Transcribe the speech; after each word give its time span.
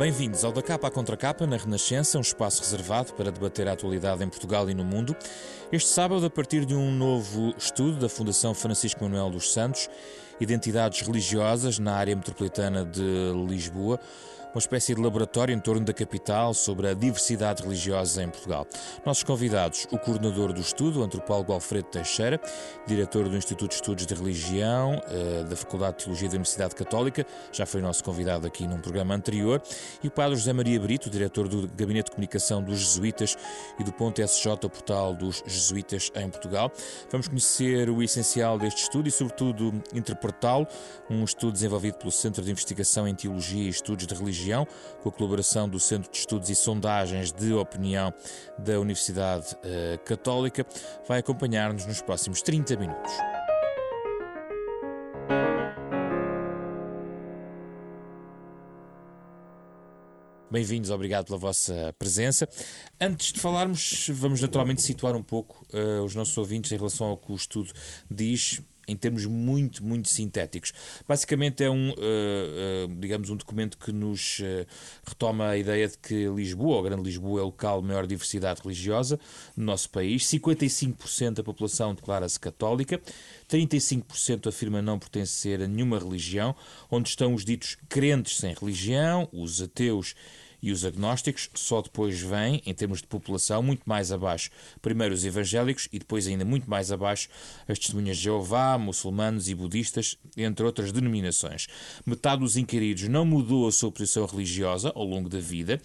Bem-vindos 0.00 0.46
ao 0.46 0.50
Da 0.50 0.62
Capa 0.62 0.88
à 0.88 0.90
Contra 0.90 1.14
Capa 1.14 1.46
na 1.46 1.58
Renascença, 1.58 2.16
um 2.16 2.22
espaço 2.22 2.62
reservado 2.62 3.12
para 3.12 3.30
debater 3.30 3.68
a 3.68 3.72
atualidade 3.72 4.24
em 4.24 4.28
Portugal 4.30 4.70
e 4.70 4.72
no 4.72 4.82
mundo. 4.82 5.14
Este 5.70 5.90
sábado, 5.90 6.24
a 6.24 6.30
partir 6.30 6.64
de 6.64 6.74
um 6.74 6.90
novo 6.90 7.54
estudo 7.58 7.98
da 7.98 8.08
Fundação 8.08 8.54
Francisco 8.54 9.04
Manuel 9.04 9.28
dos 9.28 9.52
Santos, 9.52 9.90
Identidades 10.40 11.02
Religiosas 11.02 11.78
na 11.78 11.96
área 11.96 12.16
metropolitana 12.16 12.82
de 12.82 13.02
Lisboa, 13.46 14.00
uma 14.54 14.58
espécie 14.58 14.94
de 14.94 15.00
laboratório 15.00 15.54
em 15.54 15.60
torno 15.60 15.84
da 15.84 15.92
capital 15.92 16.52
sobre 16.52 16.88
a 16.88 16.94
diversidade 16.94 17.62
religiosa 17.62 18.22
em 18.22 18.28
Portugal. 18.28 18.66
Nossos 19.06 19.22
convidados, 19.22 19.86
o 19.92 19.98
coordenador 19.98 20.52
do 20.52 20.60
estudo, 20.60 21.00
o 21.00 21.04
antropólogo 21.04 21.52
Alfredo 21.52 21.88
Teixeira, 21.88 22.40
diretor 22.86 23.28
do 23.28 23.36
Instituto 23.36 23.70
de 23.70 23.76
Estudos 23.76 24.06
de 24.06 24.14
Religião 24.14 25.00
eh, 25.08 25.44
da 25.44 25.54
Faculdade 25.54 25.98
de 25.98 26.04
Teologia 26.04 26.28
da 26.28 26.34
Universidade 26.34 26.74
Católica, 26.74 27.24
já 27.52 27.64
foi 27.64 27.80
nosso 27.80 28.02
convidado 28.02 28.46
aqui 28.46 28.66
num 28.66 28.80
programa 28.80 29.14
anterior, 29.14 29.62
e 30.02 30.08
o 30.08 30.10
padre 30.10 30.36
José 30.36 30.52
Maria 30.52 30.80
Brito, 30.80 31.08
diretor 31.08 31.46
do 31.46 31.68
Gabinete 31.68 32.06
de 32.06 32.10
Comunicação 32.12 32.62
dos 32.62 32.80
Jesuítas 32.80 33.36
e 33.78 33.84
do 33.84 33.92
Ponto 33.92 34.20
SJ, 34.20 34.56
portal 34.68 35.14
dos 35.14 35.44
Jesuítas 35.46 36.10
em 36.16 36.28
Portugal. 36.28 36.72
Vamos 37.10 37.28
conhecer 37.28 37.88
o 37.88 38.02
essencial 38.02 38.58
deste 38.58 38.82
estudo 38.82 39.08
e, 39.08 39.12
sobretudo, 39.12 39.72
interpretá-lo, 39.94 40.66
um 41.08 41.22
estudo 41.22 41.52
desenvolvido 41.52 41.98
pelo 41.98 42.10
Centro 42.10 42.42
de 42.42 42.50
Investigação 42.50 43.06
em 43.06 43.14
Teologia 43.14 43.62
e 43.62 43.68
Estudos 43.68 44.06
de 44.06 44.14
Religião 44.14 44.39
região, 44.40 44.66
com 45.02 45.08
a 45.10 45.12
colaboração 45.12 45.68
do 45.68 45.78
Centro 45.78 46.10
de 46.10 46.16
Estudos 46.16 46.48
e 46.48 46.54
Sondagens 46.54 47.30
de 47.30 47.52
Opinião 47.52 48.12
da 48.58 48.80
Universidade 48.80 49.54
uh, 49.54 49.98
Católica, 50.04 50.66
vai 51.06 51.20
acompanhar-nos 51.20 51.84
nos 51.86 52.00
próximos 52.00 52.40
30 52.40 52.76
minutos. 52.76 53.12
Bem-vindos, 60.50 60.90
obrigado 60.90 61.26
pela 61.26 61.38
vossa 61.38 61.94
presença. 61.96 62.48
Antes 63.00 63.32
de 63.32 63.38
falarmos, 63.38 64.08
vamos 64.12 64.40
naturalmente 64.40 64.82
situar 64.82 65.14
um 65.14 65.22
pouco 65.22 65.64
uh, 65.72 66.02
os 66.02 66.14
nossos 66.16 66.36
ouvintes 66.36 66.72
em 66.72 66.76
relação 66.76 67.06
ao 67.06 67.16
que 67.16 67.30
o 67.30 67.36
estudo 67.36 67.70
diz 68.10 68.60
em 68.86 68.96
termos 68.96 69.24
muito, 69.26 69.84
muito 69.84 70.08
sintéticos. 70.08 70.72
Basicamente 71.06 71.62
é 71.62 71.70
um, 71.70 71.90
uh, 71.90 71.94
uh, 71.94 72.94
digamos, 72.98 73.30
um 73.30 73.36
documento 73.36 73.78
que 73.78 73.92
nos 73.92 74.40
uh, 74.40 74.66
retoma 75.06 75.48
a 75.48 75.56
ideia 75.56 75.88
de 75.88 75.98
que 75.98 76.26
Lisboa, 76.28 76.76
ou 76.76 76.82
Grande 76.82 77.02
Lisboa, 77.02 77.40
é 77.40 77.42
o 77.42 77.46
local 77.46 77.80
de 77.80 77.88
maior 77.88 78.06
diversidade 78.06 78.60
religiosa 78.62 79.18
no 79.56 79.64
nosso 79.64 79.90
país. 79.90 80.24
55% 80.24 81.34
da 81.34 81.42
população 81.44 81.94
declara-se 81.94 82.38
católica, 82.38 83.00
35% 83.48 84.48
afirma 84.48 84.82
não 84.82 84.98
pertencer 84.98 85.62
a 85.62 85.68
nenhuma 85.68 85.98
religião, 85.98 86.54
onde 86.90 87.08
estão 87.08 87.34
os 87.34 87.44
ditos 87.44 87.76
crentes 87.88 88.38
sem 88.38 88.54
religião, 88.54 89.28
os 89.32 89.60
ateus 89.60 90.14
e 90.62 90.72
os 90.72 90.84
agnósticos, 90.84 91.50
só 91.54 91.80
depois 91.80 92.20
vêm, 92.20 92.62
em 92.66 92.74
termos 92.74 93.00
de 93.00 93.06
população, 93.06 93.62
muito 93.62 93.82
mais 93.86 94.12
abaixo, 94.12 94.50
primeiro 94.80 95.14
os 95.14 95.24
evangélicos 95.24 95.88
e 95.92 95.98
depois 95.98 96.26
ainda 96.26 96.44
muito 96.44 96.68
mais 96.68 96.92
abaixo 96.92 97.28
as 97.68 97.78
testemunhas 97.78 98.16
de 98.16 98.24
Jeová, 98.24 98.78
muçulmanos 98.78 99.48
e 99.48 99.54
budistas, 99.54 100.16
entre 100.36 100.64
outras 100.64 100.92
denominações. 100.92 101.66
Metade 102.04 102.40
dos 102.40 102.56
inquiridos 102.56 103.08
não 103.08 103.24
mudou 103.24 103.66
a 103.66 103.72
sua 103.72 103.90
posição 103.90 104.26
religiosa 104.26 104.92
ao 104.94 105.04
longo 105.04 105.28
da 105.28 105.40
vida, 105.40 105.80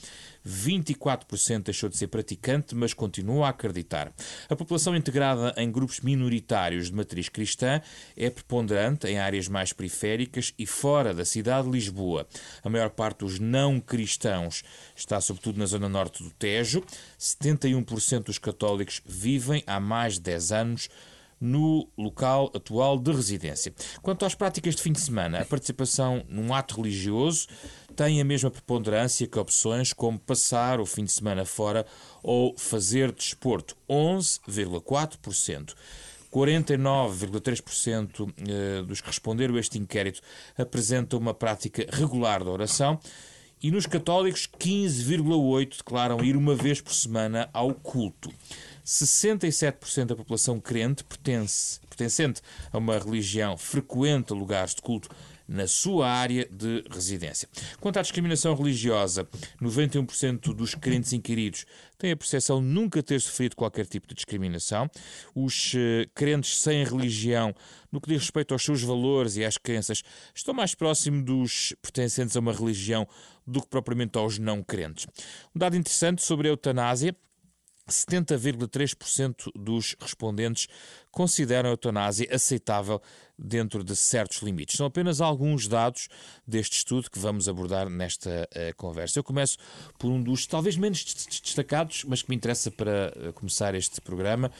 24% 0.47 1.63
deixou 1.63 1.89
de 1.89 1.97
ser 1.97 2.07
praticante, 2.07 2.75
mas 2.75 2.93
continua 2.93 3.47
a 3.47 3.49
acreditar. 3.49 4.13
A 4.47 4.55
população 4.55 4.95
integrada 4.95 5.53
em 5.57 5.71
grupos 5.71 6.01
minoritários 6.01 6.87
de 6.87 6.93
matriz 6.93 7.29
cristã 7.29 7.81
é 8.15 8.29
preponderante 8.29 9.07
em 9.07 9.17
áreas 9.17 9.47
mais 9.47 9.73
periféricas 9.73 10.53
e 10.57 10.65
fora 10.65 11.13
da 11.13 11.25
cidade 11.25 11.67
de 11.67 11.73
Lisboa. 11.73 12.27
A 12.63 12.69
maior 12.69 12.89
parte 12.89 13.19
dos 13.19 13.39
não 13.39 13.79
cristãos 13.79 14.63
está 14.95 15.19
sobretudo 15.19 15.57
na 15.57 15.65
zona 15.65 15.89
norte 15.89 16.23
do 16.23 16.29
Tejo. 16.31 16.83
71% 17.19 18.23
dos 18.23 18.37
católicos 18.37 19.01
vivem 19.05 19.63
há 19.65 19.79
mais 19.79 20.15
de 20.15 20.21
10 20.21 20.51
anos 20.51 20.89
no 21.39 21.87
local 21.97 22.51
atual 22.55 22.97
de 22.97 23.11
residência. 23.11 23.73
Quanto 24.01 24.25
às 24.25 24.35
práticas 24.35 24.75
de 24.75 24.81
fim 24.81 24.91
de 24.91 25.01
semana, 25.01 25.41
a 25.41 25.45
participação 25.45 26.23
num 26.29 26.53
ato 26.53 26.77
religioso 26.81 27.47
tem 27.95 28.19
a 28.19 28.25
mesma 28.25 28.51
preponderância 28.51 29.25
que 29.25 29.39
opções 29.39 29.93
como 29.93 30.19
passar 30.19 30.81
o 30.81 30.85
fim 30.85 31.05
de 31.05 31.13
semana 31.13 31.45
fora 31.45 31.85
ou 32.21 32.53
fazer 32.57 33.11
desporto, 33.11 33.75
11,4%. 33.89 35.73
49,3% 36.31 38.33
eh, 38.37 38.83
dos 38.85 38.99
que 38.99 39.07
responderam 39.07 39.55
a 39.55 39.59
este 39.59 39.79
inquérito 39.79 40.19
apresentam 40.57 41.17
uma 41.17 41.33
prática 41.33 41.87
regular 41.89 42.43
da 42.43 42.51
oração 42.51 42.99
e 43.63 43.71
nos 43.71 43.85
católicos 43.85 44.45
15,8% 44.59 45.77
declaram 45.77 46.21
ir 46.21 46.35
uma 46.35 46.53
vez 46.53 46.81
por 46.81 46.93
semana 46.93 47.49
ao 47.53 47.73
culto. 47.73 48.29
67% 48.85 50.07
da 50.07 50.15
população 50.15 50.59
crente 50.59 51.05
pertence, 51.05 51.79
pertencente 51.87 52.41
a 52.71 52.77
uma 52.77 52.99
religião 52.99 53.57
frequenta 53.57 54.33
lugares 54.33 54.75
de 54.75 54.81
culto 54.81 55.07
na 55.47 55.67
sua 55.67 56.09
área 56.09 56.47
de 56.51 56.83
residência. 56.89 57.47
Quanto 57.79 57.97
à 57.97 58.01
discriminação 58.01 58.55
religiosa, 58.55 59.27
91% 59.61 60.53
dos 60.53 60.75
crentes 60.75 61.13
inquiridos 61.13 61.65
têm 61.97 62.11
a 62.11 62.17
percepção 62.17 62.61
de 62.61 62.67
nunca 62.67 63.01
ter 63.01 63.19
sofrido 63.21 63.55
qualquer 63.55 63.85
tipo 63.85 64.07
de 64.07 64.15
discriminação. 64.15 64.89
Os 65.33 65.73
uh, 65.73 66.09
crentes 66.13 66.57
sem 66.59 66.83
religião, 66.83 67.53
no 67.91 68.01
que 68.01 68.09
diz 68.09 68.21
respeito 68.21 68.53
aos 68.53 68.63
seus 68.63 68.81
valores 68.81 69.35
e 69.35 69.45
às 69.45 69.57
crenças, 69.57 70.03
estão 70.33 70.53
mais 70.53 70.73
próximos 70.73 71.23
dos 71.23 71.75
pertencentes 71.81 72.35
a 72.35 72.39
uma 72.39 72.53
religião 72.53 73.07
do 73.45 73.61
que 73.61 73.67
propriamente 73.67 74.17
aos 74.17 74.39
não 74.39 74.63
crentes. 74.63 75.05
Um 75.55 75.59
dado 75.59 75.75
interessante 75.75 76.23
sobre 76.23 76.47
a 76.47 76.51
eutanásia 76.51 77.15
70,3% 77.89 79.51
dos 79.55 79.95
respondentes 79.99 80.67
consideram 81.11 81.69
a 81.69 81.73
eutanásia 81.73 82.27
aceitável 82.33 83.01
dentro 83.37 83.83
de 83.83 83.95
certos 83.95 84.41
limites. 84.41 84.77
São 84.77 84.85
apenas 84.85 85.21
alguns 85.21 85.67
dados 85.67 86.07
deste 86.47 86.77
estudo 86.77 87.09
que 87.09 87.19
vamos 87.19 87.47
abordar 87.47 87.89
nesta 87.89 88.47
uh, 88.51 88.75
conversa. 88.75 89.19
Eu 89.19 89.23
começo 89.23 89.57
por 89.99 90.09
um 90.09 90.21
dos 90.21 90.45
talvez 90.45 90.77
menos 90.77 91.03
destacados, 91.03 92.03
mas 92.05 92.21
que 92.21 92.29
me 92.29 92.35
interessa 92.35 92.71
para 92.71 93.13
uh, 93.15 93.33
começar 93.33 93.75
este 93.75 93.99
programa, 94.01 94.51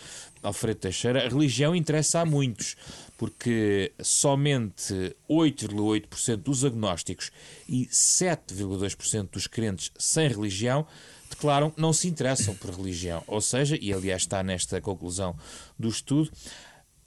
Alfredo 0.44 0.80
Teixeira. 0.80 1.26
A 1.26 1.30
religião 1.30 1.76
interessa 1.76 2.20
a 2.20 2.26
muitos, 2.26 2.76
porque 3.18 3.94
somente 4.02 5.16
8,8% 5.30 6.38
dos 6.38 6.66
agnósticos 6.66 7.32
e 7.68 7.86
7,2% 7.88 9.30
dos 9.32 9.48
crentes 9.48 9.92
sem 9.98 10.28
religião 10.28 10.86
declaram 11.30 11.74
não 11.76 11.92
se 11.92 12.08
interessam 12.08 12.56
por 12.56 12.72
religião. 12.72 13.24
Ou 13.28 13.42
seja, 13.42 13.78
e 13.80 13.94
aliás 13.94 14.24
está 14.24 14.42
nesta 14.44 14.80
conclusão 14.82 15.36
do 15.78 15.90
estudo, 15.90 16.32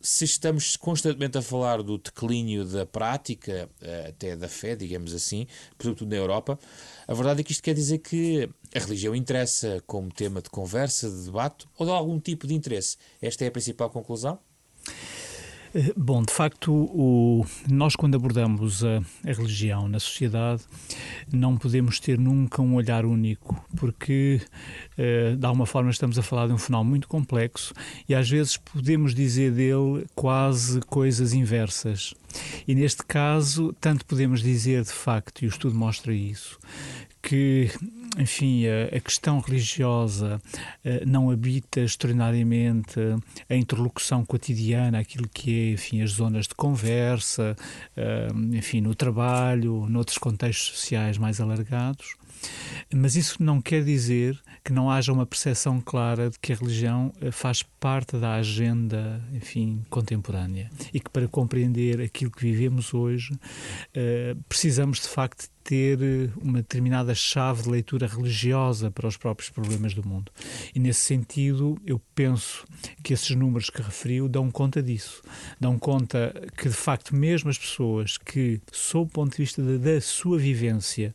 se 0.08 0.24
estamos 0.24 0.74
constantemente 0.74 1.36
a 1.36 1.42
falar 1.42 1.82
do 1.82 1.98
declínio 1.98 2.64
da 2.64 2.86
prática, 2.86 3.68
eh, 3.82 4.06
até 4.08 4.34
da 4.34 4.48
fé, 4.48 4.74
digamos 4.74 5.12
assim, 5.12 5.46
sobretudo 5.78 6.08
na 6.08 6.16
Europa, 6.16 6.58
a 7.06 7.12
verdade 7.12 7.42
é 7.42 7.44
que 7.44 7.52
isto 7.52 7.62
quer 7.62 7.74
dizer 7.74 7.98
que 7.98 8.48
a 8.74 8.78
religião 8.78 9.14
interessa 9.14 9.82
como 9.86 10.10
tema 10.10 10.40
de 10.40 10.48
conversa, 10.48 11.10
de 11.10 11.26
debate 11.26 11.66
ou 11.76 11.84
de 11.84 11.92
algum 11.92 12.18
tipo 12.18 12.46
de 12.46 12.54
interesse. 12.54 12.96
Esta 13.20 13.44
é 13.44 13.48
a 13.48 13.50
principal 13.50 13.90
conclusão? 13.90 14.38
Eh, 15.74 15.92
bom, 15.96 16.22
de 16.22 16.32
facto, 16.32 16.72
o, 16.72 17.44
nós 17.70 17.94
quando 17.94 18.14
abordamos 18.14 18.82
a, 18.84 18.98
a, 19.26 19.32
religião 19.32 19.88
na 19.88 20.00
sociedade 20.00 20.62
não 21.32 21.56
podemos 21.56 22.00
ter 22.00 22.18
nunca 22.18 22.62
um 22.62 22.74
olhar 22.74 23.04
único, 23.04 23.62
porque 23.76 24.40
uh, 24.98 25.36
de 25.36 25.46
alguma 25.46 25.66
forma 25.66 25.90
estamos 25.90 26.18
a 26.18 26.22
falar 26.22 26.46
de 26.46 26.52
um 26.54 26.58
fenómeno 26.58 26.90
muito 26.90 27.08
complexo 27.08 27.74
e 28.08 28.14
às 28.14 28.28
vezes 28.28 28.56
podemos 28.56 29.14
dizer 29.14 29.52
dele 29.52 30.06
quase 30.14 30.80
coisas 30.82 31.32
inversas. 31.32 32.14
E 32.66 32.74
neste 32.74 33.04
caso, 33.04 33.74
tanto 33.80 34.06
podemos 34.06 34.42
dizer 34.42 34.82
de 34.82 34.92
facto, 34.92 35.42
e 35.42 35.46
o 35.46 35.48
estudo 35.48 35.74
mostra 35.74 36.12
isso, 36.14 36.58
que 37.22 37.70
enfim, 38.18 38.64
a, 38.66 39.00
questão 39.00 39.38
religiosa 39.38 40.40
uh, 40.84 41.06
não 41.06 41.30
habita 41.30 41.80
extraordinariamente 41.80 42.98
a 43.48 43.54
interlocução 43.54 44.24
cotidiana, 44.24 44.98
aquilo 44.98 45.28
que 45.28 45.70
é, 45.70 45.72
enfim, 45.72 46.02
as 46.02 46.12
zonas 46.12 46.48
de 46.48 46.54
conversa, 46.54 47.56
uh, 47.96 48.54
enfim, 48.54 48.80
no 48.80 48.94
trabalho, 48.94 49.86
noutros 49.88 50.18
contextos 50.18 50.78
sociais 50.78 51.16
mais 51.16 51.40
alargados. 51.40 52.17
Mas 52.94 53.16
isso 53.16 53.42
não 53.42 53.60
quer 53.60 53.84
dizer 53.84 54.38
que 54.64 54.72
não 54.72 54.90
haja 54.90 55.12
uma 55.12 55.26
percepção 55.26 55.80
clara 55.80 56.30
de 56.30 56.38
que 56.38 56.52
a 56.52 56.56
religião 56.56 57.12
eh, 57.20 57.30
faz 57.30 57.62
parte 57.62 58.16
da 58.16 58.34
agenda, 58.34 59.22
enfim, 59.32 59.84
contemporânea 59.88 60.70
e 60.92 61.00
que 61.00 61.10
para 61.10 61.28
compreender 61.28 62.00
aquilo 62.00 62.30
que 62.30 62.42
vivemos 62.42 62.92
hoje 62.92 63.38
precisamos 64.48 65.00
de 65.00 65.08
facto 65.08 65.48
ter 65.68 66.00
eh, 66.00 66.30
uma 66.40 66.62
determinada 66.62 67.14
chave 67.14 67.64
de 67.64 67.68
leitura 67.68 68.06
religiosa 68.06 68.90
para 68.90 69.06
os 69.06 69.18
próprios 69.18 69.50
problemas 69.50 69.92
do 69.92 70.02
mundo. 70.02 70.32
E 70.74 70.80
nesse 70.80 71.02
sentido, 71.02 71.78
eu 71.84 72.00
penso 72.14 72.64
que 73.02 73.12
esses 73.12 73.36
números 73.36 73.68
que 73.68 73.82
referiu 73.82 74.30
dão 74.30 74.50
conta 74.50 74.82
disso. 74.82 75.22
Dão 75.60 75.78
conta 75.78 76.32
que, 76.56 76.70
de 76.70 76.74
facto, 76.74 77.14
mesmo 77.14 77.50
as 77.50 77.58
pessoas 77.58 78.16
que, 78.16 78.62
sob 78.72 79.10
o 79.10 79.12
ponto 79.12 79.32
de 79.32 79.42
vista 79.42 79.62
da, 79.62 79.76
da 79.76 80.00
sua 80.00 80.38
vivência, 80.38 81.14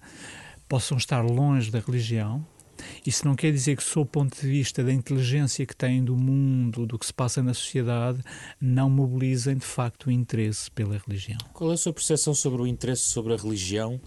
possam 0.68 0.98
estar 0.98 1.22
longe 1.22 1.70
da 1.72 1.80
religião, 1.80 2.46
isso 3.06 3.26
não 3.26 3.36
quer 3.36 3.52
dizer 3.52 3.78
que, 3.78 3.84
sob 3.84 4.04
o 4.04 4.06
ponto 4.06 4.40
de 4.40 4.48
vista 4.48 4.84
da 4.84 4.92
inteligência 4.92 5.66
que 5.66 5.76
têm 5.76 6.04
do 6.04 6.16
mundo, 6.16 6.86
do 6.86 6.98
que 6.98 7.06
se 7.06 7.14
passa 7.14 7.42
na 7.44 7.54
sociedade, 7.54 8.22
não 8.60 8.90
mobilizem 8.90 9.56
de 9.56 9.66
facto 9.66 10.08
o 10.08 10.12
interesse 10.12 10.70
pela 10.72 10.98
religião. 11.06 11.38
Qual 11.54 11.72
é 11.72 11.74
a 11.74 11.78
sua 11.78 11.94
percepção 11.94 12.34
sobre 12.34 12.62
o 12.62 12.68
interesse 12.68 13.04
sobre 13.04 13.34
a 13.34 13.38
religião 13.38 14.00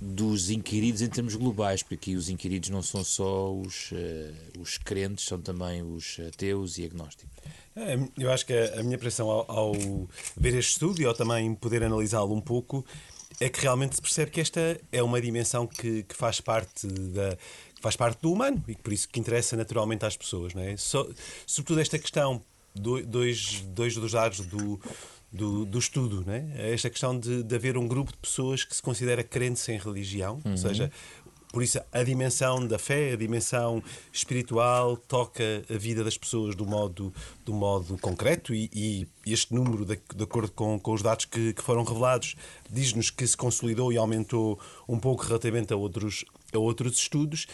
dos 0.00 0.50
inquiridos 0.50 1.00
em 1.00 1.08
termos 1.08 1.34
globais? 1.36 1.82
Porque 1.82 1.94
aqui 1.94 2.16
os 2.16 2.28
inquiridos 2.28 2.70
não 2.70 2.82
são 2.82 3.04
só 3.04 3.54
os, 3.54 3.92
uh, 3.92 4.60
os 4.60 4.78
crentes, 4.78 5.24
são 5.24 5.40
também 5.40 5.82
os 5.82 6.18
ateus 6.26 6.78
e 6.78 6.84
agnósticos. 6.84 7.36
É, 7.74 7.98
eu 8.18 8.30
acho 8.30 8.46
que 8.46 8.54
a 8.54 8.82
minha 8.82 8.96
impressão 8.96 9.28
ao, 9.28 9.50
ao 9.50 9.72
ver 10.34 10.54
este 10.54 10.72
estudo 10.72 11.00
e 11.02 11.04
ao 11.04 11.12
também 11.12 11.54
poder 11.54 11.82
analisá-lo 11.82 12.34
um 12.34 12.40
pouco 12.40 12.84
é 13.40 13.48
que 13.48 13.60
realmente 13.60 13.96
se 13.96 14.02
percebe 14.02 14.30
que 14.30 14.40
esta 14.40 14.80
é 14.90 15.02
uma 15.02 15.20
dimensão 15.20 15.66
que, 15.66 16.02
que 16.04 16.14
faz 16.14 16.40
parte 16.40 16.86
da 16.86 17.36
faz 17.80 17.94
parte 17.94 18.20
do 18.22 18.32
humano 18.32 18.62
e 18.66 18.74
por 18.74 18.92
isso 18.92 19.08
que 19.08 19.20
interessa 19.20 19.56
naturalmente 19.56 20.04
às 20.04 20.16
pessoas, 20.16 20.54
não 20.54 20.62
é? 20.62 20.76
So, 20.76 21.14
sobretudo 21.46 21.80
esta 21.80 21.98
questão 21.98 22.42
dois 22.74 23.60
dois 23.68 23.94
dos 23.94 24.12
dados 24.12 24.40
do 24.40 24.80
do, 25.32 25.66
do 25.66 25.78
estudo, 25.78 26.24
né? 26.24 26.50
esta 26.56 26.88
questão 26.88 27.18
de, 27.18 27.42
de 27.42 27.54
haver 27.54 27.76
um 27.76 27.86
grupo 27.86 28.12
de 28.12 28.18
pessoas 28.18 28.64
que 28.64 28.74
se 28.74 28.80
considera 28.80 29.22
crente 29.22 29.58
sem 29.58 29.76
religião, 29.76 30.40
uhum. 30.44 30.52
ou 30.52 30.56
seja, 30.56 30.90
por 31.52 31.62
isso, 31.62 31.80
a 31.92 32.02
dimensão 32.02 32.66
da 32.66 32.78
fé, 32.78 33.12
a 33.12 33.16
dimensão 33.16 33.82
espiritual, 34.12 34.96
toca 34.96 35.42
a 35.70 35.78
vida 35.78 36.04
das 36.04 36.18
pessoas 36.18 36.54
do 36.54 36.66
modo, 36.66 37.12
do 37.44 37.52
modo 37.52 37.96
concreto 37.98 38.54
e, 38.54 38.70
e 38.74 39.08
este 39.32 39.54
número, 39.54 39.84
de, 39.84 39.98
de 40.14 40.24
acordo 40.24 40.52
com, 40.52 40.78
com, 40.78 40.92
os 40.92 41.02
dados 41.02 41.24
que, 41.24 41.52
que 41.52 41.62
foram 41.62 41.82
revelados, 41.82 42.36
diz-nos 42.70 43.10
que 43.10 43.26
se 43.26 43.36
consolidou 43.36 43.92
e 43.92 43.96
aumentou 43.96 44.60
um 44.88 44.98
pouco 44.98 45.24
relativamente 45.24 45.72
a 45.72 45.76
outros, 45.76 46.24
a 46.52 46.58
outros 46.58 46.98
estudos. 46.98 47.46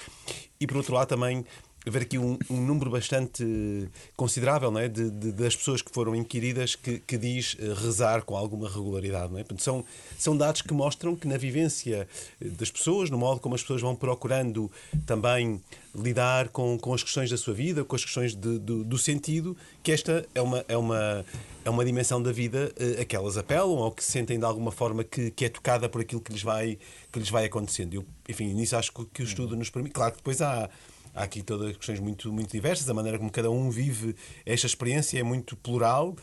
E, 0.58 0.66
por 0.66 0.78
outro 0.78 0.94
lado, 0.94 1.08
também 1.08 1.44
haver 1.86 2.02
aqui 2.02 2.18
um, 2.18 2.38
um, 2.48 2.60
número 2.60 2.90
bastante 2.90 3.88
considerável 4.16 4.70
não 4.70 4.80
é? 4.80 4.88
de, 4.88 5.10
de, 5.10 5.32
das 5.32 5.56
pessoas 5.56 5.82
que 5.82 5.90
foram 5.92 6.14
inquiridas 6.14 6.74
que, 6.74 7.00
que 7.00 7.18
diz 7.18 7.54
uh, 7.54 7.74
rezar 7.74 8.22
com 8.22 8.36
alguma 8.36 8.68
regularidade. 8.68 9.32
Não 9.32 9.38
é? 9.38 9.42
Portanto, 9.42 9.62
são, 9.62 9.84
são 10.16 10.36
dados 10.36 10.62
que 10.62 10.72
mostram 10.72 11.16
que 11.16 11.26
na 11.26 11.36
vivência 11.36 12.06
eh, 12.40 12.48
das 12.48 12.70
pessoas, 12.70 13.10
no 13.10 13.18
modo 13.18 13.40
como 13.40 13.54
as 13.54 13.62
pessoas 13.62 13.82
vão 13.82 13.96
procurando 13.96 14.70
também 15.04 15.60
lidar 15.94 16.48
com, 16.48 16.78
com 16.78 16.94
as 16.94 17.02
questões 17.02 17.28
da 17.28 17.36
sua 17.36 17.52
vida, 17.52 17.84
com 17.84 17.96
as 17.96 18.04
questões 18.04 18.34
de, 18.34 18.58
do, 18.58 18.84
do 18.84 18.96
sentido, 18.96 19.56
que 19.82 19.90
esta 19.90 20.24
é 20.34 20.40
uma, 20.40 20.64
é 20.68 20.76
uma, 20.76 21.24
é 21.64 21.70
uma 21.70 21.84
dimensão 21.84 22.22
da 22.22 22.30
vida 22.30 22.72
uh, 22.80 23.02
a 23.02 23.04
que 23.04 23.16
elas 23.16 23.36
apelam 23.36 23.70
ou 23.70 23.90
que 23.90 24.04
sentem 24.04 24.38
de 24.38 24.44
alguma 24.44 24.70
forma 24.70 25.02
que, 25.02 25.32
que 25.32 25.44
é 25.44 25.48
tocada 25.48 25.88
por 25.88 26.00
aquilo 26.00 26.20
que 26.20 26.32
lhes 26.32 26.42
vai, 26.42 26.78
que 27.10 27.18
lhes 27.18 27.28
vai 27.28 27.46
acontecendo. 27.46 27.94
Eu, 27.94 28.04
enfim, 28.28 28.54
nisso 28.54 28.76
acho 28.76 28.92
que 29.12 29.22
o 29.22 29.24
estudo 29.24 29.56
nos 29.56 29.68
permite. 29.68 29.92
Claro 29.92 30.12
que 30.12 30.18
depois 30.18 30.40
há 30.40 30.70
há 31.14 31.24
aqui 31.24 31.42
todas 31.42 31.76
questões 31.76 32.00
muito, 32.00 32.32
muito 32.32 32.50
diversas, 32.50 32.88
a 32.88 32.94
maneira 32.94 33.18
como 33.18 33.30
cada 33.30 33.50
um 33.50 33.70
vive 33.70 34.14
esta 34.44 34.66
experiência 34.66 35.18
é 35.18 35.22
muito 35.22 35.56
plural. 35.56 36.16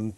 Um, 0.00 0.12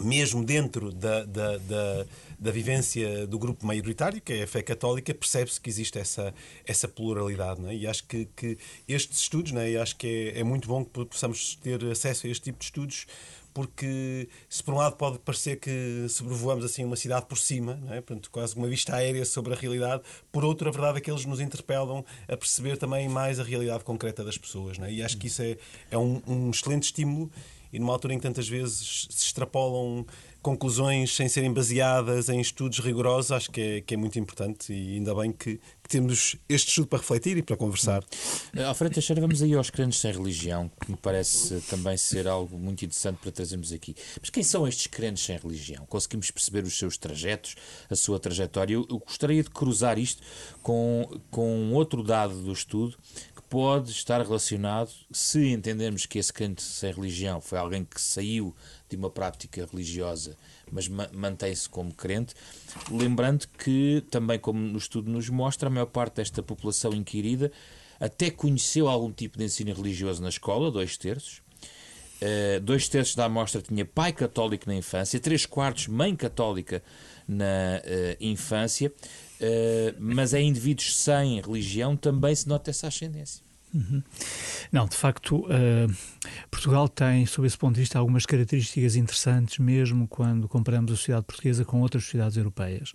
mesmo 0.00 0.44
dentro 0.44 0.92
da, 0.92 1.24
da, 1.24 1.58
da, 1.58 2.06
da, 2.38 2.50
vivência 2.52 3.26
do 3.26 3.38
grupo 3.38 3.66
maioritário, 3.66 4.20
que 4.20 4.32
é 4.32 4.42
a 4.42 4.46
fé 4.46 4.62
católica, 4.62 5.12
percebe-se 5.12 5.60
que 5.60 5.68
existe 5.68 5.98
essa, 5.98 6.32
essa 6.64 6.86
pluralidade. 6.86 7.64
É? 7.66 7.74
E 7.74 7.86
acho 7.86 8.04
que, 8.04 8.28
que 8.36 8.58
estes 8.86 9.20
estudos, 9.20 9.52
é? 9.54 9.70
e 9.70 9.76
acho 9.76 9.96
que 9.96 10.32
é, 10.34 10.40
é 10.40 10.44
muito 10.44 10.68
bom 10.68 10.84
que 10.84 11.04
possamos 11.04 11.56
ter 11.56 11.82
acesso 11.86 12.26
a 12.26 12.30
este 12.30 12.44
tipo 12.44 12.58
de 12.58 12.66
estudos, 12.66 13.06
porque 13.52 14.28
se 14.48 14.62
por 14.62 14.74
um 14.74 14.76
lado 14.78 14.96
pode 14.96 15.18
parecer 15.18 15.58
que 15.58 16.06
sobrevoamos 16.08 16.64
assim 16.64 16.84
uma 16.84 16.96
cidade 16.96 17.26
por 17.26 17.38
cima, 17.38 17.76
não 17.82 17.92
é? 17.92 18.00
Portanto, 18.00 18.30
quase 18.30 18.54
uma 18.56 18.68
vista 18.68 18.94
aérea 18.94 19.24
sobre 19.24 19.52
a 19.52 19.56
realidade, 19.56 20.02
por 20.30 20.44
outro, 20.44 20.68
a 20.68 20.72
verdade 20.72 20.98
é 20.98 21.00
que 21.00 21.10
eles 21.10 21.24
nos 21.24 21.40
interpelam 21.40 22.04
a 22.28 22.36
perceber 22.36 22.76
também 22.76 23.08
mais 23.08 23.40
a 23.40 23.42
realidade 23.42 23.84
concreta 23.84 24.24
das 24.24 24.38
pessoas. 24.38 24.78
Não 24.78 24.86
é? 24.86 24.92
E 24.92 25.02
acho 25.02 25.16
que 25.16 25.26
isso 25.26 25.42
é, 25.42 25.56
é 25.90 25.98
um, 25.98 26.22
um 26.26 26.50
excelente 26.50 26.84
estímulo 26.84 27.30
e 27.72 27.78
numa 27.78 27.92
altura 27.92 28.14
em 28.14 28.18
que 28.18 28.22
tantas 28.22 28.48
vezes 28.48 29.06
se 29.10 29.26
extrapolam 29.26 30.06
conclusões 30.42 31.14
sem 31.14 31.28
serem 31.28 31.52
baseadas 31.52 32.28
em 32.28 32.40
estudos 32.40 32.78
rigorosos, 32.78 33.32
acho 33.32 33.50
que 33.50 33.60
é, 33.60 33.80
que 33.80 33.94
é 33.94 33.96
muito 33.96 34.18
importante 34.18 34.72
e 34.72 34.94
ainda 34.94 35.14
bem 35.14 35.32
que, 35.32 35.56
que 35.82 35.88
temos 35.88 36.36
este 36.48 36.68
estudo 36.68 36.86
para 36.86 36.98
refletir 36.98 37.36
e 37.36 37.42
para 37.42 37.56
conversar. 37.56 38.04
Eh, 38.54 38.62
Alfredo 38.62 38.94
Teixeira, 38.94 39.20
vamos 39.20 39.42
aí 39.42 39.54
aos 39.54 39.70
crentes 39.70 39.98
sem 39.98 40.12
religião, 40.12 40.70
que 40.80 40.90
me 40.90 40.96
parece 40.96 41.60
também 41.62 41.96
ser 41.96 42.28
algo 42.28 42.58
muito 42.58 42.84
interessante 42.84 43.18
para 43.18 43.32
trazermos 43.32 43.72
aqui. 43.72 43.94
Mas 44.20 44.30
quem 44.30 44.42
são 44.42 44.66
estes 44.66 44.86
crentes 44.86 45.24
sem 45.24 45.36
religião? 45.36 45.84
Conseguimos 45.86 46.30
perceber 46.30 46.64
os 46.64 46.78
seus 46.78 46.96
trajetos, 46.96 47.56
a 47.90 47.96
sua 47.96 48.18
trajetória? 48.18 48.74
Eu, 48.74 48.86
eu 48.88 48.98
gostaria 48.98 49.42
de 49.42 49.50
cruzar 49.50 49.98
isto 49.98 50.22
com, 50.62 51.20
com 51.30 51.72
outro 51.72 52.02
dado 52.02 52.42
do 52.42 52.52
estudo 52.52 52.96
pode 53.48 53.90
estar 53.90 54.20
relacionado, 54.20 54.90
se 55.10 55.48
entendermos 55.48 56.04
que 56.06 56.18
esse 56.18 56.32
crente 56.32 56.62
sem 56.62 56.92
religião 56.92 57.40
foi 57.40 57.58
alguém 57.58 57.84
que 57.84 58.00
saiu 58.00 58.54
de 58.90 58.96
uma 58.96 59.10
prática 59.10 59.66
religiosa, 59.70 60.36
mas 60.70 60.88
ma 60.88 61.08
mantém-se 61.12 61.68
como 61.68 61.92
crente, 61.92 62.34
lembrando 62.90 63.46
que, 63.58 64.04
também 64.10 64.38
como 64.38 64.58
no 64.58 64.78
estudo 64.78 65.10
nos 65.10 65.28
mostra, 65.28 65.68
a 65.68 65.70
maior 65.70 65.86
parte 65.86 66.16
desta 66.16 66.42
população 66.42 66.92
inquirida 66.92 67.52
até 68.00 68.30
conheceu 68.30 68.88
algum 68.88 69.12
tipo 69.12 69.36
de 69.38 69.44
ensino 69.44 69.74
religioso 69.74 70.22
na 70.22 70.28
escola, 70.28 70.70
dois 70.70 70.96
terços. 70.96 71.42
Uh, 72.20 72.60
dois 72.60 72.88
terços 72.88 73.14
da 73.14 73.26
amostra 73.26 73.62
tinha 73.62 73.84
pai 73.84 74.12
católico 74.12 74.68
na 74.68 74.74
infância, 74.74 75.20
três 75.20 75.46
quartos 75.46 75.86
mãe 75.86 76.16
católica 76.16 76.82
na 77.28 77.80
uh, 77.84 78.16
infância 78.20 78.92
Uh, 79.38 79.94
mas 80.00 80.34
em 80.34 80.48
indivíduos 80.48 80.96
sem 80.96 81.40
religião 81.40 81.96
também 81.96 82.34
se 82.34 82.48
nota 82.48 82.70
essa 82.70 82.88
ascendência. 82.88 83.47
Uhum. 83.74 84.02
Não, 84.72 84.86
de 84.86 84.96
facto, 84.96 85.40
uh, 85.46 85.94
Portugal 86.50 86.88
tem, 86.88 87.26
sob 87.26 87.46
esse 87.46 87.56
ponto 87.56 87.74
de 87.74 87.80
vista, 87.80 87.98
algumas 87.98 88.24
características 88.24 88.96
interessantes, 88.96 89.58
mesmo 89.58 90.08
quando 90.08 90.48
comparamos 90.48 90.92
a 90.92 90.96
sociedade 90.96 91.26
portuguesa 91.26 91.64
com 91.64 91.80
outras 91.80 92.04
sociedades 92.04 92.36
europeias. 92.36 92.92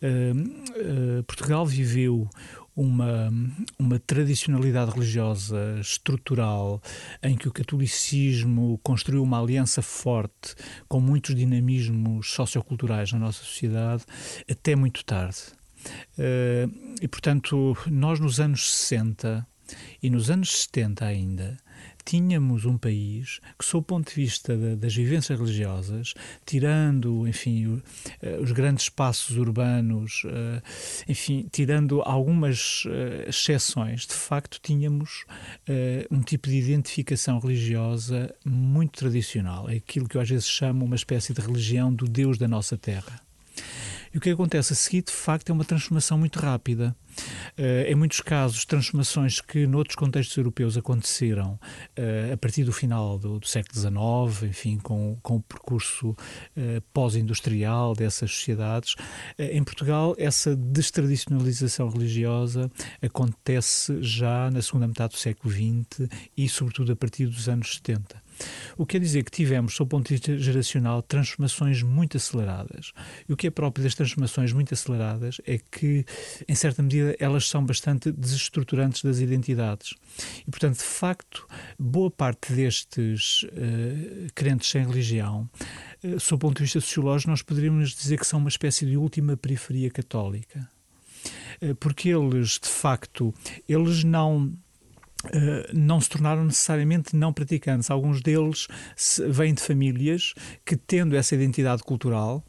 Uh, 0.00 1.22
Portugal 1.24 1.66
viveu 1.66 2.28
uma, 2.76 3.32
uma 3.78 3.98
tradicionalidade 3.98 4.90
religiosa 4.90 5.78
estrutural 5.80 6.80
em 7.22 7.34
que 7.34 7.48
o 7.48 7.52
catolicismo 7.52 8.78
construiu 8.82 9.22
uma 9.22 9.40
aliança 9.40 9.80
forte 9.80 10.54
com 10.86 11.00
muitos 11.00 11.34
dinamismos 11.34 12.30
socioculturais 12.30 13.12
na 13.12 13.18
nossa 13.18 13.42
sociedade 13.42 14.04
até 14.48 14.76
muito 14.76 15.04
tarde. 15.04 15.38
Uh, 16.18 16.94
e, 17.00 17.08
portanto, 17.08 17.76
nós 17.86 18.20
nos 18.20 18.40
anos 18.40 18.72
60 18.74 19.46
e 20.02 20.10
nos 20.10 20.30
anos 20.30 20.62
70 20.62 21.04
ainda, 21.04 21.56
tínhamos 22.04 22.64
um 22.64 22.78
país 22.78 23.40
que, 23.58 23.64
sob 23.64 23.80
o 23.80 23.82
ponto 23.82 24.08
de 24.08 24.14
vista 24.14 24.56
das 24.76 24.94
vivências 24.94 25.38
religiosas, 25.38 26.14
tirando, 26.46 27.26
enfim, 27.26 27.82
eh, 28.22 28.38
os 28.40 28.52
grandes 28.52 28.84
espaços 28.84 29.36
urbanos, 29.36 30.22
eh, 30.24 30.62
enfim, 31.08 31.48
tirando 31.50 32.00
algumas 32.02 32.84
exceções, 33.26 34.06
de 34.06 34.14
facto 34.14 34.60
tínhamos 34.62 35.24
um 36.10 36.20
tipo 36.20 36.48
de 36.48 36.56
identificação 36.56 37.38
religiosa 37.38 38.32
muito 38.44 38.98
tradicional. 38.98 39.66
Aquilo 39.66 40.08
que 40.08 40.16
eu 40.16 40.20
às 40.20 40.28
vezes 40.28 40.48
chamo 40.48 40.84
uma 40.84 40.96
espécie 40.96 41.34
de 41.34 41.40
religião 41.40 41.92
do 41.92 42.06
Deus 42.06 42.38
da 42.38 42.46
nossa 42.46 42.78
terra. 42.78 43.20
E 44.16 44.18
o 44.18 44.20
que 44.20 44.30
acontece 44.30 44.72
a 44.72 44.76
seguir, 44.76 45.02
de 45.02 45.12
facto, 45.12 45.50
é 45.50 45.52
uma 45.52 45.62
transformação 45.62 46.16
muito 46.16 46.38
rápida. 46.38 46.96
Uh, 47.58 47.84
em 47.86 47.94
muitos 47.94 48.22
casos, 48.22 48.64
transformações 48.64 49.42
que 49.42 49.66
noutros 49.66 49.94
contextos 49.94 50.34
europeus 50.38 50.74
aconteceram 50.78 51.60
uh, 51.98 52.32
a 52.32 52.36
partir 52.38 52.64
do 52.64 52.72
final 52.72 53.18
do, 53.18 53.38
do, 53.38 53.46
século 53.46 53.78
XIX, 53.78 54.50
enfim, 54.50 54.78
com, 54.78 55.18
com 55.22 55.36
o 55.36 55.42
percurso 55.42 56.12
uh, 56.12 56.16
pós-industrial 56.94 57.94
dessas 57.94 58.30
sociedades. 58.30 58.94
em 59.38 59.62
Portugal, 59.62 60.14
essa 60.16 60.56
destradicionalização 60.56 61.90
religiosa 61.90 62.70
acontece 63.02 64.02
já 64.02 64.50
na 64.50 64.62
segunda 64.62 64.88
metade 64.88 65.12
do 65.12 65.18
século 65.18 65.52
XX 65.52 66.08
e, 66.34 66.48
sobretudo, 66.48 66.90
a 66.90 66.96
partir 66.96 67.26
dos 67.26 67.50
anos 67.50 67.74
70. 67.74 68.25
O 68.76 68.84
que 68.84 68.92
quer 68.92 69.00
dizer 69.04 69.24
que 69.24 69.30
tivemos, 69.30 69.74
sob 69.74 69.86
o 69.86 69.90
ponto 69.90 70.08
de 70.08 70.14
vista 70.14 70.36
geracional, 70.38 71.02
transformações 71.02 71.82
muito 71.82 72.16
aceleradas. 72.16 72.92
E 73.28 73.32
o 73.32 73.36
que 73.36 73.46
é 73.46 73.50
próprio 73.50 73.84
das 73.84 73.94
transformações 73.94 74.52
muito 74.52 74.72
aceleradas 74.74 75.40
é 75.46 75.58
que, 75.58 76.04
em 76.48 76.54
certa 76.54 76.82
medida, 76.82 77.16
elas 77.18 77.48
são 77.48 77.64
bastante 77.64 78.10
desestruturantes 78.12 79.02
das 79.02 79.18
identidades. 79.18 79.94
E, 80.46 80.50
portanto, 80.50 80.78
de 80.78 80.84
facto, 80.84 81.46
boa 81.78 82.10
parte 82.10 82.52
destes 82.52 83.42
uh, 83.44 84.26
crentes 84.34 84.70
sem 84.70 84.84
religião, 84.84 85.48
uh, 86.04 86.20
sob 86.20 86.36
o 86.36 86.48
ponto 86.48 86.56
de 86.58 86.64
vista 86.64 86.80
sociológico, 86.80 87.30
nós 87.30 87.42
poderíamos 87.42 87.94
dizer 87.94 88.18
que 88.18 88.26
são 88.26 88.38
uma 88.38 88.48
espécie 88.48 88.86
de 88.86 88.96
última 88.96 89.36
periferia 89.36 89.90
católica 89.90 90.68
eh, 91.60 91.74
porque 91.74 92.10
eles, 92.10 92.58
de 92.62 92.68
facto, 92.68 93.34
eles 93.68 94.04
não 94.04 94.52
Uh, 95.24 95.66
não 95.72 96.00
se 96.00 96.08
tornaram 96.08 96.44
necessariamente 96.44 97.16
não 97.16 97.32
praticantes. 97.32 97.90
Alguns 97.90 98.20
deles 98.20 98.68
vêm 99.28 99.54
de 99.54 99.62
famílias 99.62 100.34
que, 100.64 100.76
tendo 100.76 101.16
essa 101.16 101.34
identidade 101.34 101.82
cultural, 101.82 102.44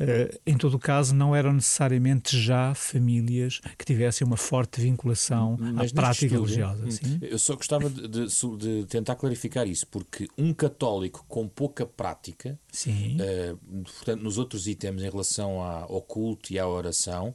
Uh, 0.00 0.36
em 0.46 0.56
todo 0.56 0.74
o 0.74 0.78
caso, 0.78 1.14
não 1.14 1.34
eram 1.34 1.52
necessariamente 1.52 2.36
já 2.36 2.74
famílias 2.74 3.60
que 3.78 3.84
tivessem 3.84 4.26
uma 4.26 4.36
forte 4.36 4.80
vinculação 4.80 5.56
Mas 5.58 5.92
à 5.92 5.94
prática 5.94 6.26
estudo, 6.26 6.44
religiosa. 6.44 6.84
Hum, 6.84 6.90
sim? 6.90 7.18
Eu 7.22 7.38
só 7.38 7.54
gostava 7.54 7.88
de, 7.88 8.08
de, 8.08 8.26
de, 8.58 8.86
tentar 8.86 9.16
clarificar 9.16 9.66
isso, 9.68 9.86
porque 9.86 10.26
um 10.36 10.52
católico 10.52 11.24
com 11.28 11.46
pouca 11.46 11.86
prática, 11.86 12.58
uh, 12.86 13.82
portanto, 13.84 14.22
nos 14.22 14.38
outros 14.38 14.66
itens 14.66 15.02
em 15.02 15.10
relação 15.10 15.60
ao 15.60 16.02
culto 16.02 16.52
e 16.52 16.58
à 16.58 16.66
oração, 16.66 17.34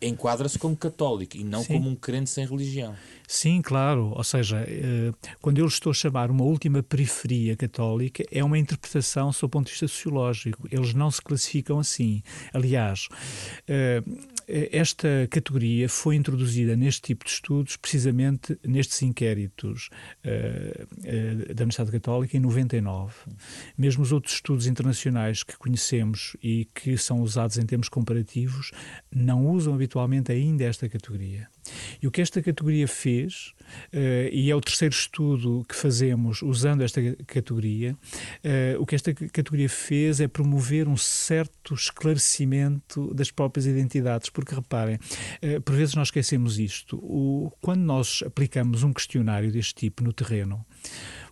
enquadra-se 0.00 0.58
como 0.58 0.76
católico 0.76 1.36
e 1.36 1.44
não 1.44 1.62
Sim. 1.62 1.74
como 1.74 1.90
um 1.90 1.94
crente 1.94 2.30
sem 2.30 2.46
religião. 2.46 2.94
Sim, 3.26 3.60
claro. 3.60 4.12
Ou 4.14 4.24
seja, 4.24 4.64
eh, 4.66 5.12
quando 5.40 5.58
eu 5.58 5.66
estou 5.66 5.90
a 5.90 5.94
chamar 5.94 6.30
uma 6.30 6.44
última 6.44 6.82
periferia 6.82 7.56
católica, 7.56 8.24
é 8.30 8.42
uma 8.42 8.58
interpretação 8.58 9.32
sob 9.32 9.48
o 9.48 9.50
ponto 9.50 9.66
de 9.66 9.72
vista 9.72 9.88
sociológico. 9.88 10.68
Eles 10.70 10.94
não 10.94 11.10
se 11.10 11.20
classificam 11.20 11.78
assim. 11.78 12.22
Aliás, 12.52 13.08
eh, 13.66 14.02
esta 14.48 15.28
categoria 15.30 15.88
foi 15.88 16.16
introduzida 16.16 16.74
neste 16.74 17.02
tipo 17.02 17.24
de 17.24 17.30
estudos 17.30 17.76
precisamente 17.76 18.58
nestes 18.66 19.02
inquéritos 19.02 19.90
da 20.24 21.62
Universidade 21.62 21.92
Católica 21.92 22.36
em 22.36 22.40
99. 22.40 23.14
Mesmo 23.76 24.02
os 24.02 24.12
outros 24.12 24.34
estudos 24.34 24.66
internacionais 24.66 25.42
que 25.42 25.56
conhecemos 25.56 26.36
e 26.42 26.66
que 26.74 26.96
são 26.96 27.20
usados 27.20 27.58
em 27.58 27.66
termos 27.66 27.88
comparativos 27.88 28.70
não 29.14 29.46
usam 29.46 29.74
habitualmente 29.74 30.32
ainda 30.32 30.64
esta 30.64 30.88
categoria. 30.88 31.48
E 32.00 32.06
o 32.06 32.10
que 32.10 32.20
esta 32.20 32.42
categoria 32.42 32.86
fez, 32.86 33.52
uh, 33.92 34.28
e 34.32 34.50
é 34.50 34.54
o 34.54 34.60
terceiro 34.60 34.94
estudo 34.94 35.64
que 35.68 35.74
fazemos 35.74 36.42
usando 36.42 36.82
esta 36.82 37.00
categoria, 37.26 37.92
uh, 37.94 38.80
o 38.80 38.86
que 38.86 38.94
esta 38.94 39.12
categoria 39.12 39.68
fez 39.68 40.20
é 40.20 40.28
promover 40.28 40.88
um 40.88 40.96
certo 40.96 41.74
esclarecimento 41.74 43.12
das 43.14 43.30
próprias 43.30 43.66
identidades, 43.66 44.30
porque 44.30 44.54
reparem, 44.54 44.96
uh, 44.96 45.60
por 45.62 45.74
vezes 45.74 45.94
nós 45.94 46.08
esquecemos 46.08 46.58
isto, 46.58 46.96
o, 46.96 47.52
quando 47.60 47.80
nós 47.80 48.22
aplicamos 48.24 48.82
um 48.82 48.92
questionário 48.92 49.50
deste 49.50 49.74
tipo 49.74 50.02
no 50.02 50.12
terreno, 50.12 50.64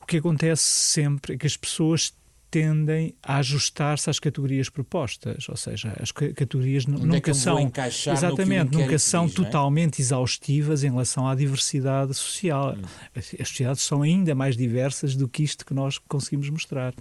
o 0.01 0.07
que 0.07 0.19
acontece 0.19 0.63
sempre 0.63 1.35
é 1.35 1.37
que 1.37 1.47
as 1.47 1.57
pessoas 1.57 2.15
tendem 2.57 3.15
a 3.23 3.37
ajustar-se 3.37 4.09
às 4.09 4.19
categorias 4.19 4.71
propostas, 4.71 5.47
ou 5.47 5.57
seja, 5.59 5.95
as 6.01 6.11
categorias 6.11 6.87
Onde 6.89 7.05
nunca 7.05 7.33
é 7.33 7.35
são 7.35 7.71
exatamente 8.11 8.75
nunca 8.75 8.99
são 8.99 9.27
diz, 9.27 9.35
é? 9.35 9.37
totalmente 9.37 10.01
é? 10.01 10.03
exaustivas 10.03 10.83
em 10.83 10.89
relação 10.91 11.29
à 11.29 11.35
diversidade 11.35 12.15
social. 12.15 12.75
Hum. 12.75 12.83
As, 13.15 13.35
as 13.39 13.49
sociedades 13.49 13.83
são 13.83 14.01
ainda 14.01 14.35
mais 14.35 14.57
diversas 14.57 15.15
do 15.15 15.29
que 15.29 15.43
isto 15.43 15.67
que 15.67 15.75
nós 15.75 15.99
conseguimos 15.99 16.49
mostrar 16.49 16.95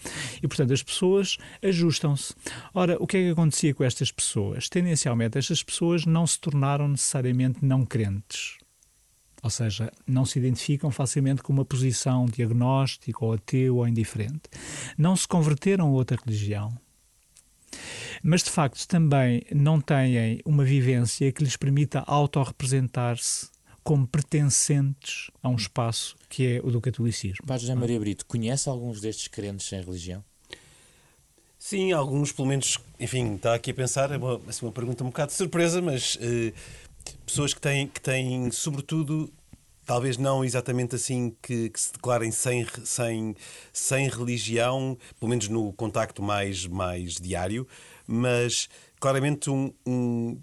e 0.44 0.46
portanto 0.46 0.74
as 0.74 0.84
pessoas 0.84 1.38
ajustam-se. 1.64 2.34
Ora, 2.74 2.98
o 3.00 3.08
que 3.08 3.16
é 3.16 3.22
que 3.22 3.30
acontecia 3.30 3.74
com 3.74 3.86
estas 3.86 4.12
pessoas? 4.12 4.68
Tendencialmente, 4.68 5.38
estas 5.38 5.64
pessoas 5.64 6.06
não 6.06 6.28
se 6.28 6.38
tornaram 6.38 6.90
necessariamente 6.90 7.64
não 7.64 7.86
crentes 7.86 8.58
ou 9.46 9.50
seja, 9.52 9.92
não 10.08 10.26
se 10.26 10.40
identificam 10.40 10.90
facilmente 10.90 11.44
com 11.44 11.54
uma 11.54 11.64
posição 11.64 12.26
diagnóstica 12.26 13.24
ou 13.24 13.34
ateu 13.34 13.76
ou 13.76 13.88
indiferente. 13.88 14.42
Não 14.98 15.16
se 15.16 15.28
converteram 15.28 15.86
a 15.86 15.92
outra 15.92 16.18
religião. 16.26 16.76
Mas 18.24 18.42
de 18.42 18.50
facto 18.50 18.88
também 18.88 19.44
não 19.54 19.80
têm 19.80 20.42
uma 20.44 20.66
vivência 20.66 21.32
que 21.32 21.44
lhes 21.44 21.56
permita 21.56 22.04
autorrepresentar-se 22.08 23.50
como 23.84 24.08
pertencentes 24.08 25.30
a 25.44 25.50
um 25.50 25.56
espaço 25.56 26.16
que 26.28 26.56
é 26.56 26.60
o 26.64 26.72
do 26.72 26.82
catolicismo. 26.82 27.46
Padre 27.46 27.68
José 27.68 27.76
Maria 27.76 28.00
Brito, 28.00 28.26
conhece 28.26 28.68
alguns 28.68 29.00
destes 29.00 29.28
crentes 29.28 29.68
sem 29.68 29.80
religião? 29.80 30.24
Sim, 31.60 31.92
alguns, 31.92 32.32
pelo 32.32 32.48
menos, 32.48 32.80
enfim, 33.00 33.36
está 33.36 33.54
aqui 33.54 33.70
a 33.70 33.74
pensar, 33.76 34.12
é 34.12 34.18
uma, 34.18 34.42
assim, 34.48 34.66
uma 34.66 34.72
pergunta 34.72 35.04
um 35.04 35.08
bocado 35.08 35.32
de 35.32 35.38
surpresa, 35.38 35.82
mas 35.82 36.16
uh, 36.16 36.54
pessoas 37.26 37.54
que 37.54 37.62
têm, 37.62 37.88
que 37.88 38.02
têm 38.02 38.52
sobretudo, 38.52 39.32
talvez 39.86 40.18
não 40.18 40.44
exatamente 40.44 40.96
assim, 40.96 41.36
que, 41.42 41.70
que, 41.70 41.80
se 41.80 41.94
declarem 41.94 42.32
sem, 42.32 42.66
sem, 42.84 43.36
sem 43.72 44.10
religião, 44.10 44.98
pelo 45.20 45.30
menos 45.30 45.48
no 45.48 45.72
contacto 45.74 46.22
mais, 46.22 46.66
mais 46.66 47.16
diário, 47.16 47.68
mas 48.08 48.70
claramente 49.00 49.50
um, 49.50 49.74
um 49.86 50.40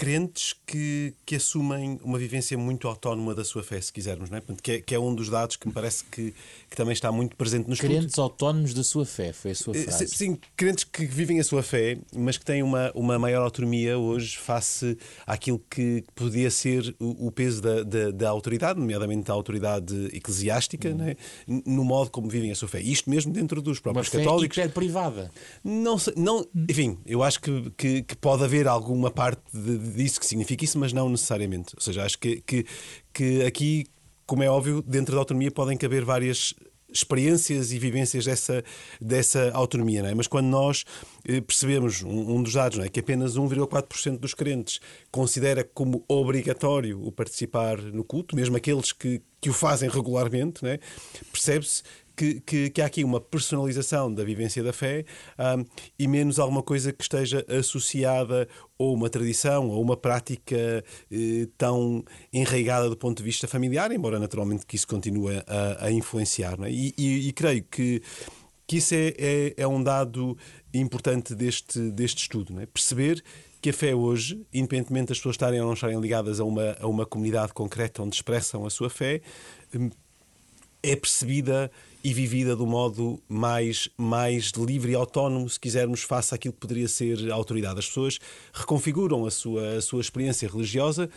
crentes 0.00 0.54
que, 0.66 1.12
que 1.26 1.36
assumem 1.36 2.00
uma 2.02 2.18
vivência 2.18 2.56
muito 2.56 2.88
autónoma 2.88 3.34
da 3.34 3.44
sua 3.44 3.62
fé, 3.62 3.78
se 3.78 3.92
quisermos, 3.92 4.30
não 4.30 4.38
é? 4.38 4.42
que, 4.62 4.72
é 4.72 4.80
que 4.80 4.94
é 4.94 4.98
um 4.98 5.14
dos 5.14 5.28
dados 5.28 5.56
que 5.56 5.68
me 5.68 5.74
parece 5.74 6.04
que, 6.04 6.34
que 6.70 6.74
também 6.74 6.94
está 6.94 7.12
muito 7.12 7.36
presente 7.36 7.68
nos 7.68 7.78
Crentes 7.78 8.18
autónomos 8.18 8.72
da 8.72 8.82
sua 8.82 9.04
fé, 9.04 9.30
foi 9.34 9.50
a 9.50 9.54
sua 9.54 9.76
eh, 9.76 9.82
frase. 9.82 10.08
Sim, 10.08 10.38
crentes 10.56 10.84
que 10.84 11.04
vivem 11.04 11.38
a 11.38 11.44
sua 11.44 11.62
fé, 11.62 11.98
mas 12.16 12.38
que 12.38 12.46
têm 12.46 12.62
uma, 12.62 12.90
uma 12.94 13.18
maior 13.18 13.42
autonomia 13.42 13.98
hoje 13.98 14.38
face 14.38 14.96
àquilo 15.26 15.62
que 15.68 16.02
podia 16.14 16.50
ser 16.50 16.96
o, 16.98 17.26
o 17.26 17.30
peso 17.30 17.60
da, 17.60 17.82
da, 17.82 18.10
da, 18.10 18.30
autoridade, 18.30 18.80
nomeadamente 18.80 19.24
da 19.24 19.34
autoridade 19.34 19.94
eclesiástica, 20.14 20.88
hum. 20.88 21.02
é? 21.02 21.16
no 21.66 21.84
modo 21.84 22.10
como 22.10 22.26
vivem 22.26 22.50
a 22.50 22.54
sua 22.54 22.68
fé. 22.68 22.80
Isto 22.80 23.10
mesmo 23.10 23.34
dentro 23.34 23.60
dos 23.60 23.78
próprios 23.78 24.08
uma 24.08 24.18
católicos. 24.18 24.56
Fé 24.56 24.66
privada. 24.66 25.30
Não, 25.62 25.96
não, 26.16 26.48
enfim, 26.70 26.96
eu 27.04 27.22
acho 27.22 27.38
que, 27.38 27.70
que, 27.76 28.02
que 28.02 28.16
pode 28.16 28.42
haver 28.44 28.66
alguma 28.66 29.10
parte 29.10 29.42
de 29.52 29.89
disso 29.90 30.20
que 30.20 30.26
significa 30.26 30.64
isso, 30.64 30.78
mas 30.78 30.92
não 30.92 31.08
necessariamente. 31.08 31.74
Ou 31.74 31.80
seja, 31.80 32.04
acho 32.04 32.18
que, 32.18 32.40
que, 32.42 32.64
que 33.12 33.42
aqui, 33.42 33.86
como 34.26 34.42
é 34.42 34.50
óbvio, 34.50 34.82
dentro 34.82 35.14
da 35.14 35.20
autonomia 35.20 35.50
podem 35.50 35.76
caber 35.76 36.04
várias 36.04 36.54
experiências 36.92 37.72
e 37.72 37.78
vivências 37.78 38.24
dessa, 38.24 38.64
dessa 39.00 39.50
autonomia, 39.52 40.00
é? 40.02 40.14
Mas 40.14 40.26
quando 40.26 40.46
nós 40.46 40.84
eh, 41.24 41.40
percebemos 41.40 42.02
um, 42.02 42.36
um, 42.36 42.42
dos 42.42 42.52
dados, 42.52 42.78
é? 42.78 42.88
que 42.88 43.00
apenas 43.00 43.36
1,4% 43.36 44.18
dos 44.18 44.34
crentes 44.34 44.80
considera 45.10 45.62
como 45.62 46.04
obrigatório 46.08 47.00
o 47.04 47.12
participar 47.12 47.78
no 47.78 48.04
culto, 48.04 48.34
mesmo 48.34 48.56
aqueles 48.56 48.92
que, 48.92 49.22
que 49.40 49.50
o 49.50 49.52
fazem 49.52 49.88
regularmente, 49.88 50.66
é? 50.66 50.78
percebe-se 51.32 51.82
que, 52.20 52.40
que, 52.40 52.68
que, 52.68 52.82
há 52.82 52.86
aqui 52.86 53.02
uma 53.02 53.18
personalização 53.18 54.12
da 54.12 54.22
vivência 54.22 54.62
da 54.62 54.74
fé 54.74 55.06
um, 55.38 55.64
e 55.98 56.06
menos 56.06 56.38
alguma 56.38 56.62
coisa 56.62 56.92
que 56.92 57.02
esteja 57.02 57.46
associada 57.48 58.46
ou 58.76 58.94
uma 58.94 59.08
tradição 59.08 59.70
ou 59.70 59.80
uma 59.80 59.96
prática 59.96 60.84
eh, 61.10 61.48
tão 61.56 62.04
enraigada 62.30 62.90
do 62.90 62.96
ponto 62.96 63.16
de 63.16 63.22
vista 63.22 63.48
familiar, 63.48 63.90
embora 63.90 64.18
naturalmente 64.18 64.66
que 64.66 64.76
isso 64.76 64.86
continue 64.86 65.42
a, 65.46 65.86
a 65.86 65.90
influenciar. 65.90 66.58
É? 66.62 66.70
E, 66.70 66.92
e, 66.98 67.28
e, 67.28 67.32
creio 67.32 67.64
que, 67.64 68.02
que 68.66 68.76
isso 68.76 68.94
é, 68.94 69.14
é, 69.16 69.54
é, 69.56 69.66
um 69.66 69.82
dado 69.82 70.36
importante 70.74 71.34
deste, 71.34 71.90
deste 71.90 72.18
estudo. 72.18 72.60
É? 72.60 72.66
Perceber 72.66 73.24
que 73.62 73.70
a 73.70 73.72
fé 73.72 73.94
hoje, 73.94 74.46
independentemente 74.52 75.08
das 75.08 75.18
pessoas 75.18 75.36
estarem 75.36 75.58
ou 75.58 75.66
não 75.66 75.74
estarem 75.74 75.98
ligadas 75.98 76.38
a 76.38 76.44
uma, 76.44 76.76
a 76.78 76.86
uma 76.86 77.06
comunidade 77.06 77.54
concreta 77.54 78.02
onde 78.02 78.14
expressam 78.14 78.66
a 78.66 78.70
sua 78.70 78.90
fé, 78.90 79.22
hum, 79.74 79.88
é 80.82 80.96
percebida 80.96 81.70
e 82.02 82.14
vivida 82.14 82.56
do 82.56 82.66
modo 82.66 83.20
mais, 83.28 83.88
mais 83.96 84.52
livre 84.56 84.92
e 84.92 84.94
autónomo, 84.94 85.48
se 85.48 85.60
quisermos, 85.60 86.02
face 86.02 86.34
àquilo 86.34 86.54
que 86.54 86.60
poderia 86.60 86.88
ser 86.88 87.30
a 87.30 87.34
autoridade. 87.34 87.78
As 87.78 87.86
pessoas 87.86 88.18
reconfiguram 88.52 89.26
a 89.26 89.30
sua, 89.30 89.76
a 89.76 89.82
sua 89.82 90.00
experiência 90.00 90.48
religiosa 90.48 91.10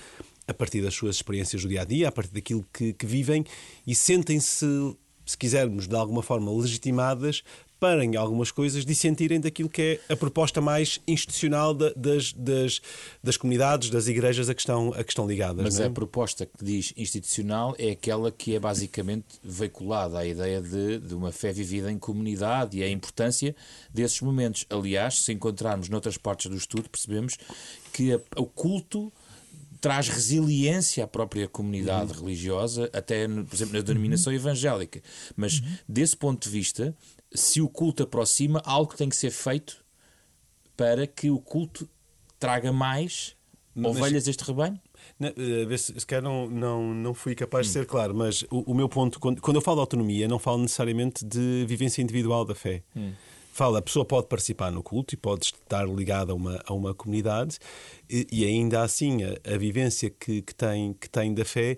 a 0.47 0.53
partir 0.53 0.81
das 0.81 0.93
suas 0.93 1.15
experiências 1.15 1.61
do 1.61 1.69
dia 1.69 1.81
a 1.81 1.85
dia, 1.85 2.09
a 2.09 2.11
partir 2.11 2.33
daquilo 2.33 2.65
que, 2.73 2.93
que 2.93 3.05
vivem 3.05 3.45
e 3.87 3.95
sentem-se, 3.95 4.65
se 5.25 5.37
quisermos, 5.37 5.87
de 5.87 5.95
alguma 5.95 6.21
forma 6.21 6.51
legitimadas 6.51 7.43
para, 7.83 8.05
em 8.05 8.15
algumas 8.15 8.49
coisas, 8.49 8.85
dissentirem 8.85 9.41
daquilo 9.41 9.67
que 9.67 9.99
é 10.07 10.13
a 10.13 10.15
proposta 10.15 10.61
mais 10.61 11.01
institucional 11.05 11.73
das, 11.73 12.31
das, 12.31 12.81
das 13.21 13.35
comunidades, 13.35 13.89
das 13.89 14.07
igrejas 14.07 14.47
a 14.47 14.55
que 14.55 14.61
estão, 14.61 14.93
a 14.93 15.03
que 15.03 15.11
estão 15.11 15.27
ligadas. 15.27 15.61
Mas 15.61 15.81
é? 15.81 15.87
a 15.87 15.89
proposta 15.89 16.45
que 16.45 16.63
diz 16.63 16.93
institucional 16.95 17.75
é 17.77 17.91
aquela 17.91 18.31
que 18.31 18.55
é 18.55 18.59
basicamente 18.59 19.25
veiculada 19.43 20.17
à 20.17 20.25
ideia 20.25 20.61
de, 20.61 20.97
de 20.99 21.13
uma 21.13 21.33
fé 21.33 21.51
vivida 21.51 21.91
em 21.91 21.99
comunidade 21.99 22.77
e 22.77 22.83
a 22.83 22.89
importância 22.89 23.53
desses 23.93 24.21
momentos. 24.21 24.65
Aliás, 24.69 25.21
se 25.21 25.33
encontrarmos 25.33 25.89
noutras 25.89 26.17
partes 26.17 26.49
do 26.49 26.55
estudo, 26.55 26.89
percebemos 26.89 27.35
que 27.91 28.13
a, 28.13 28.19
o 28.37 28.45
culto 28.45 29.11
traz 29.83 30.07
resiliência 30.07 31.03
à 31.03 31.07
própria 31.07 31.45
comunidade 31.45 32.13
uhum. 32.13 32.21
religiosa, 32.21 32.89
até, 32.93 33.27
por 33.27 33.53
exemplo, 33.53 33.73
na 33.73 33.81
denominação 33.81 34.31
uhum. 34.31 34.39
evangélica. 34.39 35.03
Mas, 35.35 35.59
uhum. 35.59 35.75
desse 35.85 36.15
ponto 36.15 36.41
de 36.41 36.49
vista, 36.49 36.95
se 37.33 37.61
o 37.61 37.69
culto 37.69 38.03
aproxima, 38.03 38.61
algo 38.65 38.95
tem 38.95 39.09
que 39.09 39.15
ser 39.15 39.31
feito 39.31 39.83
para 40.75 41.07
que 41.07 41.29
o 41.29 41.39
culto 41.39 41.89
traga 42.39 42.71
mais 42.71 43.35
mas, 43.75 43.95
ovelhas 43.95 44.27
a 44.27 44.31
este 44.31 44.43
rebanho? 44.43 44.79
Não, 45.19 45.29
eh, 45.29 45.77
se, 45.77 45.99
se 45.99 46.05
calhar 46.05 46.23
não, 46.23 46.49
não, 46.49 46.93
não 46.93 47.13
fui 47.13 47.35
capaz 47.35 47.67
hum. 47.67 47.69
de 47.69 47.73
ser 47.73 47.85
claro, 47.85 48.13
mas 48.13 48.43
o, 48.43 48.71
o, 48.71 48.73
meu 48.73 48.87
ponto, 48.87 49.19
quando, 49.19 49.41
quando 49.41 49.57
eu 49.57 49.61
falo 49.61 49.77
de 49.77 49.81
autonomia, 49.81 50.27
não 50.27 50.39
falo 50.39 50.59
necessariamente 50.59 51.25
de 51.25 51.65
vivência 51.67 52.01
individual 52.01 52.45
da 52.45 52.55
fé. 52.55 52.83
Hum. 52.95 53.13
Fala, 53.51 53.77
a 53.77 53.81
pessoa 53.83 54.03
pode 54.03 54.27
participar 54.27 54.71
no 54.71 54.81
culto 54.81 55.13
e 55.13 55.17
pode 55.17 55.45
estar 55.45 55.87
ligada 55.87 56.31
a 56.31 56.35
uma, 56.35 56.59
a 56.65 56.73
uma 56.73 56.93
comunidade 56.93 57.59
e, 58.09 58.25
e 58.31 58.45
ainda 58.45 58.81
assim 58.81 59.19
a, 59.23 59.53
a 59.53 59.57
vivência 59.57 60.09
que, 60.09 60.41
que, 60.41 60.55
tem, 60.55 60.93
que 60.93 61.07
tem 61.07 61.33
da 61.35 61.45
fé 61.45 61.77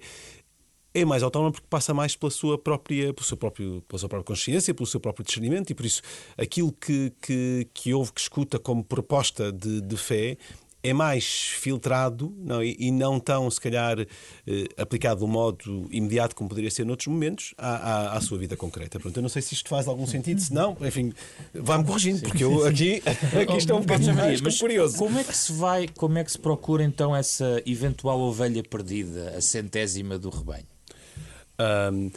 é 0.95 1.03
mais 1.03 1.21
autónoma 1.21 1.51
porque 1.51 1.67
passa 1.69 1.93
mais 1.93 2.15
pela 2.15 2.31
sua 2.31 2.57
própria, 2.57 3.13
pelo 3.13 3.27
seu 3.27 3.35
próprio, 3.35 3.83
pela 3.85 3.99
sua 3.99 4.07
própria 4.07 4.25
consciência, 4.25 4.73
pelo 4.73 4.87
seu 4.87 4.99
próprio 4.99 5.25
discernimento 5.25 5.69
e 5.69 5.75
por 5.75 5.85
isso 5.85 6.01
aquilo 6.37 6.71
que, 6.71 7.11
que, 7.21 7.67
que 7.73 7.93
ouve, 7.93 8.13
que 8.13 8.21
escuta 8.21 8.57
como 8.57 8.81
proposta 8.81 9.51
de, 9.51 9.81
de 9.81 9.97
fé 9.97 10.37
é 10.81 10.93
mais 10.93 11.25
filtrado 11.25 12.31
não, 12.37 12.63
e, 12.63 12.77
e, 12.79 12.91
não 12.91 13.19
tão, 13.19 13.49
se 13.49 13.59
calhar, 13.59 13.99
eh, 13.99 14.67
aplicado 14.77 15.21
de 15.21 15.25
um 15.25 15.27
modo 15.27 15.87
imediato 15.89 16.35
como 16.35 16.47
poderia 16.47 16.69
ser 16.69 16.85
noutros 16.85 17.07
momentos 17.07 17.55
à, 17.57 17.69
à, 17.69 18.17
à, 18.17 18.21
sua 18.21 18.37
vida 18.37 18.55
concreta. 18.55 18.99
Pronto, 18.99 19.17
eu 19.17 19.23
não 19.23 19.29
sei 19.29 19.41
se 19.41 19.55
isto 19.55 19.67
faz 19.67 19.87
algum 19.87 20.05
sentido, 20.05 20.39
se 20.39 20.53
não, 20.53 20.77
enfim, 20.81 21.11
vá-me 21.55 21.83
corrigindo, 21.83 22.21
porque 22.21 22.43
eu 22.43 22.65
aqui, 22.67 23.01
aqui 23.41 23.57
estou 23.57 23.77
um 23.77 23.81
bocadinho 23.81 24.13
mais 24.13 24.39
mas 24.41 24.59
curioso. 24.59 24.97
Como 24.97 25.17
é 25.17 25.23
que 25.23 25.35
se 25.35 25.51
vai, 25.53 25.87
como 25.87 26.19
é 26.19 26.23
que 26.23 26.31
se 26.31 26.39
procura 26.39 26.83
então 26.83 27.15
essa 27.15 27.63
eventual 27.65 28.19
ovelha 28.19 28.63
perdida, 28.63 29.33
a 29.35 29.41
centésima 29.41 30.19
do 30.19 30.29
rebanho? 30.29 30.74
Um, 31.59 32.11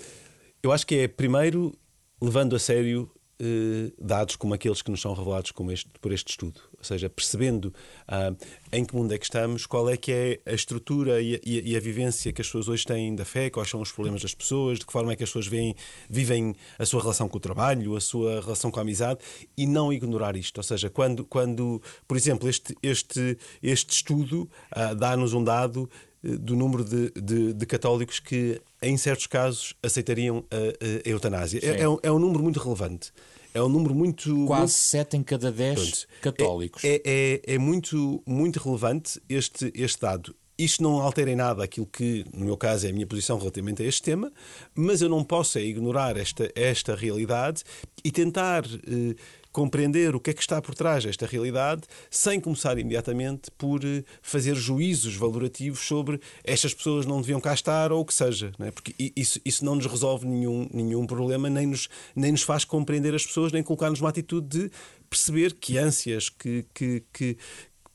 eu 0.63 0.73
acho 0.73 0.87
que 0.87 0.97
é 0.97 1.09
primeiro 1.09 1.77
levando 2.21 2.57
a 2.57 2.59
sério 2.59 3.11
eh, 3.41 3.93
dados 4.01 4.35
como 4.35 4.53
aqueles 4.53 4.83
que 4.83 4.91
nos 4.91 5.01
são 5.01 5.15
revelados 5.15 5.53
este, 5.71 5.91
por 6.01 6.11
este 6.11 6.31
estudo. 6.31 6.61
Ou 6.77 6.83
seja, 6.83 7.09
percebendo 7.09 7.73
ah, 8.09 8.35
em 8.73 8.85
que 8.85 8.93
mundo 8.97 9.15
é 9.15 9.19
que 9.19 9.25
estamos, 9.25 9.65
qual 9.65 9.89
é 9.89 9.97
que 9.97 10.11
é 10.11 10.41
a 10.45 10.53
estrutura 10.53 11.21
e 11.21 11.37
a, 11.37 11.39
e 11.45 11.77
a, 11.77 11.81
vivência 11.81 12.33
que 12.33 12.41
as 12.41 12.49
pessoas 12.49 12.67
hoje 12.67 12.85
têm 12.85 13.15
da 13.15 13.25
fé, 13.25 13.49
quais 13.49 13.71
são 13.71 13.81
os 13.81 13.93
problemas 13.93 14.23
das 14.23 14.35
pessoas, 14.35 14.81
de 14.81 14.87
que 14.87 14.93
forma 14.93 15.13
é 15.13 15.17
que 15.17 15.23
as 15.23 15.29
pessoas 15.29 15.47
veem, 15.47 15.77
vivem 16.11 16.53
a 16.81 16.85
sua 16.85 17.01
relação 17.01 17.29
com 17.29 17.37
o 17.37 17.41
trabalho, 17.41 17.95
a 17.95 18.01
sua 18.01 18.41
relação 18.41 18.73
com 18.73 18.81
a 18.81 18.83
amizade, 18.83 19.21
e 19.57 19.69
não 19.69 19.93
ignorar 19.93 20.35
isto. 20.35 20.59
Ou 20.59 20.65
seja, 20.65 20.91
quando, 20.91 21.25
quando 21.25 21.81
por 22.09 22.17
exemplo, 22.17 22.49
este, 22.49 22.77
este, 22.83 23.39
este 23.63 23.93
estudo 23.93 24.51
ah, 24.73 24.95
dá-nos 24.95 25.33
um 25.33 25.45
dado 25.45 25.89
do 26.23 26.57
número 26.57 26.85
de, 26.85 27.11
de, 27.11 27.53
de, 27.53 27.67
católicos 27.67 28.19
que, 28.19 28.61
em 28.83 28.97
certos 28.97 29.27
casos, 29.27 29.75
aceitariam 29.83 30.45
a, 30.51 31.09
a 31.09 31.09
eutanásia. 31.09 31.61
É, 31.63 31.83
é, 31.83 31.89
um, 31.89 31.99
é, 32.03 32.11
um, 32.11 32.19
número 32.19 32.43
muito 32.43 32.59
relevante. 32.59 33.13
É 33.55 33.63
um 33.63 33.69
número 33.69 33.95
muito. 33.95 34.47
Quase 34.47 34.61
muito... 34.63 34.73
7 34.73 35.17
em 35.17 35.23
cada 35.23 35.51
10 35.51 36.07
católicos. 36.21 36.85
É, 36.85 37.01
é, 37.05 37.55
é, 37.55 37.59
muito, 37.59 38.23
muito 38.27 38.59
relevante 38.59 39.21
este, 39.29 39.73
este 39.75 40.01
dado. 40.01 40.35
Isto 40.59 40.83
não 40.83 40.99
altera 41.01 41.31
em 41.31 41.37
nada 41.37 41.63
aquilo 41.63 41.87
que, 41.87 42.25
no 42.35 42.45
meu 42.45 42.57
caso, 42.57 42.85
é 42.85 42.91
a 42.91 42.93
minha 42.93 43.07
posição 43.07 43.39
relativamente 43.39 43.81
a 43.81 43.87
este 43.87 44.03
tema, 44.03 44.33
mas 44.75 45.01
eu 45.01 45.09
não 45.09 45.23
posso 45.23 45.57
é 45.57 45.63
ignorar 45.63 46.17
esta, 46.17 46.51
esta 46.53 46.97
realidade 46.97 47.63
e 48.05 48.11
tentar 48.11 48.65
eh, 48.65 49.15
compreender 49.59 50.15
o 50.15 50.21
que 50.21 50.31
é 50.31 50.33
que 50.33 50.41
está 50.41 50.63
por 50.63 50.73
trás 50.73 51.03
desta 51.03 51.27
realidade, 51.27 51.83
sem 52.09 52.41
começar 52.41 52.79
imediatamente 52.79 53.51
por 53.59 53.85
eh, 53.85 54.05
fazer 54.23 54.55
juízos 54.55 55.17
valorativos 55.17 55.81
sobre 55.81 56.21
estas 56.45 56.73
pessoas 56.73 57.05
não 57.05 57.21
deviam 57.21 57.41
cá 57.41 57.53
estar 57.55 57.91
ou 57.91 58.03
o 58.03 58.05
que 58.05 58.15
seja, 58.15 58.53
é? 58.61 58.71
porque 58.71 58.95
isso, 59.17 59.41
isso 59.45 59.65
não 59.65 59.75
nos 59.75 59.87
resolve 59.87 60.29
nenhum, 60.29 60.69
nenhum 60.73 61.05
problema, 61.09 61.51
nem 61.51 61.67
nos, 61.67 61.89
nem 62.15 62.31
nos 62.31 62.43
faz 62.43 62.65
compreender 62.65 63.13
as 63.17 63.27
pessoas, 63.27 63.51
nem 63.51 63.61
colocar-nos 63.61 64.01
uma 64.01 64.11
atitude 64.11 64.47
de 64.47 64.71
perceber 65.11 65.55
que 65.55 65.77
ânsias, 65.77 66.29
que, 66.29 66.65
que, 66.73 67.03
que 67.13 67.37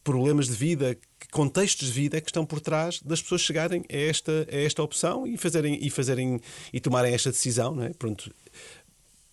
problemas 0.03 0.47
de 0.47 0.55
vida, 0.55 0.97
contextos 1.31 1.87
de 1.87 1.93
vida 1.93 2.19
que 2.19 2.27
estão 2.27 2.45
por 2.45 2.59
trás 2.59 3.01
das 3.01 3.21
pessoas 3.21 3.39
chegarem 3.39 3.85
a 3.89 3.95
esta, 3.95 4.45
a 4.51 4.55
esta 4.57 4.83
opção 4.83 5.25
e 5.25 5.37
fazerem 5.37 5.79
e 5.81 5.89
fazerem 5.89 6.41
e 6.73 6.81
tomarem 6.81 7.13
esta 7.13 7.31
decisão, 7.31 7.73
não 7.73 7.83
é? 7.83 7.91
Pronto, 7.93 8.29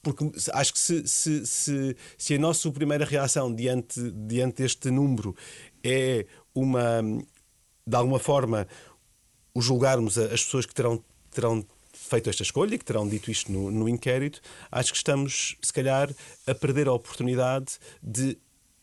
porque 0.02 0.30
acho 0.52 0.73
que 0.73 0.78
se, 0.78 1.07
se, 1.07 1.47
se, 1.47 1.97
se 2.16 2.35
a 2.35 2.38
nossa 2.38 2.71
primeira 2.71 3.04
reação 3.04 3.54
diante, 3.54 4.00
diante 4.12 4.62
deste 4.62 4.90
número 4.90 5.37
é 5.85 6.26
uma, 6.54 7.02
de 7.87 7.96
alguma 7.96 8.18
forma, 8.18 8.66
o 9.55 9.61
julgarmos 9.61 10.16
as 10.16 10.42
pessoas 10.44 10.64
que 10.64 10.74
terão, 10.74 11.03
terão 11.31 11.64
feito 11.92 12.31
esta 12.31 12.42
escolha 12.42 12.79
que 12.79 12.85
terão 12.85 13.07
dito 13.07 13.31
isto 13.31 13.53
no, 13.53 13.70
no 13.70 13.88
inquérito, 13.88 14.40
acho 14.70 14.90
que 14.90 14.96
estamos, 14.96 15.57
se 15.61 15.72
calhar, 15.72 16.11
a 16.46 16.55
perder 16.55 16.88
a 16.88 16.92
oportunidade 16.92 17.79
de 18.03 18.38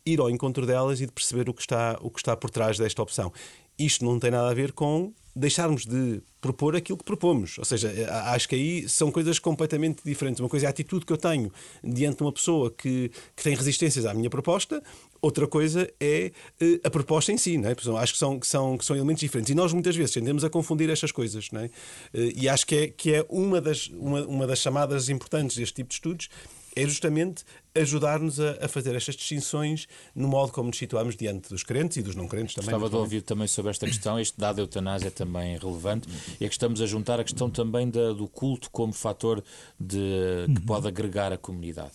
ir 0.06 0.20
ao 0.20 0.30
encontro 0.30 0.66
delas 0.66 1.02
e 1.02 1.06
de 1.06 1.12
perceber 1.12 1.50
o 1.50 1.54
que 1.54 1.62
está, 1.62 1.98
o 2.02 2.10
que 2.10 2.20
está 2.20 2.36
por 2.38 2.50
trás 2.50 2.78
desta 2.78 3.02
opção. 3.02 3.34
Isto 3.78 4.06
não 4.06 4.20
tem 4.20 4.32
nada 4.32 4.50
a 4.50 4.54
ver 4.54 4.72
com 4.72 5.14
deixarmos 5.38 5.86
de 5.86 6.22
propor 6.42 6.76
aquilo 6.76 6.98
que 6.98 7.04
propomos. 7.04 7.58
Ou 7.58 7.66
seja, 7.66 7.90
eh, 7.90 8.08
acho 8.10 8.48
que 8.50 8.56
aí 8.56 8.90
são 8.90 9.12
coisas 9.12 9.40
completamente 9.40 10.02
diferentes. 10.04 10.40
Uma 10.40 10.50
coisa 10.50 10.66
é 10.66 10.68
a 10.68 10.70
atitude 10.70 11.06
que 11.06 11.14
eu 11.14 11.18
tenho 11.18 11.52
diante 11.84 12.18
de 12.18 12.24
uma 12.24 12.32
pessoa 12.32 12.72
que, 12.72 13.12
que 13.36 13.44
tem 13.44 13.56
resistências 13.56 14.06
à 14.06 14.14
minha 14.14 14.30
proposta, 14.30 14.82
outra 15.22 15.48
coisa 15.48 15.90
é 16.00 16.32
uh, 16.62 16.80
a 16.84 16.90
proposta 16.90 17.32
em 17.32 17.38
si. 17.38 17.58
Não 17.58 17.70
é? 17.70 17.76
Acho 18.02 18.14
que 18.14 18.20
são, 18.20 18.40
que, 18.40 18.48
são, 18.48 18.78
que 18.78 18.86
são 18.86 18.96
elementos 18.96 19.22
diferentes. 19.22 19.52
E 19.52 19.56
nós 19.56 19.74
muitas 19.74 19.96
vezes 19.96 20.14
tendemos 20.14 20.44
a 20.44 20.50
confundir 20.50 20.90
estas 20.90 21.12
coisas. 21.12 21.52
Não 21.52 21.62
é? 21.62 21.66
Uh, 21.66 22.32
e 22.36 22.50
acho 22.50 22.66
que 22.66 22.76
é, 22.76 22.88
que 22.88 23.14
é 23.14 23.26
uma, 23.30 23.60
das, 23.62 23.88
uma, 23.88 24.26
uma 24.26 24.48
das 24.48 24.60
chamadas 24.60 25.10
importantes 25.10 25.58
deste 25.58 25.76
tipo 25.76 25.90
de 25.90 25.96
estudos 25.96 26.30
é 26.76 26.84
justamente 26.84 27.44
ajudar-nos 27.82 28.40
a, 28.40 28.66
a, 28.66 28.68
fazer 28.68 28.96
estas 28.96 29.16
distinções 29.16 29.88
no 30.16 30.28
modo 30.28 30.52
como 30.52 30.68
nos 30.68 30.78
situamos 30.78 31.16
diante 31.16 31.50
dos 31.50 31.64
crentes 31.64 31.98
e 31.98 32.02
dos 32.02 32.16
não 32.16 32.28
crentes 32.28 32.56
também. 32.56 32.72
Gostava 32.72 32.90
de 32.90 32.96
ouvir 32.96 33.22
também 33.22 33.48
sobre 33.48 33.72
esta 33.72 33.86
questão. 33.86 34.20
Este 34.20 34.38
dado 34.38 34.60
eutanásia 34.60 35.08
é 35.08 35.12
também 35.12 35.58
relevante 35.58 36.08
e 36.40 36.46
é 36.46 36.48
que 36.48 36.54
estamos 36.54 36.82
a 36.82 36.86
juntar 36.86 37.20
a 37.20 37.24
questão 37.24 37.50
também 37.50 37.90
da, 37.90 38.14
do 38.14 38.28
culto 38.28 38.70
como 38.72 38.94
fator 38.94 39.44
de, 39.80 39.98
que 40.46 40.60
uhum. 40.60 40.66
pode 40.66 40.88
agregar 40.88 41.32
a 41.32 41.38
comunidade. 41.38 41.92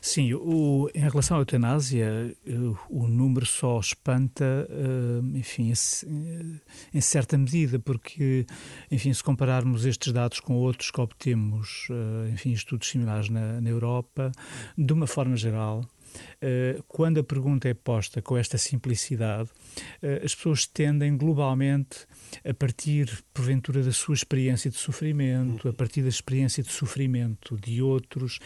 Sim, 0.00 0.32
o, 0.32 0.88
em 0.94 1.00
relação 1.00 1.36
à 1.36 1.40
eutanásia, 1.40 2.34
eh, 2.46 2.52
o 2.88 3.06
número 3.06 3.44
só 3.44 3.78
espanta, 3.78 4.66
eh, 4.70 5.38
enfim, 5.38 5.72
em 6.94 7.00
certa 7.00 7.36
medida, 7.36 7.78
porque, 7.78 8.46
enfim, 8.90 9.12
se 9.12 9.22
compararmos 9.22 9.84
estes 9.84 10.10
dados 10.10 10.40
com 10.40 10.54
outros 10.54 10.90
que 10.90 11.00
obtemos, 11.00 11.86
eh, 11.90 12.30
enfim, 12.32 12.52
estudos 12.52 12.88
similares 12.88 13.28
na, 13.28 13.60
na 13.60 13.68
Europa, 13.68 14.32
de 14.76 14.92
uma 14.92 15.06
forma 15.06 15.19
geral, 15.36 15.84
quando 16.88 17.20
a 17.20 17.24
pergunta 17.24 17.68
é 17.68 17.74
posta 17.74 18.20
com 18.20 18.36
esta 18.36 18.58
simplicidade, 18.58 19.48
as 20.24 20.34
pessoas 20.34 20.66
tendem 20.66 21.16
globalmente, 21.16 22.06
a 22.44 22.52
partir, 22.52 23.22
porventura, 23.32 23.82
da 23.82 23.92
sua 23.92 24.14
experiência 24.14 24.70
de 24.70 24.76
sofrimento, 24.76 25.68
a 25.68 25.72
partir 25.72 26.02
da 26.02 26.08
experiência 26.08 26.62
de 26.62 26.72
sofrimento 26.72 27.56
de 27.56 27.82
outros, 27.82 28.38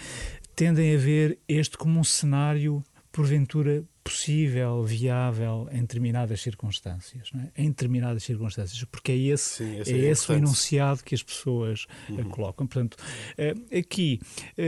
tendem 0.54 0.94
a 0.94 0.98
ver 0.98 1.38
este 1.48 1.76
como 1.78 1.98
um 1.98 2.04
cenário, 2.04 2.84
porventura, 3.14 3.84
possível, 4.02 4.82
viável 4.82 5.68
em 5.70 5.82
determinadas 5.82 6.40
circunstâncias, 6.40 7.30
é? 7.36 7.62
em 7.62 7.68
determinadas 7.68 8.24
circunstâncias, 8.24 8.82
porque 8.90 9.12
é 9.12 9.16
esse, 9.16 9.64
Sim, 9.64 9.76
é, 9.76 9.96
é 9.96 10.10
esse 10.10 10.30
o 10.32 10.34
enunciado 10.34 11.04
que 11.04 11.14
as 11.14 11.22
pessoas 11.22 11.86
eh, 12.10 12.12
uhum. 12.12 12.28
colocam. 12.28 12.66
Portanto, 12.66 12.96
uh, 12.96 13.78
aqui 13.78 14.18
uh, 14.58 14.62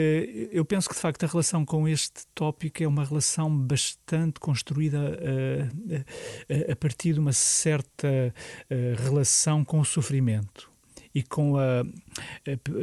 eu 0.52 0.64
penso 0.64 0.88
que 0.88 0.94
de 0.94 1.00
facto 1.00 1.24
a 1.24 1.26
relação 1.26 1.64
com 1.64 1.88
este 1.88 2.24
tópico 2.36 2.84
é 2.84 2.86
uma 2.86 3.04
relação 3.04 3.50
bastante 3.50 4.38
construída 4.38 5.18
a 6.70 6.76
partir 6.76 7.14
de 7.14 7.18
uma 7.18 7.32
certa 7.32 8.32
relação 8.96 9.64
com 9.64 9.80
o 9.80 9.84
sofrimento 9.84 10.70
e 11.16 11.22
com 11.22 11.56
a, 11.56 11.82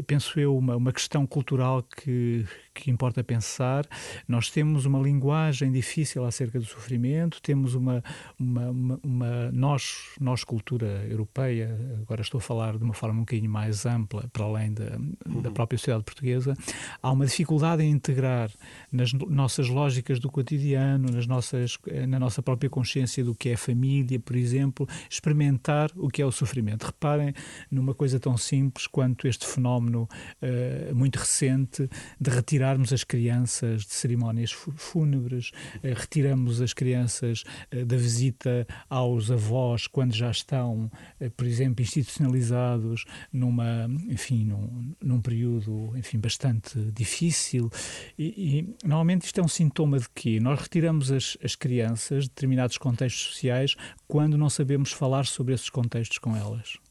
penso 0.07 0.39
eu, 0.39 0.57
uma, 0.57 0.75
uma 0.75 0.91
questão 0.91 1.23
cultural 1.23 1.83
que, 1.83 2.43
que 2.73 2.89
importa 2.89 3.23
pensar. 3.23 3.85
Nós 4.27 4.49
temos 4.49 4.87
uma 4.87 4.99
linguagem 4.99 5.71
difícil 5.71 6.25
acerca 6.25 6.57
do 6.57 6.65
sofrimento, 6.65 7.39
temos 7.39 7.75
uma, 7.75 8.03
uma, 8.39 8.71
uma, 8.71 8.99
uma, 9.03 9.51
nós, 9.51 10.15
nós, 10.19 10.43
cultura 10.43 11.05
europeia, 11.07 11.77
agora 12.01 12.23
estou 12.23 12.39
a 12.39 12.41
falar 12.41 12.75
de 12.75 12.83
uma 12.83 12.95
forma 12.95 13.17
um 13.17 13.19
bocadinho 13.19 13.51
mais 13.51 13.85
ampla, 13.85 14.27
para 14.33 14.45
além 14.45 14.73
da, 14.73 14.97
uhum. 15.27 15.41
da 15.43 15.51
própria 15.51 15.77
sociedade 15.77 16.03
portuguesa, 16.03 16.55
há 17.03 17.11
uma 17.11 17.27
dificuldade 17.27 17.83
em 17.83 17.91
integrar 17.91 18.49
nas 18.91 19.13
nossas 19.13 19.69
lógicas 19.69 20.19
do 20.19 20.31
cotidiano, 20.31 21.11
nas 21.11 21.27
nossas, 21.27 21.77
na 22.07 22.17
nossa 22.19 22.41
própria 22.41 22.67
consciência 22.67 23.23
do 23.23 23.35
que 23.35 23.49
é 23.49 23.55
família, 23.55 24.19
por 24.19 24.35
exemplo, 24.35 24.87
experimentar 25.07 25.91
o 25.95 26.09
que 26.09 26.19
é 26.19 26.25
o 26.25 26.31
sofrimento. 26.31 26.87
Reparem 26.87 27.31
numa 27.69 27.93
coisa 27.93 28.22
tão 28.23 28.37
simples 28.37 28.87
quanto 28.87 29.27
este 29.27 29.45
fenómeno 29.45 30.07
uh, 30.41 30.95
muito 30.95 31.17
recente 31.19 31.89
de 32.19 32.29
retirar 32.29 32.63
retirarmos 32.63 32.93
as 32.93 33.03
crianças 33.03 33.85
de 33.85 33.93
cerimónias 33.93 34.51
fúnebres, 34.51 35.51
eh, 35.83 35.93
retiramos 35.93 36.61
as 36.61 36.73
crianças 36.73 37.43
eh, 37.71 37.83
da 37.83 37.97
visita 37.97 38.65
aos 38.89 39.29
avós 39.29 39.85
quando 39.85 40.13
já 40.13 40.31
estão, 40.31 40.89
por 41.35 41.45
exemplo, 41.45 41.83
institucionalizados 41.83 43.05
numa, 43.31 43.89
enfim, 44.09 44.45
num, 44.45 44.95
num 45.01 45.21
período, 45.21 45.91
enfim, 45.97 46.19
bastante 46.19 46.79
difícil. 46.91 47.69
E, 48.17 48.25
e, 48.59 48.87
normalmente 48.87 49.25
isto 49.25 49.39
é 49.39 49.43
um 49.43 49.47
sintoma 49.47 49.99
de 49.99 50.09
que 50.09 50.39
nós 50.39 50.61
retiramos 50.61 51.11
as, 51.11 51.37
as 51.43 51.55
crianças 51.55 52.23
de 52.23 52.29
determinados 52.29 52.77
contextos 52.77 53.33
sociais 53.33 53.75
quando 54.07 54.37
não 54.37 54.49
sabemos 54.49 54.91
falar 54.91 55.25
sobre 55.25 55.53
esses 55.53 55.69
contextos 55.69 56.17
com 56.17 56.35
elas. 56.35 56.82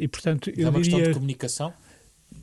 E 0.00 0.08
portanto, 0.08 0.50
é 0.50 0.54
eu 0.56 0.66
é 0.66 0.70
uma 0.70 0.80
diria... 0.80 0.96
questão 0.96 1.12
de 1.12 1.14
comunicação? 1.14 1.74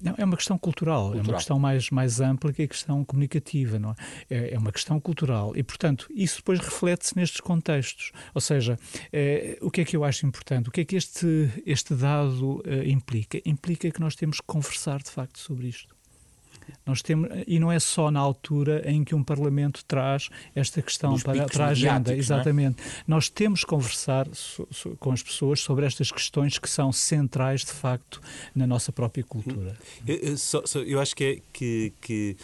Não, 0.02 0.16
é 0.18 0.26
uma 0.26 0.36
questão 0.36 0.58
cultural, 0.58 1.04
cultural, 1.04 1.26
é 1.26 1.28
uma 1.28 1.38
questão 1.38 1.60
mais, 1.60 1.90
mais 1.90 2.20
ampla 2.20 2.52
que 2.52 2.64
a 2.64 2.68
questão 2.68 3.04
comunicativa, 3.06 3.80
não 3.80 3.92
é? 3.92 3.96
é? 4.30 4.54
é 4.54 4.58
uma 4.58 4.72
questão 4.72 5.00
cultural 5.00 5.54
e, 5.56 5.64
portanto, 5.64 6.08
isso 6.14 6.38
depois 6.38 6.60
reflete-se 6.60 7.16
nestes 7.16 7.40
contextos. 7.40 8.12
Ou 8.34 8.42
seja, 8.42 8.78
é, 9.12 9.58
o 9.62 9.72
que 9.72 9.82
é 9.82 9.86
que 9.86 9.96
eu 9.96 10.04
acho 10.04 10.26
importante? 10.26 10.70
O 10.70 10.72
que 10.72 10.82
é 10.82 10.86
que 10.86 10.96
este, 10.96 11.50
este 11.66 11.94
dado 11.94 12.62
é, 12.66 12.88
implica? 12.90 13.40
Implica 13.46 13.90
que 13.92 14.00
nós 14.00 14.16
temos 14.16 14.40
que 14.40 14.48
conversar, 14.48 15.02
de 15.02 15.10
facto, 15.10 15.40
sobre 15.40 15.68
isto. 15.68 15.95
Nós 16.86 17.02
temos, 17.02 17.30
e 17.48 17.60
não 17.60 17.72
é 17.72 17.80
só 17.80 18.12
na 18.12 18.20
altura 18.20 18.84
em 18.90 19.04
que 19.04 19.16
um 19.16 19.24
Parlamento 19.24 19.84
traz 19.86 20.30
esta 20.54 20.82
questão 20.82 21.20
para, 21.20 21.46
para, 21.46 21.66
a 21.66 21.70
agenda. 21.70 22.14
É? 22.14 22.18
Exatamente. 22.18 22.82
É? 22.82 23.04
Nós 23.08 23.30
temos 23.30 23.62
que 23.62 23.68
conversar 23.68 24.28
so, 24.34 24.68
so, 24.72 24.96
com 25.00 25.12
as 25.12 25.24
pessoas 25.24 25.60
sobre 25.60 25.86
estas 25.86 26.12
questões 26.12 26.58
que 26.58 26.70
são 26.70 26.92
centrais, 26.92 27.62
de 27.62 27.72
facto, 27.72 28.22
na 28.54 28.68
nossa 28.68 28.92
própria 28.92 29.24
cultura. 29.24 29.78
Eu, 30.08 30.16
eu, 30.16 30.84
eu 30.84 31.00
acho 31.00 31.16
que, 31.16 31.24
é, 31.24 31.42
que, 31.52 31.94
que 32.02 32.38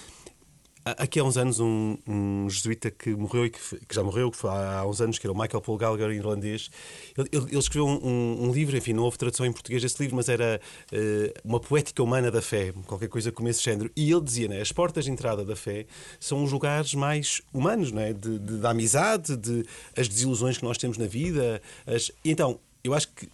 Aqui 0.84 1.20
há 1.20 1.24
uns 1.24 1.38
anos, 1.38 1.60
um, 1.60 1.96
um 2.08 2.50
jesuíta 2.50 2.90
que 2.90 3.12
morreu 3.12 3.46
e 3.46 3.50
que, 3.52 3.60
que, 3.60 3.94
já 3.94 4.04
morreu, 4.04 4.32
que 4.32 4.38
foi 4.38 4.50
há 4.50 4.84
uns 4.86 5.00
anos, 5.00 5.20
que 5.20 5.28
era 5.28 5.32
o 5.32 5.40
Michael 5.40 5.62
Paul 5.62 5.78
Gallagher, 5.78 6.10
irlandês, 6.10 6.72
ele, 7.16 7.30
ele, 7.32 7.58
escreveu 7.58 7.86
um, 7.86 8.48
um, 8.48 8.52
livro, 8.52 8.76
enfim, 8.76 8.94
não 8.94 9.04
houve 9.04 9.18
tradução 9.18 9.46
em 9.46 9.52
português 9.52 9.82
desse 9.82 10.02
livro, 10.02 10.16
mas 10.16 10.28
era 10.28 10.60
uh, 10.92 11.40
uma 11.46 11.60
poética 11.60 12.02
humana 12.02 12.32
da 12.32 12.42
fé, 12.42 12.74
qualquer 12.88 13.10
coisa 13.10 13.32
como 13.32 13.48
esse 13.48 13.64
género. 13.64 13.92
E 13.96 14.12
ele 14.12 14.22
dizia, 14.22 14.48
né, 14.48 14.60
as 14.60 14.72
portas 14.72 15.06
de 15.06 15.12
entrada 15.12 15.46
da 15.46 15.56
fé 15.56 15.86
são 16.20 16.44
os 16.44 16.52
lugares 16.52 16.96
mais 16.96 17.44
humanos, 17.54 17.92
né, 17.92 18.12
de, 18.14 18.40
de, 18.40 18.58
da 18.58 18.72
amizade, 18.72 19.38
de 19.38 19.64
as 19.96 20.08
desilusões 20.08 20.58
que 20.58 20.64
nós 20.64 20.80
temos 20.80 20.98
na 20.98 21.06
vida. 21.06 21.62
As... 21.86 22.12
Então, 22.26 22.60
eu 22.84 22.96
acho 22.96 23.08
que 23.10 23.30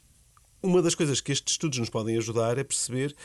uma 0.62 0.82
das 0.82 0.96
coisas 0.96 1.22
que 1.22 1.32
estes 1.32 1.54
estudos 1.54 1.80
nos 1.80 1.90
podem 1.90 2.18
ajudar 2.18 2.58
é 2.58 2.64
perceber 2.64 3.16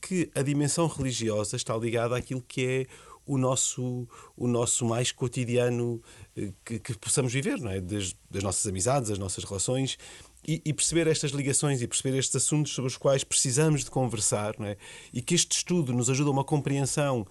que 0.00 0.30
a 0.34 0.42
dimensão 0.42 0.86
religiosa 0.86 1.56
está 1.56 1.76
ligada 1.76 2.16
àquilo 2.16 2.42
que 2.46 2.64
é 2.64 2.86
o 3.26 3.36
nosso, 3.36 4.08
o 4.36 4.46
nosso 4.46 4.84
mais 4.84 5.10
cotidiano 5.10 6.00
eh, 6.36 6.52
que, 6.64 6.78
que 6.78 6.98
possamos 6.98 7.32
viver, 7.32 7.58
não 7.58 7.70
é? 7.70 7.80
Das, 7.80 8.14
das, 8.30 8.42
nossas 8.42 8.66
amizades, 8.66 9.10
das 9.10 9.18
nossas 9.18 9.44
relações. 9.44 9.98
E, 10.46 10.62
e, 10.64 10.72
perceber 10.72 11.08
estas 11.08 11.32
ligações 11.32 11.82
e 11.82 11.88
perceber 11.88 12.16
estes 12.16 12.36
assuntos 12.36 12.72
sobre 12.72 12.88
os 12.88 12.96
quais 12.96 13.24
precisamos 13.24 13.82
de 13.82 13.90
conversar, 13.90 14.54
não 14.58 14.66
é? 14.66 14.76
E 15.12 15.20
que 15.20 15.34
este 15.34 15.56
estudo 15.56 15.92
nos 15.92 16.08
ajuda 16.08 16.30
a 16.30 16.32
uma 16.32 16.44
compreensão 16.44 17.26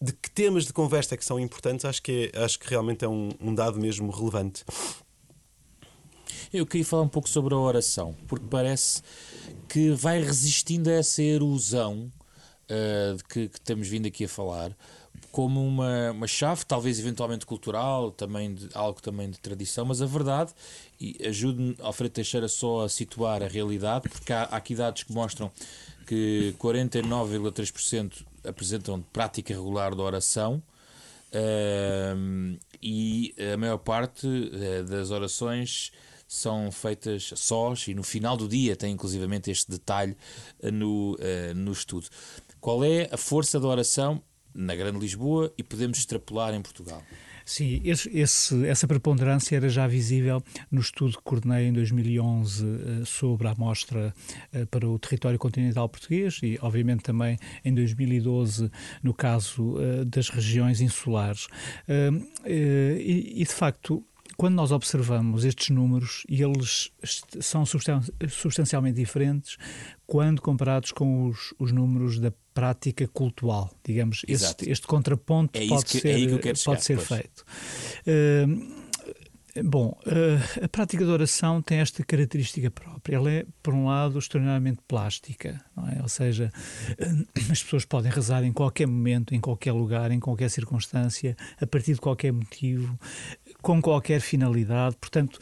de 0.00 0.12
que 0.12 0.30
temas 0.30 0.64
de 0.64 0.72
conversa 0.72 1.14
é 1.14 1.18
que 1.18 1.24
são 1.24 1.40
importantes, 1.40 1.84
acho 1.84 2.02
que, 2.02 2.30
é, 2.32 2.44
acho 2.44 2.58
que 2.58 2.68
realmente 2.68 3.04
é 3.04 3.08
um, 3.08 3.30
um 3.40 3.54
dado 3.54 3.80
mesmo 3.80 4.10
relevante. 4.10 4.64
Eu 6.52 6.66
queria 6.66 6.84
falar 6.84 7.02
um 7.02 7.08
pouco 7.08 7.28
sobre 7.28 7.54
a 7.54 7.58
oração, 7.58 8.14
porque 8.28 8.46
parece 8.48 9.02
que 9.68 9.90
vai 9.90 10.22
resistindo 10.22 10.88
a 10.88 10.92
essa 10.92 11.22
erosão 11.22 12.12
uh, 12.70 13.16
de 13.16 13.24
que, 13.24 13.48
que 13.48 13.60
temos 13.60 13.88
vindo 13.88 14.06
aqui 14.06 14.24
a 14.24 14.28
falar, 14.28 14.76
como 15.36 15.62
uma, 15.62 16.12
uma 16.12 16.26
chave, 16.26 16.64
talvez 16.64 16.98
eventualmente 16.98 17.44
cultural, 17.44 18.10
também 18.10 18.54
de, 18.54 18.70
algo 18.72 19.02
também 19.02 19.28
de 19.28 19.38
tradição, 19.38 19.84
mas 19.84 20.00
a 20.00 20.06
verdade, 20.06 20.50
e 20.98 21.14
ajude-me 21.26 21.76
Alfredo 21.78 22.14
Teixeira 22.14 22.48
só 22.48 22.84
a 22.84 22.88
situar 22.88 23.42
a 23.42 23.46
realidade, 23.46 24.08
porque 24.08 24.32
há, 24.32 24.44
há 24.44 24.56
aqui 24.56 24.74
dados 24.74 25.02
que 25.02 25.12
mostram 25.12 25.52
que 26.06 26.54
49,3% 26.58 28.24
apresentam 28.48 29.02
prática 29.12 29.52
regular 29.52 29.94
da 29.94 30.02
oração 30.04 30.62
uh, 31.34 32.58
e 32.82 33.34
a 33.52 33.58
maior 33.58 33.76
parte 33.76 34.26
uh, 34.26 34.84
das 34.84 35.10
orações 35.10 35.92
são 36.26 36.72
feitas 36.72 37.30
sós 37.36 37.86
e 37.88 37.94
no 37.94 38.02
final 38.02 38.38
do 38.38 38.48
dia 38.48 38.74
tem 38.74 38.94
inclusivamente 38.94 39.50
este 39.50 39.70
detalhe 39.70 40.16
uh, 40.62 40.72
no, 40.72 41.12
uh, 41.12 41.54
no 41.54 41.72
estudo. 41.72 42.06
Qual 42.58 42.82
é 42.82 43.10
a 43.12 43.18
força 43.18 43.60
da 43.60 43.68
oração 43.68 44.22
na 44.56 44.74
Grande 44.74 44.98
Lisboa 44.98 45.52
e 45.56 45.62
podemos 45.62 45.98
extrapolar 45.98 46.54
em 46.54 46.62
Portugal. 46.62 47.02
Sim, 47.44 47.80
esse, 47.84 48.10
esse, 48.12 48.66
essa 48.66 48.88
preponderância 48.88 49.54
era 49.54 49.68
já 49.68 49.86
visível 49.86 50.42
no 50.68 50.80
estudo 50.80 51.16
que 51.16 51.22
coordenei 51.22 51.68
em 51.68 51.72
2011 51.72 52.66
eh, 52.66 53.04
sobre 53.04 53.46
a 53.46 53.52
amostra 53.52 54.12
eh, 54.52 54.64
para 54.64 54.88
o 54.88 54.98
território 54.98 55.38
continental 55.38 55.88
português 55.88 56.40
e, 56.42 56.58
obviamente, 56.60 57.04
também 57.04 57.38
em 57.64 57.72
2012 57.72 58.68
no 59.00 59.14
caso 59.14 59.76
eh, 59.78 60.04
das 60.04 60.28
regiões 60.28 60.80
insulares. 60.80 61.46
E, 62.44 63.44
de 63.46 63.52
facto, 63.52 64.04
quando 64.36 64.54
nós 64.54 64.70
observamos 64.70 65.44
estes 65.44 65.70
números, 65.70 66.24
e 66.28 66.42
eles 66.42 66.90
são 67.40 67.64
substancialmente 67.66 68.96
diferentes 68.96 69.56
quando 70.06 70.42
comparados 70.42 70.92
com 70.92 71.26
os, 71.26 71.54
os 71.58 71.72
números 71.72 72.18
da 72.18 72.32
prática 72.54 73.06
cultural, 73.08 73.70
digamos, 73.84 74.24
este, 74.26 74.70
este, 74.70 74.86
contraponto 74.86 75.58
é 75.58 75.66
pode 75.66 75.84
que, 75.84 76.00
ser, 76.00 76.08
é 76.08 76.36
pode 76.38 76.58
chegar, 76.58 76.80
ser 76.80 76.98
feito. 76.98 77.44
Uh, 78.06 78.86
Bom, 79.64 79.98
uh, 80.06 80.64
a 80.64 80.68
prática 80.68 81.04
de 81.04 81.10
oração 81.10 81.62
tem 81.62 81.78
esta 81.78 82.04
característica 82.04 82.70
própria. 82.70 83.16
Ela 83.16 83.30
é, 83.30 83.46
por 83.62 83.72
um 83.72 83.86
lado, 83.86 84.18
extraordinariamente 84.18 84.80
plástica, 84.86 85.64
é? 85.96 86.02
ou 86.02 86.08
seja, 86.08 86.52
uh, 86.90 87.42
as 87.50 87.62
pessoas 87.62 87.84
podem 87.84 88.10
rezar 88.10 88.44
em 88.44 88.52
qualquer 88.52 88.86
momento, 88.86 89.34
em 89.34 89.40
qualquer 89.40 89.72
lugar, 89.72 90.10
em 90.10 90.20
qualquer 90.20 90.50
circunstância, 90.50 91.36
a 91.60 91.66
partir 91.66 91.94
de 91.94 92.00
qualquer 92.00 92.32
motivo, 92.32 92.98
com 93.66 93.82
qualquer 93.82 94.20
finalidade. 94.20 94.94
Portanto, 95.00 95.40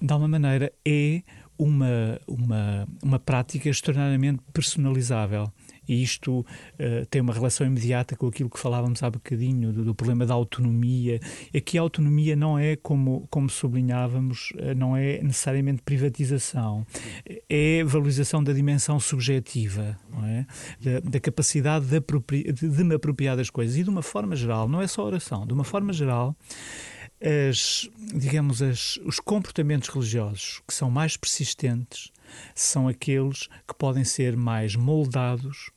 de 0.00 0.12
alguma 0.12 0.28
maneira, 0.28 0.72
é 0.86 1.22
uma, 1.58 2.20
uma, 2.24 2.86
uma 3.02 3.18
prática 3.18 3.68
extraordinariamente 3.68 4.40
personalizável. 4.52 5.50
E 5.88 6.00
isto 6.00 6.38
uh, 6.40 7.06
tem 7.10 7.20
uma 7.20 7.32
relação 7.32 7.66
imediata 7.66 8.14
com 8.14 8.28
aquilo 8.28 8.48
que 8.48 8.60
falávamos 8.60 9.02
há 9.02 9.10
bocadinho, 9.10 9.72
do, 9.72 9.84
do, 9.86 9.92
problema 9.92 10.24
da 10.24 10.34
autonomia. 10.34 11.18
Aqui 11.54 11.76
a 11.76 11.80
autonomia 11.80 12.36
não 12.36 12.56
é, 12.56 12.76
como, 12.76 13.26
como 13.28 13.50
sublinhávamos, 13.50 14.52
uh, 14.52 14.72
não 14.76 14.96
é 14.96 15.20
necessariamente 15.20 15.82
privatização, 15.82 16.86
é 17.50 17.82
valorização 17.82 18.42
da 18.42 18.52
dimensão 18.52 19.00
subjetiva, 19.00 19.98
é? 20.22 20.46
da, 20.80 21.00
da, 21.00 21.20
capacidade 21.20 21.86
de, 21.86 22.00
de, 22.52 22.68
de 22.68 22.84
me 22.84 22.94
apropriar 22.94 23.36
das 23.36 23.50
coisas. 23.50 23.76
E 23.76 23.82
de 23.82 23.90
uma 23.90 24.02
forma 24.02 24.36
geral, 24.36 24.68
não 24.68 24.80
é 24.80 24.86
só 24.86 25.04
oração, 25.04 25.44
de 25.44 25.52
uma 25.52 25.64
forma 25.64 25.92
geral 25.92 26.36
as, 27.24 27.88
digamos, 28.14 28.60
as, 28.60 28.98
os 29.04 29.18
comportamentos 29.18 29.88
religiosos 29.88 30.60
que 30.68 30.74
são 30.74 30.90
mais 30.90 31.16
persistentes 31.16 32.12
são 32.54 32.86
aqueles 32.86 33.48
que 33.66 33.74
podem 33.76 34.04
ser 34.04 34.36
mais 34.36 34.76
moldados 34.76 35.70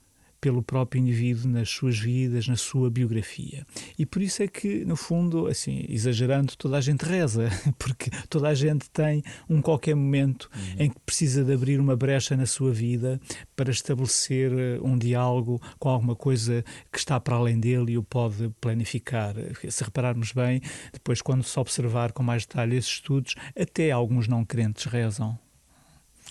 pelo 0.47 0.63
próprio 0.63 1.01
indivíduo 1.01 1.51
nas 1.51 1.69
suas 1.69 1.99
vidas, 1.99 2.47
na 2.47 2.55
sua 2.55 2.89
biografia. 2.89 3.67
E 3.99 4.05
por 4.05 4.21
isso 4.21 4.41
é 4.41 4.47
que, 4.47 4.85
no 4.85 4.95
fundo, 4.95 5.47
assim, 5.47 5.85
exagerando, 5.89 6.55
toda 6.55 6.77
a 6.77 6.81
gente 6.81 7.03
reza, 7.03 7.49
porque 7.77 8.09
toda 8.29 8.47
a 8.47 8.53
gente 8.53 8.89
tem 8.89 9.21
um 9.49 9.61
qualquer 9.61 9.93
momento 9.93 10.49
uhum. 10.55 10.85
em 10.85 10.89
que 10.89 10.97
precisa 11.05 11.43
de 11.43 11.51
abrir 11.51 11.81
uma 11.81 11.97
brecha 11.97 12.37
na 12.37 12.45
sua 12.45 12.71
vida 12.71 13.19
para 13.57 13.69
estabelecer 13.69 14.53
eh, 14.53 14.79
um 14.81 14.97
diálogo 14.97 15.61
com 15.77 15.89
alguma 15.89 16.15
coisa 16.15 16.63
que 16.89 16.97
está 16.97 17.19
para 17.19 17.35
além 17.35 17.59
dele 17.59 17.91
e 17.91 17.97
o 17.97 18.03
pode 18.03 18.49
planificar. 18.61 19.35
Se 19.69 19.83
repararmos 19.83 20.31
bem, 20.31 20.61
depois, 20.93 21.21
quando 21.21 21.43
se 21.43 21.59
observar 21.59 22.13
com 22.13 22.23
mais 22.23 22.45
detalhe 22.45 22.77
esses 22.77 22.91
estudos, 22.91 23.35
até 23.53 23.91
alguns 23.91 24.29
não 24.29 24.45
crentes 24.45 24.85
rezam. 24.85 25.37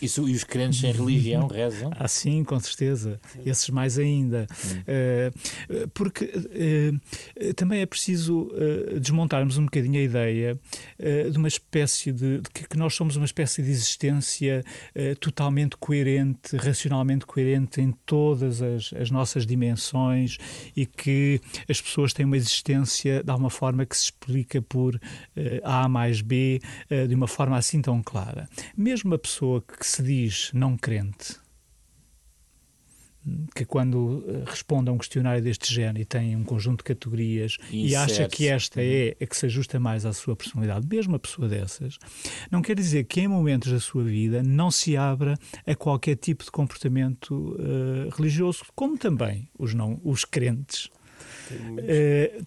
Isso, 0.01 0.29
e 0.29 0.35
os 0.35 0.45
crentes 0.45 0.81
sem 0.81 0.93
religião 0.93 1.47
rezam? 1.49 1.91
Ah, 1.95 2.09
sim, 2.09 2.45
com 2.45 2.59
certeza. 2.61 3.21
Esses 3.45 3.71
mais 3.71 3.99
ainda. 3.99 4.47
Uh, 4.83 5.89
porque 5.95 6.25
uh, 6.25 7.55
também 7.55 7.81
é 7.81 7.87
preciso 7.87 8.51
uh, 8.53 9.01
desmontarmos 9.01 9.57
um 9.57 9.65
bocadinho 9.65 9.99
a 9.99 10.03
ideia 10.03 10.59
de 11.31 11.39
uma 11.39 11.49
espécie 11.49 12.13
de, 12.13 12.39
de, 12.39 12.51
que 12.69 12.77
nós 12.77 12.95
somos 12.95 13.17
uma 13.17 13.25
espécie 13.25 13.63
de 13.63 13.71
existência 13.71 14.65
totalmente 15.21 15.77
coerente, 15.77 16.57
racionalmente 16.57 17.27
coerente 17.27 17.81
em 17.81 17.93
todas 18.05 18.63
as, 18.63 18.93
as, 18.93 19.11
nossas 19.11 19.47
dimensões 19.47 20.39
e 20.75 20.87
que 20.87 21.41
as 21.69 21.81
pessoas 21.81 22.13
têm 22.13 22.25
uma 22.25 22.37
existência 22.37 23.23
de 23.23 23.31
alguma 23.31 23.51
forma 23.51 23.85
que 23.85 23.97
se 23.97 24.05
explica 24.05 24.61
por 24.63 24.99
A 25.63 25.89
mais 25.89 26.21
B 26.21 26.61
de 27.09 27.15
uma 27.15 27.29
forma 27.29 27.57
assim 27.57 27.81
tão 27.81 28.03
clara. 28.03 28.49
Mesmo 28.77 29.15
a 29.15 29.19
pessoa 29.19 29.63
que 29.63 29.86
que 29.87 29.93
se 29.93 30.03
diz 30.03 30.51
não 30.53 30.77
crente, 30.77 31.37
que 33.55 33.65
quando 33.65 34.25
eh, 34.27 34.43
responde 34.45 34.91
a 34.91 34.93
um 34.93 34.99
questionário 34.99 35.41
deste 35.41 35.73
género 35.73 36.01
e 36.01 36.05
tem 36.05 36.35
um 36.35 36.43
conjunto 36.43 36.79
de 36.79 36.85
categorias 36.85 37.57
e 37.71 37.95
acha 37.95 38.29
que 38.29 38.49
esta 38.49 38.83
é 38.83 39.11
uhum. 39.11 39.15
a 39.21 39.27
que 39.27 39.37
se 39.37 39.47
ajusta 39.47 39.79
mais 39.79 40.05
à 40.05 40.13
sua 40.13 40.35
personalidade, 40.35 40.89
mesmo 40.89 41.15
a 41.15 41.21
pessoa 41.21 41.49
dessas, 41.49 41.99
não 42.51 42.63
quer 42.63 42.75
dizer 42.75 43.05
que 43.05 43.21
em 43.21 43.29
momentos 43.29 43.71
da 43.71 43.79
sua 43.79 44.03
vida 44.03 44.43
não 44.43 44.73
se 44.73 44.97
abra 44.97 45.39
a 45.65 45.75
qualquer 45.77 46.17
tipo 46.17 46.43
de 46.43 46.51
comportamento 46.51 47.31
uh, 47.33 48.11
religioso, 48.17 48.65
como 48.75 48.99
também 48.99 49.49
os, 49.57 49.73
não, 49.73 50.01
os 50.03 50.25
crentes. 50.25 50.87
Uh, 51.53 52.45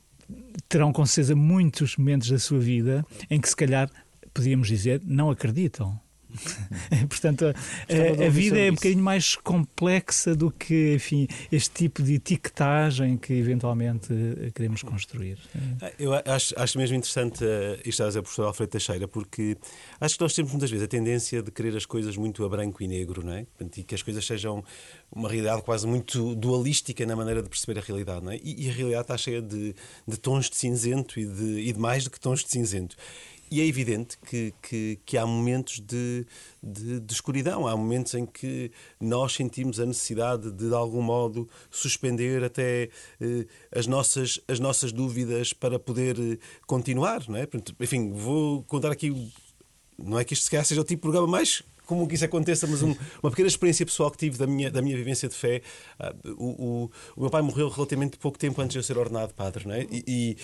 terão 0.68 0.92
com 0.92 1.06
certeza 1.06 1.38
muitos 1.38 1.96
momentos 1.96 2.30
da 2.30 2.38
sua 2.38 2.60
vida 2.60 3.06
em 3.30 3.40
que 3.40 3.48
se 3.48 3.56
calhar 3.56 3.90
podíamos 4.34 4.68
dizer 4.68 5.02
não 5.06 5.32
acreditam 5.32 6.00
Portanto, 7.10 7.46
a, 7.46 8.26
a 8.26 8.30
vida 8.30 8.60
é 8.60 8.72
um 8.72 8.76
bocadinho 8.76 9.04
mais 9.04 9.36
complexa 9.36 10.36
do 10.36 10.52
que, 10.52 10.94
enfim, 10.96 11.28
este 11.52 11.72
tipo 11.72 12.04
de 12.04 12.16
etiquetagem 12.16 13.18
que 13.18 13.34
eventualmente 13.34 14.10
queremos 14.54 14.84
construir. 14.84 15.38
Ah, 15.82 15.92
eu 15.98 16.14
acho, 16.14 16.54
acho 16.58 16.78
mesmo 16.78 16.96
interessante 16.96 17.44
uh, 17.44 17.80
isto 17.84 18.04
a 18.04 18.08
dizer, 18.08 18.22
professor 18.22 18.46
Alfredo 18.46 18.72
Teixeira, 18.72 19.08
porque 19.08 19.58
acho 20.00 20.16
que 20.16 20.22
nós 20.22 20.34
temos 20.34 20.52
muitas 20.52 20.70
vezes 20.70 20.86
a 20.86 20.88
tendência 20.88 21.42
de 21.42 21.52
querer 21.52 21.76
as 21.76 21.86
coisas 21.86 22.16
muito 22.16 22.44
a 22.46 22.50
branco 22.50 22.82
e 22.84 22.88
negro, 22.88 23.26
não 23.26 23.34
é? 23.34 23.46
E 23.78 23.84
que 23.84 23.96
as 23.96 24.04
coisas 24.04 24.26
sejam 24.26 24.64
uma 25.12 25.30
realidade 25.30 25.62
quase 25.64 25.88
muito 25.88 26.36
dualística 26.36 27.06
na 27.06 27.16
maneira 27.16 27.42
de 27.42 27.50
perceber 27.50 27.80
a 27.80 27.82
realidade, 27.82 28.24
não 28.24 28.32
é? 28.32 28.38
E, 28.44 28.68
e 28.68 28.70
a 28.70 28.74
realidade 28.74 29.04
está 29.04 29.18
cheia 29.18 29.42
de, 29.42 29.76
de 30.08 30.18
tons 30.18 30.50
de 30.50 30.56
cinzento 30.56 31.20
e 31.20 31.26
de, 31.26 31.60
e 31.62 31.74
de 31.74 31.80
mais 31.80 32.04
do 32.04 32.12
que 32.12 32.20
tons 32.20 32.44
de 32.44 32.50
cinzento. 32.50 32.96
E 33.52 33.62
é 33.62 33.66
evidente 33.66 34.18
que, 34.18 34.54
que, 34.62 35.00
que 35.06 35.18
há 35.18 35.26
momentos 35.26 35.80
de, 35.80 36.26
de, 36.62 37.00
de, 37.00 37.14
escuridão, 37.14 37.68
há 37.68 37.76
momentos 37.76 38.14
em 38.14 38.26
que 38.26 38.72
nós 39.00 39.34
sentimos 39.34 39.80
a 39.80 39.86
necessidade 39.86 40.52
de, 40.52 40.70
de 40.70 40.74
algum 40.74 41.02
modo, 41.02 41.50
suspender 41.72 42.44
até 42.44 42.90
eh, 43.20 43.46
as, 43.76 43.88
nossas, 43.88 44.40
as 44.48 44.60
nossas 44.60 44.92
dúvidas 44.92 45.52
para 45.52 45.80
poder 45.80 46.20
eh, 46.20 46.38
continuar. 46.68 47.28
Não 47.28 47.38
é? 47.38 47.48
Enfim, 47.80 48.12
vou 48.12 48.64
contar 48.64 48.92
aqui. 48.92 49.32
Não 49.98 50.20
é 50.20 50.24
que 50.24 50.34
isto 50.34 50.44
se 50.44 50.52
calhar 50.52 50.66
seja 50.66 50.82
o 50.82 50.84
tipo 50.84 51.00
de 51.00 51.12
programa 51.12 51.28
mais 51.28 51.64
como 51.90 52.08
que 52.08 52.14
isso 52.14 52.24
aconteça, 52.24 52.68
mas 52.68 52.84
um, 52.84 52.96
uma 53.22 53.32
pequena 53.32 53.48
experiência 53.48 53.84
pessoal 53.84 54.12
que 54.12 54.18
tive 54.18 54.38
da 54.38 54.46
minha, 54.46 54.70
da 54.70 54.80
minha 54.80 54.96
vivência 54.96 55.28
de 55.28 55.34
fé. 55.34 55.64
Uh, 56.00 56.36
o, 56.38 56.46
o, 56.46 56.92
o, 57.16 57.22
meu 57.22 57.32
pai 57.32 57.42
morreu 57.42 57.68
relativamente 57.68 58.16
pouco 58.16 58.38
tempo 58.38 58.62
antes 58.62 58.74
de 58.74 58.78
eu 58.78 58.84
ser 58.84 58.96
ordenado 58.96 59.34
padre, 59.34 59.68
não 59.68 59.74
é? 59.74 59.88
E, 59.90 60.04
e 60.08 60.38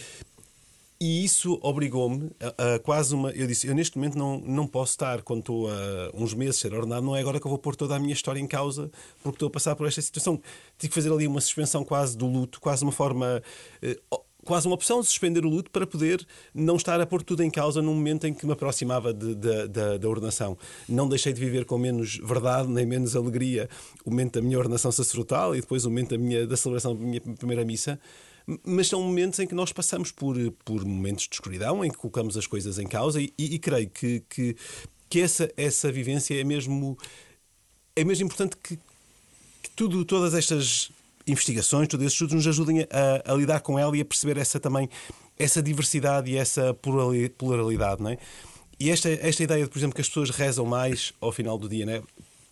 e 0.99 1.25
isso 1.25 1.60
obrigou-me 1.62 2.31
a, 2.39 2.75
a, 2.75 2.79
quase 2.79 3.13
uma. 3.13 3.31
Eu 3.31 3.47
disse: 3.47 3.67
eu 3.67 3.75
neste 3.75 3.97
momento 3.97 4.17
não, 4.17 4.39
não 4.39 4.65
posso 4.65 4.91
estar, 4.91 5.21
quando 5.21 5.39
estou 5.39 5.69
a 5.69 6.12
uns 6.13 6.34
meses 6.34 6.58
ser 6.58 6.73
ordenado, 6.73 7.05
não 7.05 7.15
é 7.15 7.19
agora 7.19 7.39
que 7.39 7.45
eu 7.45 7.49
vou 7.49 7.60
pôr 7.60 7.75
toda 7.75 7.95
a 7.95 7.99
minha 7.99 8.13
história 8.13 8.39
em 8.39 8.47
causa 8.47 8.89
porque 9.21 9.36
estou 9.36 9.47
a 9.47 9.51
passar 9.51 9.75
por 9.75 9.88
esta 9.88 10.01
situação. 10.01 10.41
Tive 10.77 10.89
que 10.89 10.95
fazer 10.95 11.12
ali 11.12 11.27
uma 11.27 11.41
suspensão 11.41 11.84
quase 11.84 12.17
do 12.17 12.27
luto, 12.27 12.62
quase 12.62 12.84
uma 12.84 12.91
forma. 12.91 13.43
Eh, 13.81 13.99
quase 14.45 14.67
uma 14.67 14.75
opção 14.75 15.01
de 15.01 15.08
suspender 15.08 15.43
o 15.43 15.49
luto 15.49 15.71
para 15.71 15.88
poder 15.88 16.25
não 16.53 16.75
estar 16.75 17.01
a 17.01 17.05
pôr 17.05 17.23
tudo 17.23 17.41
em 17.41 17.49
causa 17.49 17.81
no 17.81 17.93
momento 17.93 18.27
em 18.27 18.34
que 18.34 18.45
me 18.45 18.53
aproximava 18.53 19.12
de, 19.12 19.34
de, 19.34 19.67
de, 19.67 19.97
da 19.97 20.08
ordenação. 20.08 20.55
Não 20.88 21.10
deixei 21.10 21.34
de 21.34 21.39
viver 21.39 21.65
com 21.65 21.77
menos 21.79 22.19
verdade 22.23 22.69
nem 22.69 22.86
menos 22.86 23.15
alegria 23.15 23.67
o 24.05 24.12
momento 24.12 24.34
da 24.34 24.41
minha 24.41 24.58
ordenação 24.58 24.91
sacerdotal 24.91 25.55
e 25.55 25.62
depois 25.62 25.84
o 25.84 25.89
momento 25.89 26.12
da, 26.12 26.17
minha, 26.17 26.45
da 26.45 26.55
celebração 26.55 26.95
da 26.95 27.03
minha 27.03 27.19
primeira 27.19 27.65
missa 27.65 27.99
mas 28.63 28.88
são 28.88 29.01
momentos 29.01 29.39
em 29.39 29.47
que 29.47 29.55
nós 29.55 29.71
passamos 29.71 30.12
por, 30.12 30.36
por 30.63 30.86
momentos 30.86 31.27
de 31.27 31.36
escuridão, 31.36 31.84
em 31.84 31.89
que 31.89 31.97
colocamos 31.97 32.38
as 32.38 32.45
coisas 32.45 32.77
em 32.77 32.88
causa 32.88 33.21
e, 33.21 33.34
e, 33.38 33.55
e 33.55 33.60
creio 33.60 33.89
que, 33.89 34.21
que, 34.29 34.55
que, 35.10 35.21
essa, 35.21 35.51
essa 35.58 35.91
vivência 35.91 36.39
é 36.39 36.43
mesmo, 36.43 36.97
é 37.95 38.03
mesmo 38.03 38.25
importante 38.25 38.55
que, 38.58 38.77
que 38.77 39.69
tudo, 39.75 40.05
todas 40.05 40.34
estas 40.34 40.91
investigações, 41.27 41.88
todos 41.88 42.05
esses 42.05 42.13
estudos 42.13 42.36
nos 42.36 42.47
ajudem 42.47 42.81
a, 42.81 43.31
a, 43.31 43.36
lidar 43.36 43.62
com 43.62 43.79
ela 43.79 43.97
e 43.97 44.01
a 44.01 44.05
perceber 44.05 44.38
essa 44.38 44.60
também, 44.60 44.88
essa 45.38 45.62
diversidade 45.62 46.29
e 46.29 46.38
essa 46.38 46.73
pluralidade, 46.73 48.03
não 48.03 48.12
é? 48.12 48.17
E 48.79 48.89
esta, 48.89 49.10
esta 49.10 49.41
ideia 49.41 49.63
de, 49.63 49.69
por 49.69 49.79
exemplo, 49.79 49.95
que 49.95 50.01
as 50.01 50.08
pessoas 50.08 50.29
rezam 50.29 50.65
mais 50.65 51.13
ao 51.21 51.31
final 51.31 51.58
do 51.58 51.69
dia, 51.69 51.86
não 51.86 51.93
é? 51.93 52.01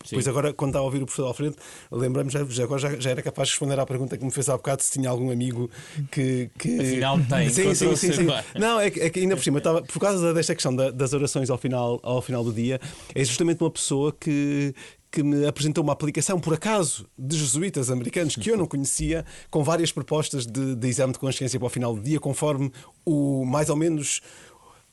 Sim. 0.03 0.15
Pois 0.15 0.27
agora, 0.27 0.53
quando 0.53 0.71
estava 0.71 0.83
a 0.83 0.85
ouvir 0.85 1.01
o 1.01 1.05
professor 1.05 1.27
Alfredo, 1.27 1.55
lembramos, 1.91 2.33
já, 2.33 2.63
agora 2.63 2.79
já, 2.79 2.99
já, 2.99 3.11
era 3.11 3.21
capaz 3.21 3.47
de 3.47 3.53
responder 3.53 3.79
à 3.79 3.85
pergunta 3.85 4.17
que 4.17 4.25
me 4.25 4.31
fez 4.31 4.49
há 4.49 4.57
bocado 4.57 4.83
se 4.83 4.91
tinha 4.91 5.09
algum 5.09 5.31
amigo 5.31 5.69
que. 6.11 6.49
que... 6.57 6.79
Afinal 6.79 7.19
tem. 7.29 7.49
Sim, 7.49 7.73
sim, 7.73 7.95
sim, 7.95 8.11
sim. 8.11 8.27
Não, 8.59 8.79
é 8.79 8.89
que, 8.89 8.99
é 8.99 9.09
que 9.09 9.19
ainda 9.19 9.35
por 9.35 9.43
cima, 9.43 9.59
estava, 9.59 9.81
por 9.81 9.99
causa 9.99 10.33
desta 10.33 10.53
questão 10.53 10.75
da, 10.75 10.91
das 10.91 11.13
orações 11.13 11.49
ao 11.49 11.57
final, 11.57 11.99
ao 12.03 12.21
final 12.21 12.43
do 12.43 12.51
dia, 12.51 12.79
é 13.15 13.23
justamente 13.23 13.61
uma 13.63 13.71
pessoa 13.71 14.11
que, 14.11 14.73
que 15.13 15.21
me 15.21 15.45
apresentou 15.45 15.83
uma 15.83 15.93
aplicação, 15.93 16.39
por 16.39 16.55
acaso, 16.55 17.07
de 17.17 17.37
jesuítas 17.37 17.91
americanos 17.91 18.35
que 18.35 18.49
eu 18.49 18.57
não 18.57 18.65
conhecia, 18.65 19.23
com 19.51 19.63
várias 19.63 19.91
propostas 19.91 20.45
de, 20.45 20.75
de 20.75 20.87
exame 20.87 21.13
de 21.13 21.19
consciência 21.19 21.59
para 21.59 21.67
o 21.67 21.69
final 21.69 21.95
do 21.95 22.01
dia, 22.01 22.19
conforme 22.19 22.71
o 23.05 23.45
mais 23.45 23.69
ou 23.69 23.75
menos 23.75 24.21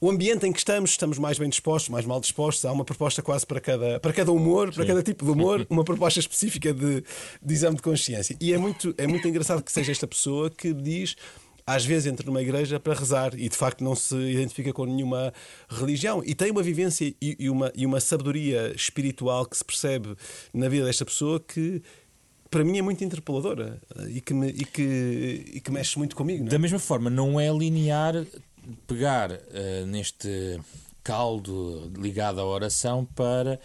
o 0.00 0.10
ambiente 0.10 0.46
em 0.46 0.52
que 0.52 0.58
estamos, 0.58 0.90
estamos 0.90 1.18
mais 1.18 1.38
bem 1.38 1.48
dispostos, 1.48 1.90
mais 1.90 2.06
mal 2.06 2.20
dispostos. 2.20 2.64
Há 2.64 2.72
uma 2.72 2.84
proposta 2.84 3.20
quase 3.20 3.46
para 3.46 3.60
cada, 3.60 4.00
para 4.00 4.12
cada 4.12 4.32
humor, 4.32 4.72
para 4.72 4.86
cada 4.86 5.02
tipo 5.02 5.24
de 5.24 5.30
humor, 5.30 5.66
uma 5.68 5.84
proposta 5.84 6.18
específica 6.18 6.72
de, 6.72 7.04
de 7.42 7.54
exame 7.54 7.76
de 7.76 7.82
consciência. 7.82 8.34
E 8.40 8.52
é 8.52 8.58
muito, 8.58 8.94
é 8.96 9.06
muito 9.06 9.28
engraçado 9.28 9.62
que 9.62 9.70
seja 9.70 9.92
esta 9.92 10.06
pessoa 10.06 10.50
que 10.50 10.72
diz 10.72 11.16
às 11.66 11.84
vezes 11.84 12.06
entra 12.06 12.26
numa 12.26 12.42
igreja 12.42 12.80
para 12.80 12.94
rezar 12.94 13.32
e 13.34 13.48
de 13.48 13.56
facto 13.56 13.84
não 13.84 13.94
se 13.94 14.16
identifica 14.16 14.72
com 14.72 14.84
nenhuma 14.86 15.32
religião 15.68 16.20
e 16.24 16.34
tem 16.34 16.50
uma 16.50 16.64
vivência 16.64 17.04
e, 17.04 17.36
e, 17.38 17.48
uma, 17.48 17.70
e 17.76 17.86
uma 17.86 18.00
sabedoria 18.00 18.72
espiritual 18.74 19.46
que 19.46 19.56
se 19.56 19.64
percebe 19.64 20.16
na 20.52 20.68
vida 20.68 20.86
desta 20.86 21.04
pessoa 21.04 21.38
que 21.38 21.80
para 22.50 22.64
mim 22.64 22.78
é 22.78 22.82
muito 22.82 23.04
interpeladora 23.04 23.80
e 24.08 24.20
que, 24.20 24.34
me, 24.34 24.48
e 24.48 24.64
que, 24.64 25.44
e 25.54 25.60
que 25.60 25.70
mexe 25.70 25.96
muito 25.96 26.16
comigo. 26.16 26.44
É? 26.46 26.48
Da 26.48 26.58
mesma 26.58 26.80
forma, 26.80 27.08
não 27.08 27.38
é 27.38 27.48
linear 27.52 28.26
pegar 28.86 29.32
uh, 29.32 29.86
neste 29.86 30.60
caldo 31.02 31.90
ligado 31.96 32.40
à 32.40 32.44
oração 32.44 33.04
para, 33.04 33.60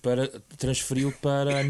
para 0.00 0.28
transferi-lo 0.56 1.12
para 1.20 1.60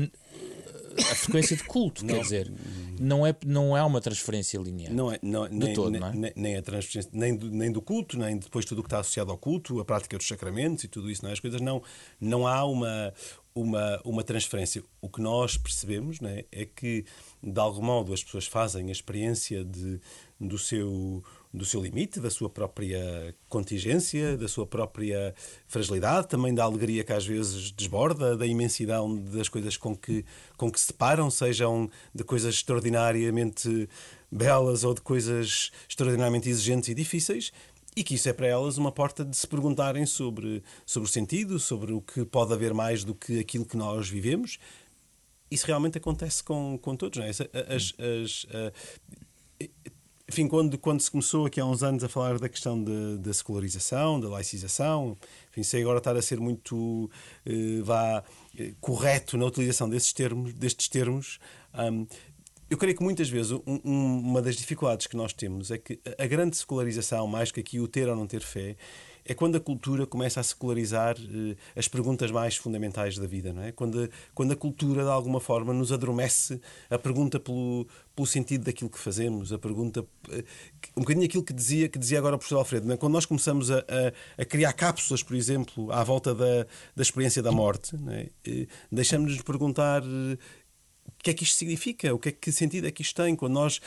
a 0.98 1.14
frequência 1.14 1.56
de 1.56 1.64
culto, 1.64 2.04
não, 2.04 2.14
quer 2.14 2.22
dizer, 2.22 2.52
não 3.00 3.26
é, 3.26 3.34
não 3.46 3.76
é 3.76 3.82
uma 3.82 4.00
transferência 4.00 4.58
linear. 4.58 4.92
Não 4.92 5.10
é, 5.12 5.18
não, 5.22 5.48
de 5.48 5.54
nem, 5.54 5.72
todo, 5.72 5.90
nem, 5.90 6.00
não 6.00 6.08
é? 6.08 6.32
nem 6.36 6.56
a 6.56 6.62
transferência, 6.62 7.10
nem 7.12 7.36
do, 7.36 7.50
nem 7.50 7.72
do 7.72 7.80
culto, 7.80 8.18
nem 8.18 8.36
depois 8.36 8.64
tudo 8.64 8.80
o 8.80 8.82
que 8.82 8.88
está 8.88 9.00
associado 9.00 9.30
ao 9.30 9.38
culto, 9.38 9.80
a 9.80 9.84
prática 9.84 10.16
dos 10.16 10.26
sacramentos 10.26 10.84
e 10.84 10.88
tudo 10.88 11.10
isso, 11.10 11.22
não 11.22 11.30
é? 11.30 11.32
As 11.32 11.40
coisas 11.40 11.60
não, 11.60 11.82
não 12.20 12.46
há 12.46 12.64
uma, 12.64 13.12
uma, 13.54 14.00
uma 14.04 14.22
transferência. 14.22 14.82
O 15.00 15.08
que 15.08 15.20
nós 15.20 15.56
percebemos 15.56 16.20
não 16.20 16.30
é, 16.30 16.44
é 16.52 16.66
que, 16.66 17.04
de 17.42 17.60
algum 17.60 17.82
modo, 17.82 18.12
as 18.12 18.22
pessoas 18.22 18.46
fazem 18.46 18.88
a 18.88 18.92
experiência 18.92 19.64
de, 19.64 20.00
do 20.38 20.58
seu 20.58 21.24
do 21.52 21.66
seu 21.66 21.82
limite, 21.82 22.18
da 22.18 22.30
sua 22.30 22.48
própria 22.48 23.34
contingência, 23.48 24.36
da 24.38 24.48
sua 24.48 24.66
própria 24.66 25.34
fragilidade, 25.66 26.28
também 26.28 26.54
da 26.54 26.64
alegria 26.64 27.04
que 27.04 27.12
às 27.12 27.26
vezes 27.26 27.70
desborda, 27.70 28.36
da 28.36 28.46
imensidão 28.46 29.14
das 29.14 29.48
coisas 29.48 29.76
com 29.76 29.94
que, 29.94 30.24
com 30.56 30.70
que 30.72 30.80
se 30.80 30.88
deparam, 30.88 31.30
sejam 31.30 31.90
de 32.14 32.24
coisas 32.24 32.54
extraordinariamente 32.54 33.88
belas 34.30 34.82
ou 34.82 34.94
de 34.94 35.02
coisas 35.02 35.70
extraordinariamente 35.86 36.48
exigentes 36.48 36.88
e 36.88 36.94
difíceis, 36.94 37.52
e 37.94 38.02
que 38.02 38.14
isso 38.14 38.28
é 38.30 38.32
para 38.32 38.46
elas 38.46 38.78
uma 38.78 38.90
porta 38.90 39.22
de 39.22 39.36
se 39.36 39.46
perguntarem 39.46 40.06
sobre, 40.06 40.62
sobre 40.86 41.06
o 41.06 41.12
sentido, 41.12 41.58
sobre 41.58 41.92
o 41.92 42.00
que 42.00 42.24
pode 42.24 42.54
haver 42.54 42.72
mais 42.72 43.04
do 43.04 43.14
que 43.14 43.38
aquilo 43.38 43.66
que 43.66 43.76
nós 43.76 44.08
vivemos. 44.08 44.58
Isso 45.50 45.66
realmente 45.66 45.98
acontece 45.98 46.42
com, 46.42 46.78
com 46.80 46.96
todos, 46.96 47.18
não 47.18 47.26
é? 47.26 47.28
As, 47.28 47.94
as, 47.98 48.46
enfim, 50.32 50.48
quando, 50.48 50.78
quando 50.78 51.02
se 51.02 51.10
começou 51.10 51.44
aqui 51.44 51.60
há 51.60 51.66
uns 51.66 51.82
anos 51.82 52.02
a 52.02 52.08
falar 52.08 52.38
da 52.38 52.48
questão 52.48 52.82
da 53.18 53.34
secularização, 53.34 54.18
da 54.18 54.30
laicização, 54.30 55.14
enfim, 55.50 55.62
sei 55.62 55.82
agora 55.82 55.98
estar 55.98 56.16
a 56.16 56.22
ser 56.22 56.40
muito 56.40 57.10
eh, 57.44 57.82
vá, 57.82 58.24
eh, 58.58 58.72
correto 58.80 59.36
na 59.36 59.44
utilização 59.44 59.90
desses 59.90 60.10
termos, 60.14 60.54
destes 60.54 60.88
termos, 60.88 61.38
um, 61.74 62.06
eu 62.70 62.78
creio 62.78 62.96
que 62.96 63.02
muitas 63.02 63.28
vezes 63.28 63.52
um, 63.52 63.60
uma 63.84 64.40
das 64.40 64.56
dificuldades 64.56 65.06
que 65.06 65.18
nós 65.18 65.34
temos 65.34 65.70
é 65.70 65.76
que 65.76 66.00
a 66.18 66.26
grande 66.26 66.56
secularização, 66.56 67.26
mais 67.26 67.52
que 67.52 67.60
aqui 67.60 67.78
o 67.78 67.86
ter 67.86 68.08
ou 68.08 68.16
não 68.16 68.26
ter 68.26 68.40
fé, 68.40 68.76
é 69.24 69.34
quando 69.34 69.56
a 69.56 69.60
cultura 69.60 70.06
começa 70.06 70.40
a 70.40 70.42
secularizar 70.42 71.16
eh, 71.18 71.56
as 71.76 71.86
perguntas 71.86 72.30
mais 72.30 72.56
fundamentais 72.56 73.16
da 73.16 73.26
vida, 73.26 73.52
não 73.52 73.62
é? 73.62 73.72
Quando, 73.72 74.10
quando 74.34 74.52
a 74.52 74.56
cultura, 74.56 75.04
de 75.04 75.10
alguma 75.10 75.40
forma, 75.40 75.72
nos 75.72 75.92
adormece 75.92 76.60
a 76.90 76.98
pergunta 76.98 77.38
pelo, 77.38 77.86
pelo 78.16 78.26
sentido 78.26 78.64
daquilo 78.64 78.90
que 78.90 78.98
fazemos, 78.98 79.52
a 79.52 79.58
pergunta. 79.58 80.04
Eh, 80.30 80.44
um 80.96 81.02
bocadinho 81.02 81.26
aquilo 81.26 81.44
que 81.44 81.52
dizia, 81.52 81.88
que 81.88 81.98
dizia 81.98 82.18
agora 82.18 82.34
o 82.34 82.38
professor 82.38 82.58
Alfredo, 82.58 82.92
é? 82.92 82.96
quando 82.96 83.12
nós 83.12 83.26
começamos 83.26 83.70
a, 83.70 83.78
a, 83.78 84.42
a, 84.42 84.44
criar 84.44 84.72
cápsulas, 84.72 85.22
por 85.22 85.36
exemplo, 85.36 85.92
à 85.92 86.02
volta 86.02 86.34
da, 86.34 86.66
da 86.96 87.02
experiência 87.02 87.42
da 87.42 87.52
morte, 87.52 87.94
é? 88.08 88.28
Eh, 88.44 88.66
deixamos-nos 88.90 89.40
perguntar 89.42 90.02
o 90.02 91.22
que 91.22 91.30
é 91.30 91.34
que 91.34 91.44
isto 91.44 91.56
significa? 91.56 92.12
O 92.12 92.18
que 92.18 92.30
é 92.30 92.32
que 92.32 92.50
sentido 92.50 92.86
é 92.86 92.90
que 92.90 93.02
isto 93.02 93.22
tem? 93.22 93.36
Quando 93.36 93.52
nós 93.52 93.80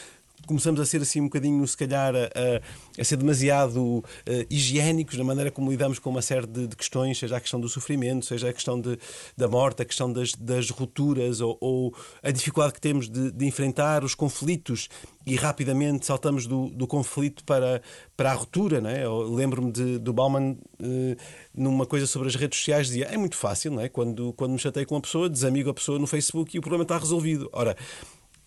começamos 0.46 0.80
a 0.80 0.86
ser 0.86 1.02
assim 1.02 1.22
um 1.22 1.26
bocadinho, 1.26 1.66
se 1.68 1.76
calhar, 1.76 2.14
a, 2.16 3.00
a 3.00 3.04
ser 3.04 3.18
demasiado 3.18 3.80
uh, 3.80 4.04
higiênicos 4.50 5.18
na 5.18 5.24
maneira 5.24 5.52
como 5.52 5.72
lidamos 5.72 6.00
com 6.00 6.10
uma 6.10 6.22
série 6.22 6.46
de, 6.46 6.68
de, 6.68 6.76
questões, 6.76 7.18
seja 7.18 7.38
a 7.38 7.40
questão 7.40 7.60
do 7.60 7.68
sofrimento, 7.68 8.26
seja 8.26 8.50
a 8.50 8.54
questão 8.54 8.80
de, 8.80 8.98
da 9.36 9.48
morte, 9.48 9.82
a 9.82 9.86
questão 9.86 10.12
das, 10.12 10.34
das 10.34 10.70
rupturas 10.70 11.42
ou, 11.42 11.58
ou, 11.60 11.96
a 12.22 12.32
dificuldade 12.32 12.74
que 12.74 12.82
temos 12.82 13.10
de, 13.10 13.32
de, 13.32 13.46
enfrentar 13.46 14.04
os 14.04 14.14
conflitos 14.14 14.88
e 15.26 15.36
rapidamente 15.36 16.06
saltamos 16.06 16.46
do, 16.46 16.70
do 16.70 16.86
conflito 16.86 17.44
para, 17.44 17.82
para 18.16 18.32
a 18.32 18.34
ruptura. 18.36 18.80
Não 18.80 18.90
é? 18.90 19.08
Lembro-me 19.08 19.72
do 19.72 20.14
Bauman 20.14 20.52
uh, 20.52 21.16
numa 21.54 21.86
coisa 21.86 22.06
sobre 22.06 22.28
as 22.28 22.36
redes 22.36 22.60
sociais, 22.60 22.88
dizia 22.88 23.06
é 23.06 23.18
muito 23.18 23.36
fácil, 23.36 23.72
não 23.72 23.82
é? 23.82 23.90
quando, 23.90 24.34
quando 24.34 24.52
me 24.52 24.60
chatei 24.60 24.86
com 24.86 24.96
uma 24.96 25.02
pessoa, 25.02 25.30
desamigo 25.30 25.70
a 25.70 25.74
pessoa 25.74 25.98
no 25.98 26.06
Facebook 26.06 26.56
e 26.56 26.60
o 26.60 26.62
problema 26.62 26.84
está 26.84 26.98
resolvido. 26.98 27.50
Ora, 27.52 27.76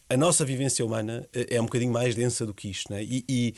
a 0.08 0.16
nossa 0.16 0.44
vivência 0.44 0.84
humana 0.84 1.28
eh, 1.34 1.56
é 1.56 1.60
um 1.60 1.64
bocadinho 1.64 1.92
mais 1.92 2.14
densa 2.14 2.46
do 2.46 2.54
que 2.54 2.70
isto, 2.70 2.92
né? 2.92 3.02
e, 3.02 3.24
e, 3.28 3.54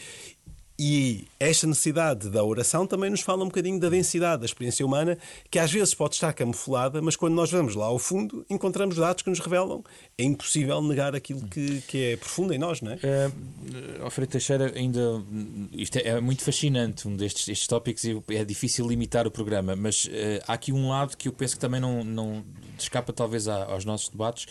E 0.83 1.27
esta 1.39 1.67
necessidade 1.67 2.31
da 2.31 2.43
oração 2.43 2.87
também 2.87 3.11
nos 3.11 3.21
fala 3.21 3.43
um 3.45 3.49
bocadinho 3.49 3.79
da 3.79 3.91
densidade 3.91 4.41
da 4.41 4.47
experiência 4.47 4.85
humana, 4.85 5.19
que 5.51 5.59
às 5.59 5.71
vezes 5.71 5.93
pode 5.93 6.15
estar 6.15 6.33
camuflada, 6.33 7.03
mas 7.03 7.17
quando 7.17 7.35
nós 7.35 7.51
vamos 7.51 7.75
lá 7.75 7.85
ao 7.85 7.99
fundo, 7.99 8.47
encontramos 8.49 8.97
dados 8.97 9.23
que 9.23 9.29
nos 9.29 9.41
revelam. 9.41 9.85
É 10.17 10.25
impossível 10.25 10.81
negar 10.81 11.15
aquilo 11.15 11.47
que, 11.49 11.83
que 11.83 11.99
é 12.13 12.17
profundo 12.17 12.55
em 12.55 12.59
nós, 12.59 12.81
não 12.81 12.93
é? 12.93 12.95
Uh, 12.97 14.05
Alfredo 14.05 14.33
Teixeira, 14.33 14.73
ainda. 14.75 15.23
Isto 15.71 15.99
é, 15.99 16.09
é, 16.09 16.21
muito 16.21 16.43
fascinante, 16.43 17.07
um 17.07 17.15
destes 17.15 17.47
estes 17.47 17.67
tópicos, 17.67 18.05
e 18.05 18.19
é 18.31 18.43
difícil 18.43 18.89
limitar 18.89 19.27
o 19.27 19.31
programa, 19.31 19.77
mas 19.77 20.07
uh, 20.07 20.09
há 20.49 20.55
aqui 20.55 20.73
um 20.73 20.89
lado 20.89 21.15
que 21.15 21.29
eu 21.29 21.33
penso 21.35 21.57
que 21.57 21.61
também 21.61 21.79
não, 21.79 22.03
não 22.03 22.43
escapa, 22.79 23.13
talvez, 23.13 23.47
aos 23.49 23.85
nossos 23.85 24.09
debates 24.09 24.47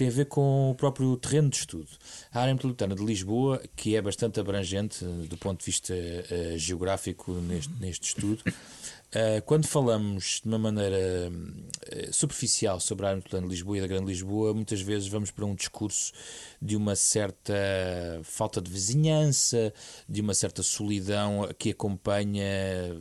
tem 0.00 0.08
a 0.08 0.10
ver 0.10 0.24
com 0.24 0.70
o 0.70 0.74
próprio 0.74 1.14
terreno 1.18 1.50
de 1.50 1.56
estudo. 1.56 1.86
A 2.32 2.40
área 2.40 2.54
metropolitana 2.54 2.94
de 2.94 3.04
Lisboa, 3.04 3.60
que 3.76 3.96
é 3.96 4.00
bastante 4.00 4.40
abrangente 4.40 5.04
eh, 5.04 5.26
do 5.26 5.36
ponto 5.36 5.60
de 5.60 5.66
vista 5.66 5.92
uh, 5.92 6.56
geográfico 6.56 7.32
neste, 7.32 7.72
neste 7.78 8.06
estudo, 8.06 8.42
quando 9.44 9.66
falamos 9.66 10.40
de 10.42 10.48
uma 10.48 10.58
maneira 10.58 11.30
uh, 11.30 12.12
superficial 12.12 12.78
sobre 12.78 13.04
a 13.04 13.08
área 13.08 13.16
metropolitana 13.16 13.48
de 13.48 13.54
Lisboa 13.54 13.78
e 13.78 13.80
da 13.80 13.86
Grande 13.88 14.06
Lisboa, 14.06 14.54
muitas 14.54 14.80
vezes 14.80 15.08
vamos 15.08 15.30
para 15.32 15.44
um 15.44 15.54
discurso 15.54 16.12
de 16.62 16.76
uma 16.76 16.94
certa 16.94 17.52
falta 18.22 18.60
de 18.60 18.70
vizinhança, 18.70 19.72
de 20.08 20.20
uma 20.20 20.32
certa 20.32 20.62
solidão 20.62 21.48
que 21.58 21.70
acompanha 21.70 22.44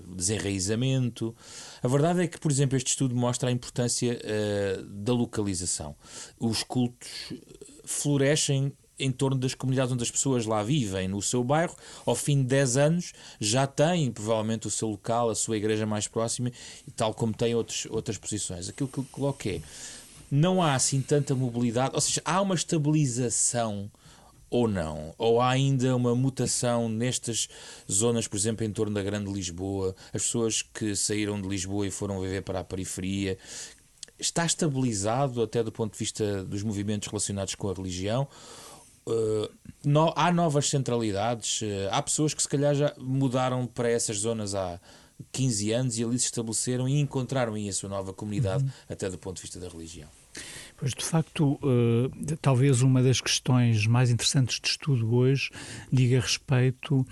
desenraizamento. 0.08 1.36
A 1.84 1.88
verdade 1.88 2.22
é 2.22 2.28
que, 2.28 2.39
por 2.39 2.52
exemplo, 2.52 2.76
este 2.76 2.88
estudo 2.88 3.15
mostra 3.15 3.50
a 3.50 3.52
importância 3.52 4.19
uh, 4.19 4.84
da 4.84 5.13
localização. 5.13 5.95
Os 6.39 6.63
cultos 6.63 7.34
florescem 7.86 8.74
em 8.99 9.12
torno 9.12 9.39
das 9.39 9.53
comunidades 9.53 9.93
onde 9.93 10.03
as 10.03 10.12
pessoas 10.12 10.45
lá 10.45 10.62
vivem, 10.62 11.07
no 11.07 11.21
seu 11.21 11.43
bairro, 11.43 11.75
ao 12.05 12.15
fim 12.15 12.38
de 12.38 12.49
10 12.49 12.77
anos 12.77 13.13
já 13.39 13.65
têm 13.65 14.12
provavelmente 14.12 14.67
o 14.67 14.71
seu 14.71 14.89
local, 14.89 15.29
a 15.29 15.35
sua 15.35 15.57
igreja 15.57 15.85
mais 15.85 16.07
próxima, 16.07 16.51
tal 16.95 17.13
como 17.13 17.33
têm 17.33 17.55
outros, 17.55 17.88
outras 17.89 18.17
posições. 18.17 18.69
Aquilo 18.69 18.89
que 18.89 18.97
eu 18.97 19.05
coloco 19.12 19.47
é 19.47 19.62
não 20.31 20.62
há 20.62 20.75
assim 20.75 21.01
tanta 21.01 21.33
mobilidade, 21.33 21.95
ou 21.95 22.01
seja, 22.01 22.21
há 22.23 22.41
uma 22.41 22.55
estabilização 22.55 23.89
ou 24.49 24.67
não? 24.67 25.13
Ou 25.17 25.39
há 25.41 25.49
ainda 25.49 25.95
uma 25.95 26.15
mutação 26.15 26.89
nestas 26.89 27.47
zonas, 27.89 28.27
por 28.27 28.38
exemplo, 28.38 28.65
em 28.65 28.71
torno 28.71 28.93
da 28.93 29.03
Grande 29.03 29.31
Lisboa, 29.31 29.95
as 30.13 30.23
pessoas 30.23 30.62
que 30.62 30.95
saíram 30.95 31.39
de 31.41 31.47
Lisboa 31.47 31.88
e 31.88 31.91
foram 31.91 32.19
viver 32.19 32.41
para 32.41 32.59
a 32.59 32.63
periferia? 32.63 33.38
Está 34.17 34.45
estabilizado 34.45 35.41
até 35.41 35.63
do 35.63 35.71
ponto 35.71 35.93
de 35.93 35.99
vista 35.99 36.43
dos 36.43 36.63
movimentos 36.63 37.07
relacionados 37.07 37.55
com 37.55 37.69
a 37.69 37.73
religião? 37.73 38.27
Uh, 39.12 39.50
no, 39.84 40.13
há 40.15 40.32
novas 40.32 40.69
centralidades, 40.69 41.62
uh, 41.62 41.65
há 41.91 42.02
pessoas 42.02 42.34
que 42.34 42.41
se 42.41 42.48
calhar 42.48 42.76
já 42.76 42.93
mudaram 42.98 43.65
para 43.65 43.89
essas 43.89 44.17
zonas 44.17 44.54
há 44.54 44.80
15 45.32 45.72
anos 45.72 45.98
e 45.98 46.04
ali 46.04 46.19
se 46.19 46.26
estabeleceram 46.26 46.88
e 46.88 47.00
encontraram 47.00 47.54
aí 47.54 47.67
a 47.67 47.74
sua 47.74 47.89
nova 47.89 48.13
comunidade, 48.13 48.63
uhum. 48.63 48.69
até 48.89 49.10
do 49.10 49.17
ponto 49.17 49.38
de 49.38 49.41
vista 49.41 49.60
da 49.60 49.67
religião. 49.67 50.08
Pois, 50.78 50.93
de 50.93 51.04
facto, 51.04 51.54
uh, 51.56 52.38
talvez 52.41 52.82
uma 52.82 53.04
das 53.04 53.19
questões 53.19 53.86
mais 53.86 54.10
interessantes 54.10 54.60
de 54.62 54.69
estudo 54.69 55.13
hoje 55.13 55.52
diga 55.91 56.22
respeito 56.22 57.00
uh, 57.00 57.06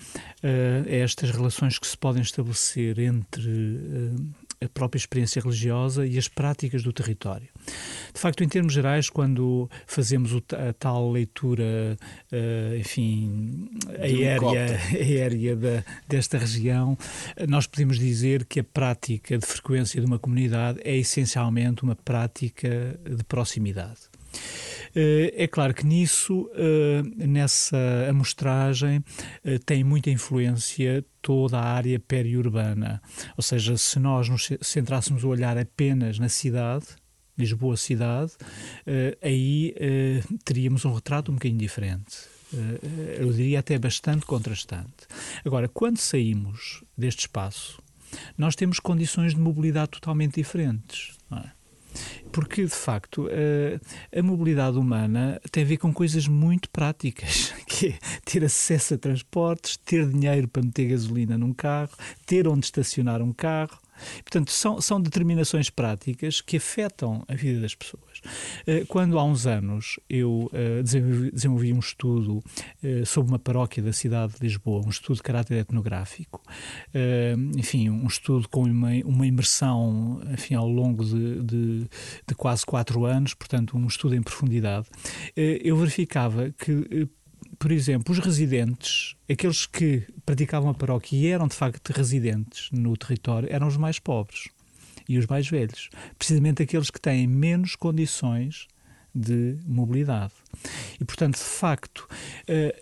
a 0.87 0.95
estas 0.95 1.31
relações 1.31 1.77
que 1.77 1.87
se 1.87 1.97
podem 1.97 2.21
estabelecer 2.21 2.99
entre 2.99 4.13
a 4.61 4.67
própria 4.67 4.97
experiência 4.97 5.41
religiosa 5.41 6.05
e 6.05 6.17
as 6.17 6.27
práticas 6.27 6.83
do 6.83 6.91
território. 6.91 7.47
De 8.13 8.19
facto, 8.19 8.43
em 8.43 8.47
termos 8.47 8.73
gerais, 8.73 9.09
quando 9.09 9.69
fazemos 9.85 10.31
a 10.53 10.73
tal 10.73 11.11
leitura, 11.11 11.97
uh, 12.31 12.75
enfim, 12.77 13.69
aérea, 13.99 14.79
aérea 14.93 15.55
da, 15.55 15.83
desta 16.07 16.37
região, 16.37 16.97
nós 17.47 17.67
podemos 17.67 17.99
dizer 17.99 18.45
que 18.45 18.59
a 18.59 18.63
prática 18.63 19.37
de 19.37 19.45
frequência 19.45 19.99
de 19.99 20.07
uma 20.07 20.17
comunidade 20.17 20.79
é 20.83 20.95
essencialmente 20.95 21.83
uma 21.83 21.95
prática 21.95 22.99
de 23.05 23.23
proximidade. 23.23 23.99
Eh, 24.99 25.43
é 25.43 25.47
claro 25.47 25.75
que 25.75 25.85
nisso, 25.85 26.49
eh, 26.55 27.03
nessa 27.27 27.77
amostragem, 28.09 29.03
tem 29.63 29.83
muita 29.83 30.09
influência 30.09 31.05
toda 31.21 31.59
a 31.59 31.63
área 31.63 31.99
periurbana. 31.99 32.99
Ou 33.37 33.43
seja, 33.43 33.77
se 33.77 33.99
nós 33.99 34.27
nos 34.27 34.49
centrássemos 34.61 35.23
o 35.23 35.29
olhar 35.29 35.55
apenas 35.55 36.17
na 36.17 36.29
cidade, 36.29 36.85
Lisboa 37.37 37.77
cidade, 37.77 38.31
aí 39.21 39.71
teríamos 40.43 40.83
um 40.85 40.93
retrato 40.95 41.31
um 41.31 41.35
bocadinho 41.35 41.59
diferente. 41.59 42.17
Eu 43.19 43.31
diria 43.31 43.59
até 43.59 43.77
bastante 43.77 44.25
contrastante. 44.25 45.05
Agora, 45.45 45.67
quando 45.67 45.99
saímos 45.99 46.83
deste 46.97 47.19
espaço, 47.19 47.79
nós 48.35 48.55
temos 48.55 48.79
condições 48.79 49.35
de 49.35 49.39
mobilidade 49.39 49.91
totalmente 49.91 50.35
diferentes. 50.35 51.15
É? 51.31 51.56
Porque, 52.31 52.63
de 52.63 52.75
facto, 52.75 53.27
a, 53.27 54.19
a, 54.19 54.23
mobilidade 54.23 54.77
humana 54.77 55.41
tem 55.51 55.63
a 55.63 55.65
ver 55.65 55.77
com 55.77 55.93
coisas 55.93 56.27
muito 56.27 56.69
práticas, 56.69 57.53
que 57.67 57.87
é 57.87 57.99
ter 58.25 58.43
acesso 58.43 58.93
a 58.93 58.97
transportes, 58.97 59.77
ter 59.77 60.07
dinheiro 60.07 60.47
para 60.47 60.63
meter 60.63 60.89
gasolina 60.89 61.37
num 61.37 61.53
carro, 61.53 61.91
ter 62.25 62.47
onde 62.47 62.65
estacionar 62.65 63.21
um 63.21 63.33
carro, 63.33 63.79
Portanto, 64.23 64.51
são, 64.51 64.79
são 64.79 65.01
determinações 65.01 65.69
práticas 65.69 66.41
que 66.41 66.57
afetam 66.57 67.23
a 67.27 67.33
vida 67.33 67.61
das 67.61 67.73
pessoas. 67.73 68.03
Eh, 68.65 68.85
quando 68.87 69.17
há 69.17 69.23
uns 69.23 69.45
anos 69.45 69.99
eu 70.09 70.49
eh, 70.53 70.81
desenvolvi 70.83 71.73
um 71.73 71.79
estudo 71.79 72.43
eh, 72.83 73.03
sobre 73.05 73.31
uma 73.31 73.39
paróquia 73.39 73.81
da 73.81 73.93
cidade 73.93 74.33
de 74.33 74.39
Lisboa, 74.41 74.85
um 74.85 74.89
estudo 74.89 75.17
de 75.17 75.23
caráter 75.23 75.57
etnográfico, 75.57 76.41
enfim, 77.55 77.89
um 77.89 78.07
estudo 78.07 78.47
com 78.49 78.63
uma, 78.63 78.89
uma 79.05 79.25
imersão 79.25 80.21
enfim, 80.31 80.55
ao 80.55 80.67
longo 80.67 81.03
de, 81.03 81.43
de, 81.43 81.89
de 82.27 82.35
quase 82.35 82.65
quatro 82.65 83.05
anos, 83.05 83.33
portanto, 83.33 83.77
um 83.77 83.87
estudo 83.87 84.15
em 84.15 84.21
profundidade, 84.21 84.87
eu 85.35 85.77
verificava 85.77 86.51
que 86.51 87.07
por 87.59 87.71
exemplo, 87.71 88.13
os 88.13 88.19
residentes, 88.19 89.15
aqueles 89.29 89.65
que 89.65 90.03
praticavam 90.25 90.69
a 90.69 90.73
paróquia 90.73 91.17
e 91.17 91.27
eram 91.27 91.47
de 91.47 91.55
facto 91.55 91.89
residentes 91.89 92.69
no 92.71 92.95
território, 92.95 93.47
eram 93.51 93.67
os 93.67 93.77
mais 93.77 93.99
pobres 93.99 94.49
e 95.07 95.17
os 95.17 95.25
mais 95.27 95.49
velhos. 95.49 95.89
Precisamente 96.17 96.63
aqueles 96.63 96.89
que 96.89 96.99
têm 96.99 97.27
menos 97.27 97.75
condições 97.75 98.67
de 99.13 99.57
mobilidade. 99.65 100.33
E, 100.99 101.05
portanto, 101.05 101.35
de 101.37 101.43
facto, 101.43 102.07
eh, 102.47 102.75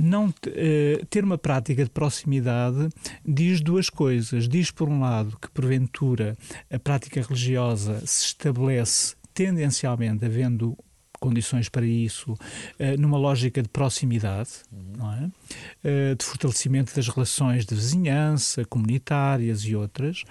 não 0.00 0.32
eh, 0.46 1.02
ter 1.08 1.24
uma 1.24 1.38
prática 1.38 1.82
de 1.82 1.90
proximidade 1.90 2.88
diz 3.24 3.60
duas 3.60 3.88
coisas. 3.88 4.48
Diz, 4.48 4.70
por 4.70 4.88
um 4.88 5.00
lado, 5.00 5.38
que 5.40 5.50
porventura 5.50 6.36
a 6.70 6.78
prática 6.78 7.22
religiosa 7.22 8.02
se 8.06 8.26
estabelece 8.26 9.14
tendencialmente 9.32 10.24
havendo 10.24 10.76
condições 11.20 11.68
para 11.68 11.84
isso, 11.84 12.34
eh, 12.78 12.96
numa 12.96 13.18
lógica 13.18 13.62
de 13.62 13.68
proximidade, 13.68 14.50
uhum. 14.72 15.12
é? 15.12 15.30
Eh, 15.84 16.14
de 16.14 16.24
fortalecimento 16.24 16.94
das 16.96 17.06
relações 17.08 17.66
de 17.66 17.74
vizinhança, 17.74 18.64
comunitárias 18.64 19.62
e 19.64 19.76
outras, 19.76 20.24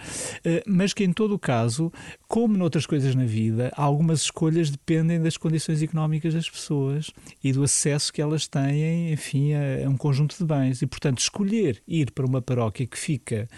eh, 0.44 0.64
mas 0.66 0.94
que 0.94 1.04
em 1.04 1.14
todo 1.14 1.36
o 1.36 1.40
caso, 1.40 1.94
como 2.30 2.56
noutras 2.56 2.86
coisas 2.86 3.14
na 3.14 3.26
vida, 3.26 3.74
algumas 3.76 4.22
escolhas 4.22 4.70
dependem 4.70 5.22
das 5.22 5.36
condições 5.36 5.84
económicas 5.84 6.34
das 6.34 6.50
pessoas 6.50 7.12
e 7.44 7.52
do 7.52 7.64
acesso 7.64 8.14
que 8.14 8.22
elas 8.22 8.48
têm, 8.48 9.12
enfim, 9.12 9.52
a, 9.54 9.90
um 9.90 9.98
conjunto 9.98 10.38
de 10.38 10.46
bens. 10.46 10.82
E, 10.82 10.88
portanto, 10.88 11.20
escolher 11.20 11.82
ir 11.86 12.12
para 12.12 12.26
uma 12.26 12.42
paróquia 12.42 12.88
que 12.88 12.98
fica 12.98 13.50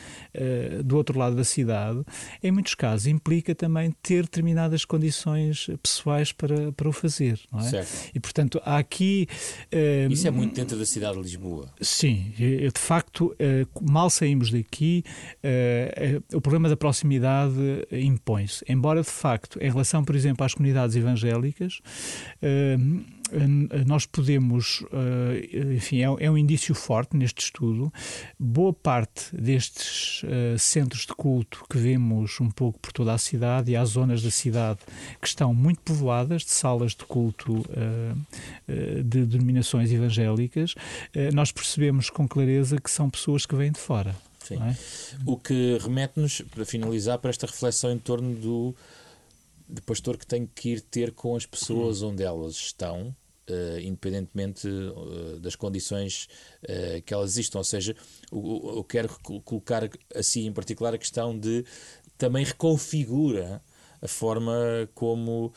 do 0.84 0.98
outro 0.98 1.20
lado 1.20 1.36
da 1.36 1.44
cidade, 1.44 2.04
em 2.42 2.52
muitos 2.52 2.74
casos, 2.74 3.06
implica 3.06 3.54
também 3.54 3.94
ter 4.02 4.24
determinadas 4.24 4.86
condições 4.86 5.70
pessoais 5.84 6.32
para, 6.32 6.72
para 6.72 6.90
o 6.90 6.92
fazer 6.92 7.42
não 7.52 7.60
é? 7.60 7.64
Certo. 7.64 8.12
E 8.16 8.20
portanto 8.20 8.62
há 8.64 8.78
aqui. 8.78 9.28
Uh, 9.74 10.12
Isso 10.12 10.28
é 10.28 10.32
muito 10.32 10.56
dentro 10.56 10.78
da 10.78 10.86
cidade 10.86 11.16
de 11.16 11.24
Lisboa. 11.24 11.70
Sim, 11.82 12.34
de 12.38 12.72
facto, 12.76 13.34
uh, 13.34 13.92
mal 13.92 14.10
saímos 14.10 14.50
daqui, 14.50 15.04
uh, 15.44 16.24
o 16.36 16.42
problema 16.42 16.70
da 16.70 16.78
proximidade 16.78 17.54
impõe-se. 17.92 18.61
Embora 18.68 19.02
de 19.02 19.10
facto, 19.10 19.60
em 19.62 19.70
relação, 19.70 20.04
por 20.04 20.16
exemplo, 20.16 20.46
às 20.46 20.54
comunidades 20.54 20.96
evangélicas, 20.96 21.82
nós 23.86 24.06
podemos, 24.06 24.84
eh, 24.92 25.74
enfim, 25.76 26.02
é, 26.02 26.26
é, 26.26 26.32
um 26.32 26.38
indício 26.38 26.76
forte 26.76 27.16
neste 27.16 27.44
estudo. 27.44 27.92
Boa 28.38 28.74
parte 28.74 29.36
destes 29.36 30.24
uh, 30.24 30.60
centros 30.60 31.06
de 31.06 31.14
culto 31.14 31.64
que 31.70 31.78
vemos 31.78 32.40
um 32.42 32.50
pouco 32.50 32.80
por 32.80 32.92
toda 32.92 33.14
a 33.14 33.18
cidade 33.18 33.72
e 33.72 33.76
há 33.76 33.86
zonas 33.86 34.22
da 34.22 34.32
cidade 34.32 34.80
que 35.22 35.28
estão 35.28 35.54
muito 35.54 35.82
povoadas 35.82 36.44
de 36.44 36.52
salas 36.52 36.92
de 36.94 37.06
culto 37.06 37.64
de 39.06 39.26
denominações 39.26 39.92
evangélicas, 39.92 40.76
nós 41.34 41.52
percebemos 41.52 42.10
com 42.10 42.28
clareza 42.28 42.80
que 42.80 42.90
são 42.90 43.10
pessoas 43.10 43.46
que 43.46 43.56
vêm 43.56 43.72
de 43.72 43.80
fora. 43.80 44.16
É? 44.50 44.76
O 45.26 45.38
que 45.38 45.78
remete-nos, 45.80 46.42
para 46.42 46.66
finalizar, 46.66 47.20
para 47.20 47.30
esta 47.30 47.48
reflexão 47.48 47.92
em 47.92 48.00
torno 48.00 48.36
do 48.36 48.76
de 49.68 49.82
pastor 49.82 50.18
que 50.18 50.28
tem 50.28 50.46
que 50.46 50.72
ir 50.72 50.82
ter 50.82 51.14
com 51.14 51.34
as 51.34 51.46
pessoas 51.46 52.02
onde 52.02 52.22
elas 52.22 52.56
estão 52.56 53.16
uh, 53.50 53.80
independentemente 53.80 54.68
uh, 54.68 55.40
das 55.40 55.56
condições 55.56 56.28
uh, 56.64 57.02
que 57.04 57.14
elas 57.14 57.32
existam. 57.32 57.60
Ou 57.60 57.64
seja, 57.64 57.96
eu 58.32 58.86
quero 58.88 59.10
colocar 59.44 59.90
assim 60.16 60.48
em 60.48 60.54
particular 60.54 60.94
a 60.94 60.98
questão 60.98 61.38
de 61.38 61.66
também 62.18 62.46
reconfigura 62.46 63.62
a 64.02 64.08
forma 64.08 64.54
como 64.96 65.54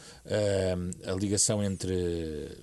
a 1.07 1.13
ligação 1.13 1.65
entre 1.65 2.59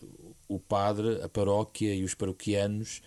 o 0.48 0.60
padre, 0.60 1.20
a 1.24 1.30
paróquia 1.30 1.94
e 1.96 2.04
os 2.04 2.14
paroquianos 2.14 3.02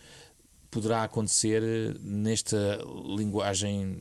poderá 0.74 1.04
acontecer 1.04 1.62
nesta 2.02 2.84
linguagem 3.16 3.96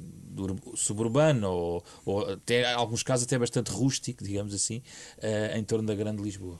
suburbana 0.73 1.47
ou, 1.47 1.83
ou 2.03 2.31
até 2.31 2.63
em 2.63 2.73
alguns 2.73 3.03
casos 3.03 3.27
até 3.27 3.37
bastante 3.37 3.71
rústico, 3.71 4.23
digamos 4.23 4.55
assim, 4.55 4.81
uh, 5.19 5.55
em 5.55 5.63
torno 5.63 5.85
da 5.85 5.93
Grande 5.93 6.23
Lisboa. 6.23 6.59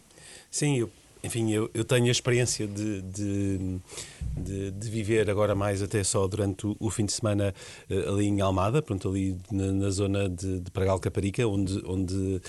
Sim, 0.52 0.78
eu, 0.78 0.92
enfim, 1.24 1.52
eu, 1.52 1.68
eu 1.74 1.84
tenho 1.84 2.06
a 2.06 2.12
experiência 2.12 2.68
de, 2.68 3.02
de, 3.02 3.80
de, 4.38 4.72
de, 4.72 4.90
viver 4.92 5.28
agora 5.32 5.56
mais 5.56 5.82
até 5.82 6.04
só 6.04 6.28
durante 6.28 6.68
o, 6.68 6.78
o 6.80 6.92
fim 6.92 7.06
de 7.06 7.14
semana 7.14 7.52
uh, 7.90 8.14
ali 8.14 8.28
em 8.28 8.40
Almada, 8.40 8.84
pronto, 8.84 9.10
ali 9.10 9.36
na, 9.52 9.72
na 9.72 9.90
zona 9.90 10.30
de, 10.30 10.60
de 10.60 10.70
Pragal 10.70 11.00
Caparica, 11.00 11.48
onde, 11.48 11.82
onde 11.88 12.40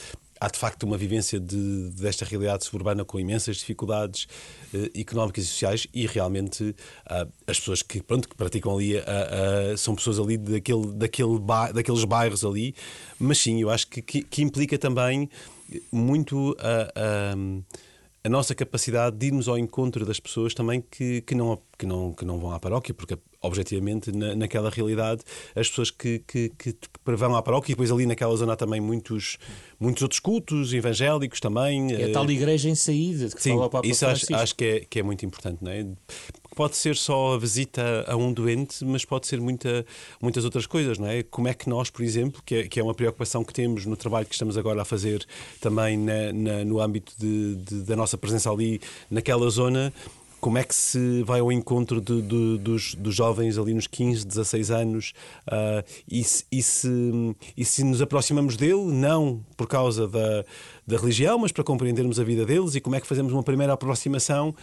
há 0.45 0.49
de 0.49 0.59
facto 0.59 0.83
uma 0.83 0.99
vivência 0.99 1.41
de, 1.41 1.91
desta 1.91 2.25
realidade 2.25 2.65
suburbana 2.65 3.05
com 3.05 3.19
imensas 3.19 3.57
dificuldades 3.57 4.29
eh, 4.75 4.91
económicas 5.01 5.45
e 5.45 5.47
sociais 5.47 5.87
e 5.95 6.07
realmente 6.07 6.77
ah, 7.07 7.27
as 7.47 7.59
pessoas 7.59 7.83
que, 7.83 8.03
pronto, 8.03 8.29
que 8.29 8.37
praticam 8.37 8.77
ali 8.77 8.99
ah, 8.99 9.05
ah, 9.07 9.77
são 9.77 9.95
pessoas 9.95 10.19
ali 10.19 10.37
daquele, 10.37 10.93
daquele 10.93 11.39
ba 11.39 11.73
daqueles 11.73 12.05
bairros 12.05 12.45
ali, 12.45 12.75
mas 13.19 13.39
sim, 13.39 13.61
eu 13.63 13.71
acho 13.71 13.87
que, 13.87 14.03
que, 14.03 14.23
que 14.23 14.43
implica 14.43 14.77
também 14.77 15.31
muito 15.91 16.55
a 16.61 17.35
a 18.27 18.29
nossa 18.31 18.55
capacidade 18.55 19.17
de 19.19 19.27
irmos 19.27 19.49
ao 19.49 19.59
encontro 19.59 20.07
das 20.07 20.19
pessoas 20.19 20.55
também 20.55 20.81
que, 20.81 21.21
que, 21.21 21.35
não, 21.35 21.61
que, 21.79 21.85
não, 21.85 22.11
que 22.15 22.25
não 22.25 22.39
vão 22.39 22.53
à 22.53 22.59
paróquia, 22.59 22.95
porque 22.95 23.19
objetivamente 23.43 24.11
na, 24.11 24.35
naquela 24.35 24.71
realidade 24.71 25.23
as 25.55 25.69
pessoas 25.69 25.91
que, 25.91 26.21
que, 26.21 26.49
que, 26.59 26.75
vão 27.05 27.37
à 27.37 27.43
paróquia 27.43 27.73
e 27.73 27.75
depois 27.75 27.91
ali 27.91 28.07
naquela 28.07 28.35
zona 28.35 28.55
há 28.55 28.57
também 28.57 28.81
muitos, 28.81 29.37
muitos 29.79 30.03
outros 30.03 30.21
cultos 30.21 30.73
evangélicos 30.73 31.39
também. 31.39 31.93
É 31.93 32.07
a 32.07 32.13
tal 32.13 32.31
igreja 32.31 32.71
em 32.71 32.75
saída 32.75 33.29
que 33.29 33.43
Sim, 33.43 33.51
fala 33.51 33.67
o 33.67 33.71
Papa 33.71 33.87
isso 33.87 34.07
acho, 34.07 34.35
acho, 34.35 34.55
que, 34.57 34.65
é, 34.65 34.81
que 34.81 34.99
é 35.01 35.03
muito 35.03 35.27
importante, 35.27 35.63
não 35.63 35.71
é? 35.71 35.87
Pode 36.55 36.77
ser 36.77 36.97
só 36.97 37.35
a 37.35 37.39
visita 37.39 38.05
a 38.07 38.17
um 38.17 38.33
doente, 38.33 38.85
mas 38.85 39.05
pode 39.05 39.27
ser 39.27 39.41
muita, 39.41 39.85
muitas 40.21 40.45
outras 40.45 40.67
coisas, 40.67 40.99
não 40.99 41.09
é? 41.09 41.23
Como 41.23 41.49
é 41.49 41.55
que 41.55 41.69
nós, 41.69 41.91
por 41.91 42.03
exemplo, 42.03 42.43
que 42.45 42.55
é, 42.55 42.69
que 42.69 42.79
é 42.81 42.83
uma 42.83 42.95
preocupação 42.95 43.45
que 43.45 43.53
temos 43.53 43.87
no 43.87 43.97
trabalho 43.97 44.27
que 44.27 44.35
estamos 44.35 44.57
agora 44.57 44.83
a 44.83 44.85
fazer 44.85 45.27
também 45.61 45.97
na, 45.97 46.33
na, 46.33 46.65
no 46.65 46.81
âmbito 46.81 47.13
de, 47.19 47.57
de, 47.57 47.83
da 47.83 47.97
nossa 47.97 48.17
presença 48.17 48.51
ali 48.51 48.81
naquela 49.11 49.49
zona, 49.51 49.93
como 50.45 50.59
é 50.59 50.63
que 50.63 50.75
se 50.75 51.23
vai 51.23 51.41
ao 51.41 51.51
encontro 51.51 52.03
de, 52.03 52.21
de, 52.21 52.59
dos, 52.59 52.95
dos, 52.95 53.15
jovens 53.15 53.57
ali 53.57 53.73
nos 53.73 53.87
15, 53.87 54.27
16 54.27 54.71
anos 54.71 55.15
uh, 55.49 55.83
e, 56.07 56.23
se, 56.23 56.45
e, 56.53 56.63
se, 56.63 56.89
e, 57.57 57.65
se, 57.65 57.83
nos 57.83 58.03
aproximamos 58.03 58.55
dele, 58.55 58.93
não 58.93 59.43
por 59.57 59.67
causa 59.67 60.07
da, 60.07 60.45
da 60.87 60.99
religião, 60.99 61.39
mas 61.39 61.51
para 61.51 61.65
compreendermos 61.65 62.21
a 62.21 62.25
vida 62.25 62.45
deles 62.45 62.75
e 62.75 62.81
como 62.83 62.95
é 62.95 63.01
que 63.01 63.07
fazemos 63.07 63.33
uma 63.33 63.43
primeira 63.43 63.73
aproximação 63.73 64.55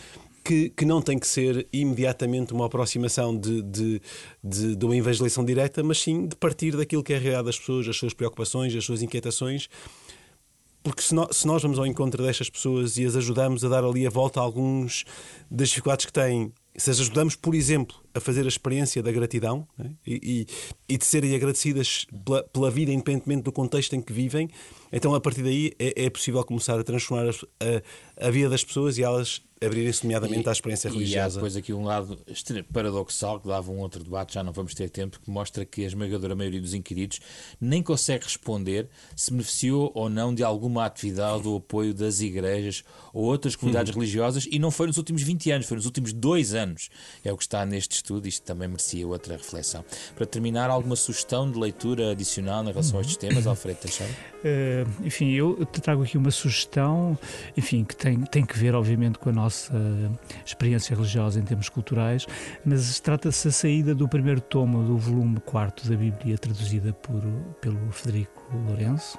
que, 0.44 0.70
que, 0.70 0.86
não 0.86 1.02
tem 1.02 1.20
que 1.20 1.28
ser 1.28 1.68
imediatamente 1.72 2.54
uma 2.54 2.66
aproximação 2.66 3.38
de, 3.38 3.62
de, 3.62 4.02
de, 4.44 4.76
de, 4.76 4.86
uma 4.86 4.96
evangelização 4.96 5.46
direta, 5.46 5.84
mas 5.84 6.00
sim 6.00 6.28
de 6.28 6.36
partir 6.36 6.76
daquilo 6.76 7.04
que 7.04 7.14
é 7.14 7.18
a 7.18 7.20
realidade 7.20 7.46
das 7.46 7.60
pessoas, 7.60 7.88
as 7.88 7.96
suas 7.96 8.14
preocupações, 8.14 8.76
as 8.76 8.84
suas 8.84 9.02
inquietações. 9.02 9.70
Porque 10.84 11.02
se 11.02 11.14
nós, 11.14 11.38
se 11.38 11.46
nós, 11.46 11.62
vamos 11.62 11.78
ao 11.78 11.86
encontro 11.86 12.24
destas 12.24 12.50
pessoas 12.50 12.98
e 12.98 13.06
as 13.06 13.16
ajudamos 13.16 13.64
a 13.64 13.70
dar 13.70 13.84
ali 13.84 14.08
a 14.08 14.10
volta 14.10 14.40
a 14.40 14.44
alguns 14.44 15.06
das 15.50 15.70
dificuldades 15.70 16.08
que 16.08 16.14
têm, 16.14 16.52
se 16.76 16.90
as 16.90 17.00
ajudamos, 17.00 17.36
por 17.36 17.54
exemplo, 17.54 17.96
a 18.14 18.20
fazer 18.20 18.46
a 18.46 18.48
experiência 18.48 19.02
da 19.02 19.12
gratidão 19.12 19.68
né? 19.78 19.92
e, 20.06 20.48
e, 20.88 20.94
e, 20.94 20.98
de 20.98 21.06
serem 21.06 21.36
agradecidas 21.36 22.06
pela, 22.26 22.44
pela, 22.44 22.72
vida, 22.72 22.92
independentemente 22.92 23.44
do 23.44 23.52
contexto 23.52 23.96
em 23.96 24.02
que 24.02 24.14
vivem, 24.14 24.50
então 24.92 25.14
a 25.16 25.22
partir 25.22 25.44
daí 25.44 25.74
é, 25.80 26.06
é 26.06 26.10
possível 26.10 26.44
começar 26.44 26.80
a 26.80 26.84
transformar 26.84 27.30
a, 27.30 28.28
a 28.28 28.30
vida 28.30 28.50
das 28.50 28.64
pessoas 28.64 28.98
e 28.98 29.04
elas 29.04 29.42
abrirem-se 29.64 30.04
nomeadamente 30.04 30.50
à 30.50 30.52
experiência 30.52 30.90
religiosa. 30.90 31.18
E 31.18 31.20
há 31.20 31.28
depois 31.28 31.56
aqui 31.56 31.72
um 31.72 31.84
lado 31.84 32.20
paradoxal 32.74 33.40
que 33.40 33.48
dava 33.48 33.72
um 33.72 33.78
outro 33.78 34.04
debate, 34.04 34.34
já 34.34 34.44
não 34.44 34.52
vamos 34.52 34.74
ter 34.74 34.90
tempo, 34.90 35.20
que 35.20 35.30
mostra 35.30 35.64
que 35.64 35.84
a 35.84 35.88
esmagadora 35.88 36.36
maioria 36.36 36.60
dos 36.60 36.74
inquiridos 36.74 37.20
nem 37.60 37.84
consegue 37.84 38.26
responder 38.26 38.90
se 39.16 39.30
beneficiou 39.30 39.92
ou 39.94 40.10
não 40.10 40.34
de 40.34 40.44
alguma 40.44 40.86
atividade 40.86 41.48
ou 41.48 41.58
apoio 41.58 41.94
das 41.94 42.22
igrejas 42.22 42.84
ou 43.14 43.24
outras 43.24 43.56
comunidades 43.56 43.94
uhum. 43.94 44.00
religiosas 44.00 44.48
e 44.50 44.58
não 44.58 44.72
foi 44.72 44.88
nos 44.88 44.98
últimos 44.98 45.22
20 45.22 45.52
anos, 45.52 45.68
foi 45.68 45.78
nos 45.78 45.86
últimos 45.86 46.12
dois 46.12 46.56
anos. 46.56 46.90
É 47.24 47.32
o 47.32 47.38
que 47.38 47.44
está 47.44 47.64
neste 47.64 48.01
estudo, 48.02 48.28
isto 48.28 48.44
também 48.44 48.68
merecia 48.68 49.08
outra 49.08 49.36
reflexão. 49.36 49.86
Para 50.16 50.26
terminar, 50.26 50.70
alguma 50.70 50.96
sugestão 50.96 51.50
de 51.50 51.58
leitura 51.58 52.12
adicional 52.12 52.64
em 52.64 52.68
relação 52.68 53.00
a 53.00 53.02
estes 53.02 53.18
temas, 53.18 53.48
Alfredo 53.48 53.80
Teixeira? 53.80 54.12
Uh, 54.44 55.06
enfim, 55.06 55.32
eu 55.32 55.66
trago 55.66 56.04
aqui 56.04 56.18
uma 56.18 56.32
sugestão, 56.32 57.18
enfim, 57.56 57.84
que 57.84 57.96
tem, 57.96 58.22
tem 58.22 58.46
que 58.46 58.58
ver, 58.58 58.76
obviamente, 58.76 59.20
com 59.20 59.30
a 59.30 59.34
nossa 59.34 59.74
experiência 60.46 60.96
religiosa 60.96 61.40
em 61.40 61.44
termos 61.44 61.70
culturais, 61.70 62.26
mas 62.66 63.00
trata-se 63.00 63.48
da 63.48 63.52
saída 63.52 63.96
do 63.96 64.08
primeiro 64.08 64.42
tomo 64.42 64.84
do 64.84 64.98
volume 64.98 65.40
quarto 65.40 65.88
da 65.88 65.96
Bíblia, 65.96 66.38
traduzida 66.38 66.94
por, 66.94 67.22
pelo 67.62 67.92
Federico 67.92 68.41
Lourenço. 68.58 69.18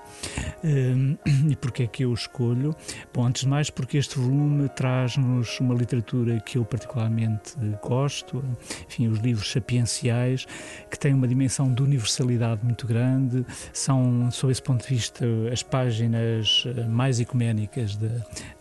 Uh, 0.63 1.19
e 1.51 1.57
porquê 1.57 1.85
é 1.85 1.87
que 1.87 2.05
eu 2.05 2.13
escolho? 2.13 2.75
Bom, 3.13 3.27
antes 3.27 3.43
de 3.43 3.49
mais, 3.49 3.71
porque 3.71 3.99
este 3.99 4.19
volume 4.19 4.69
traz-nos 4.71 5.59
uma 5.61 5.75
literatura 5.75 6.41
que 6.41 6.59
eu 6.59 6.65
particularmente 6.65 7.55
gosto, 7.83 8.45
enfim, 8.87 9.09
os 9.09 9.19
livros 9.19 9.51
sapienciais, 9.51 10.47
que 10.91 10.99
têm 10.99 11.15
uma 11.15 11.29
dimensão 11.29 11.73
de 11.73 11.83
universalidade 11.83 12.65
muito 12.65 12.87
grande, 12.87 13.45
são, 13.73 14.31
sob 14.31 14.53
esse 14.53 14.63
ponto 14.63 14.83
de 14.83 14.95
vista, 14.95 15.25
as 15.53 15.63
páginas 15.63 16.65
eh, 16.67 16.87
mais 16.87 17.21
ecuménicas 17.21 17.97
da, 17.97 18.09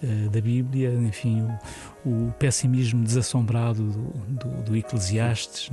eh, 0.03 0.29
da 0.31 0.41
Bíblia, 0.41 0.93
enfim, 0.93 1.41
o, 2.05 2.27
o 2.27 2.31
pessimismo 2.33 3.03
desassombrado 3.03 3.83
do, 3.83 4.03
do, 4.27 4.63
do 4.63 4.75
Eclesiastes, 4.75 5.71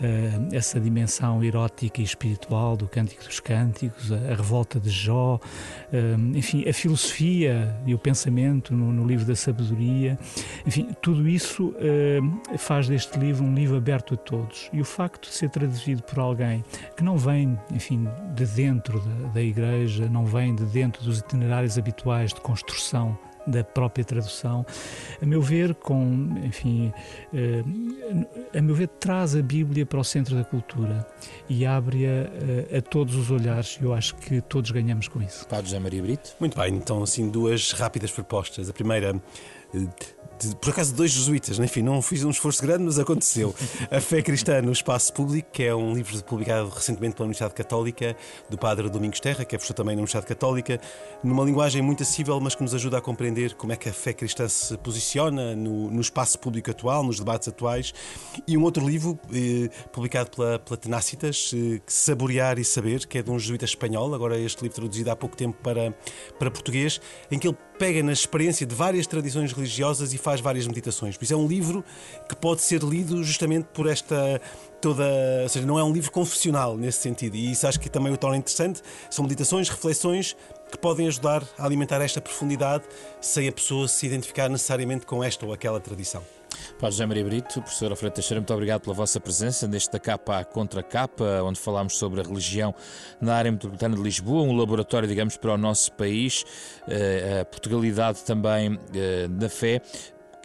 é? 0.00 0.56
essa 0.56 0.80
dimensão 0.80 1.42
erótica 1.42 2.00
e 2.00 2.04
espiritual 2.04 2.76
do 2.76 2.86
Cântico 2.88 3.24
dos 3.24 3.40
Cânticos, 3.40 3.87
a, 4.12 4.34
revolta 4.34 4.78
de 4.80 4.90
Jó, 4.90 5.40
enfim, 6.34 6.68
a 6.68 6.72
filosofia 6.72 7.76
e 7.86 7.94
o 7.94 7.98
pensamento 7.98 8.74
no, 8.74 8.92
no 8.92 9.06
livro 9.06 9.24
da 9.24 9.34
sabedoria, 9.34 10.18
enfim, 10.66 10.88
tudo 11.00 11.28
isso 11.28 11.74
faz 12.58 12.88
deste 12.88 13.18
livro 13.18 13.44
um 13.44 13.54
livro 13.54 13.76
aberto 13.76 14.14
a 14.14 14.16
todos. 14.16 14.68
E 14.72 14.80
o 14.80 14.84
facto 14.84 15.28
de 15.28 15.34
ser 15.34 15.50
traduzido 15.50 16.02
por 16.02 16.18
alguém 16.18 16.64
que 16.96 17.02
não 17.02 17.16
vem, 17.16 17.58
enfim, 17.72 18.08
de 18.34 18.46
dentro 18.46 19.00
da, 19.00 19.28
da 19.28 19.42
igreja, 19.42 20.08
não 20.08 20.26
vem 20.26 20.54
de 20.54 20.64
dentro 20.64 21.02
dos 21.04 21.18
itinerários 21.18 21.78
habituais 21.78 22.32
de 22.32 22.40
construção 22.40 23.18
da 23.48 23.64
própria 23.64 24.04
tradução, 24.04 24.64
a 25.20 25.26
meu 25.26 25.40
ver, 25.40 25.74
com, 25.74 26.34
enfim, 26.44 26.92
eh, 27.32 27.64
a 28.56 28.60
meu 28.60 28.74
ver, 28.74 28.88
traz 28.88 29.34
a 29.34 29.42
Bíblia 29.42 29.86
para 29.86 29.98
o 29.98 30.04
centro 30.04 30.36
da 30.36 30.44
cultura 30.44 31.06
e 31.48 31.64
abre-a 31.64 32.08
eh, 32.08 32.78
a, 32.78 32.82
todos 32.82 33.14
os 33.14 33.30
olhares. 33.30 33.78
Eu 33.80 33.94
acho 33.94 34.14
que 34.16 34.40
todos 34.42 34.70
ganhamos 34.70 35.08
com 35.08 35.22
isso. 35.22 35.46
Padre 35.46 35.66
José 35.66 35.78
Maria 35.78 36.02
Brito. 36.02 36.34
Muito 36.38 36.56
bem, 36.56 36.74
então, 36.74 37.02
assim, 37.02 37.28
duas 37.30 37.72
rápidas 37.72 38.10
propostas. 38.10 38.68
A 38.68 38.72
primeira 38.72 39.20
eh, 39.74 39.86
por 40.60 40.70
acaso, 40.70 40.94
dois 40.94 41.10
jesuítas. 41.10 41.58
Enfim, 41.58 41.82
não 41.82 42.00
fiz 42.00 42.24
um 42.24 42.30
esforço 42.30 42.62
grande, 42.62 42.84
mas 42.84 42.98
aconteceu. 42.98 43.54
A 43.90 44.00
Fé 44.00 44.22
Cristã 44.22 44.62
no 44.62 44.72
Espaço 44.72 45.12
Público, 45.12 45.48
que 45.52 45.64
é 45.64 45.74
um 45.74 45.94
livro 45.94 46.22
publicado 46.24 46.68
recentemente 46.68 47.16
pela 47.16 47.24
Universidade 47.26 47.54
Católica, 47.54 48.16
do 48.48 48.56
Padre 48.56 48.88
Domingos 48.88 49.20
Terra, 49.20 49.44
que 49.44 49.54
é 49.54 49.58
professor 49.58 49.74
também 49.74 49.96
na 49.96 50.00
Universidade 50.00 50.26
Católica, 50.26 50.80
numa 51.22 51.44
linguagem 51.44 51.82
muito 51.82 52.02
acessível, 52.02 52.38
mas 52.40 52.54
que 52.54 52.62
nos 52.62 52.74
ajuda 52.74 52.98
a 52.98 53.00
compreender 53.00 53.54
como 53.54 53.72
é 53.72 53.76
que 53.76 53.88
a 53.88 53.92
fé 53.92 54.12
cristã 54.12 54.48
se 54.48 54.76
posiciona 54.78 55.56
no, 55.56 55.90
no 55.90 56.00
espaço 56.00 56.38
público 56.38 56.70
atual, 56.70 57.02
nos 57.02 57.18
debates 57.18 57.48
atuais. 57.48 57.92
E 58.46 58.56
um 58.56 58.62
outro 58.62 58.86
livro, 58.86 59.18
eh, 59.32 59.68
publicado 59.92 60.30
pela, 60.30 60.58
pela 60.58 60.76
Tenacitas, 60.76 61.52
eh, 61.54 61.80
Saborear 61.86 62.58
e 62.58 62.64
Saber, 62.64 63.06
que 63.06 63.18
é 63.18 63.22
de 63.22 63.30
um 63.30 63.38
jesuíta 63.38 63.64
espanhol, 63.64 64.14
agora 64.14 64.38
este 64.38 64.62
livro 64.62 64.76
traduzido 64.76 65.10
há 65.10 65.16
pouco 65.16 65.36
tempo 65.36 65.58
para, 65.62 65.94
para 66.38 66.50
português, 66.50 67.00
em 67.30 67.38
que 67.38 67.48
ele 67.48 67.56
pega 67.78 68.02
na 68.02 68.12
experiência 68.12 68.66
de 68.66 68.74
várias 68.74 69.06
tradições 69.06 69.52
religiosas 69.52 70.12
e 70.12 70.18
faz 70.18 70.40
várias 70.40 70.66
meditações. 70.66 71.16
Por 71.16 71.24
isso 71.24 71.34
é 71.34 71.36
um 71.36 71.46
livro 71.46 71.84
que 72.28 72.34
pode 72.34 72.60
ser 72.62 72.82
lido 72.82 73.22
justamente 73.22 73.66
por 73.72 73.86
esta 73.88 74.40
toda. 74.80 75.04
Ou 75.42 75.48
seja, 75.48 75.66
não 75.66 75.78
é 75.78 75.84
um 75.84 75.92
livro 75.92 76.10
confessional 76.10 76.76
nesse 76.76 76.98
sentido. 76.98 77.36
E 77.36 77.52
isso 77.52 77.66
acho 77.66 77.78
que 77.78 77.88
também 77.88 78.12
o 78.12 78.16
torna 78.16 78.36
interessante. 78.36 78.82
São 79.08 79.22
meditações, 79.22 79.68
reflexões 79.68 80.36
que 80.70 80.76
podem 80.76 81.06
ajudar 81.06 81.42
a 81.56 81.64
alimentar 81.64 82.00
esta 82.00 82.20
profundidade 82.20 82.84
sem 83.20 83.48
a 83.48 83.52
pessoa 83.52 83.88
se 83.88 84.06
identificar 84.06 84.48
necessariamente 84.48 85.06
com 85.06 85.22
esta 85.22 85.46
ou 85.46 85.52
aquela 85.52 85.80
tradição. 85.80 86.37
Padre 86.74 86.92
José 86.92 87.06
Maria 87.06 87.24
Brito, 87.24 87.60
professor 87.62 87.90
Alfredo 87.90 88.14
Teixeira, 88.14 88.40
muito 88.40 88.52
obrigado 88.52 88.82
pela 88.82 88.94
vossa 88.94 89.18
presença 89.18 89.66
neste 89.66 89.90
da 89.90 89.98
capa 89.98 90.38
à 90.38 90.44
contra 90.44 90.82
capa, 90.82 91.42
onde 91.42 91.58
falámos 91.58 91.96
sobre 91.96 92.20
a 92.20 92.22
religião 92.22 92.74
na 93.20 93.34
área 93.34 93.50
metropolitana 93.50 93.96
de 93.96 94.02
Lisboa, 94.02 94.42
um 94.42 94.56
laboratório, 94.56 95.08
digamos, 95.08 95.36
para 95.36 95.54
o 95.54 95.56
nosso 95.56 95.92
país, 95.92 96.44
eh, 96.86 97.40
a 97.42 97.44
Portugalidade 97.44 98.24
também 98.24 98.78
eh, 98.94 99.28
da 99.28 99.48
fé 99.48 99.82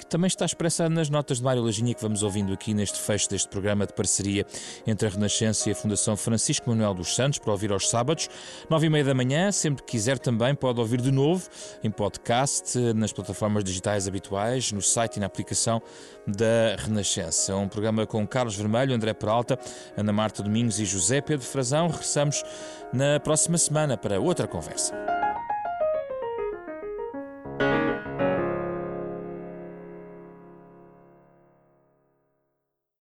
que 0.04 0.10
também 0.10 0.28
está 0.28 0.45
expressa 0.45 0.89
nas 0.89 1.10
notas 1.10 1.38
de 1.38 1.43
Mário 1.43 1.64
Lajinha 1.64 1.93
que 1.93 2.01
vamos 2.01 2.24
ouvindo 2.24 2.54
aqui 2.54 2.74
neste 2.74 2.99
fecho 2.99 3.30
deste 3.30 3.47
programa 3.47 3.86
de 3.86 3.93
parceria 3.93 4.45
entre 4.86 5.08
a 5.08 5.12
Renascença 5.12 5.70
e 5.70 5.72
a 5.72 5.76
Fundação 5.76 6.16
Francisco 6.18 6.70
Manuel 6.70 6.93
dos 6.93 7.16
Santos, 7.16 7.39
para 7.39 7.51
ouvir 7.51 7.72
aos 7.72 7.89
sábados, 7.89 8.30
nove 8.70 8.88
e 8.88 8.89
meia 8.89 9.04
da 9.04 9.14
manhã, 9.14 9.51
sempre 9.51 9.84
que 9.84 9.91
quiser 9.93 10.20
também 10.20 10.54
pode 10.54 10.80
ouvir 10.80 11.01
de 11.01 11.12
novo 11.12 11.47
em 11.84 11.89
podcast, 11.89 12.78
nas 12.93 13.14
plataformas 13.14 13.64
digitais 13.64 14.08
habituais, 14.08 14.72
no 14.72 14.82
site 14.82 15.18
e 15.18 15.20
na 15.20 15.26
aplicação 15.26 15.82
da 16.28 16.76
Renascença. 16.78 17.56
Um 17.56 17.68
programa 17.68 18.06
com 18.06 18.26
Carlos 18.28 18.56
Vermelho, 18.56 18.93
André 18.93 19.14
Peralta, 19.14 19.58
Ana 19.97 20.14
Marta 20.14 20.43
Domingos 20.43 20.80
e 20.80 20.86
José 20.86 21.22
Pedro 21.22 21.45
Frazão. 21.45 21.88
Regressamos 21.88 22.43
na 22.93 23.20
próxima 23.20 23.58
semana 23.58 23.97
para 23.97 24.20
outra 24.20 24.47
conversa. 24.47 25.12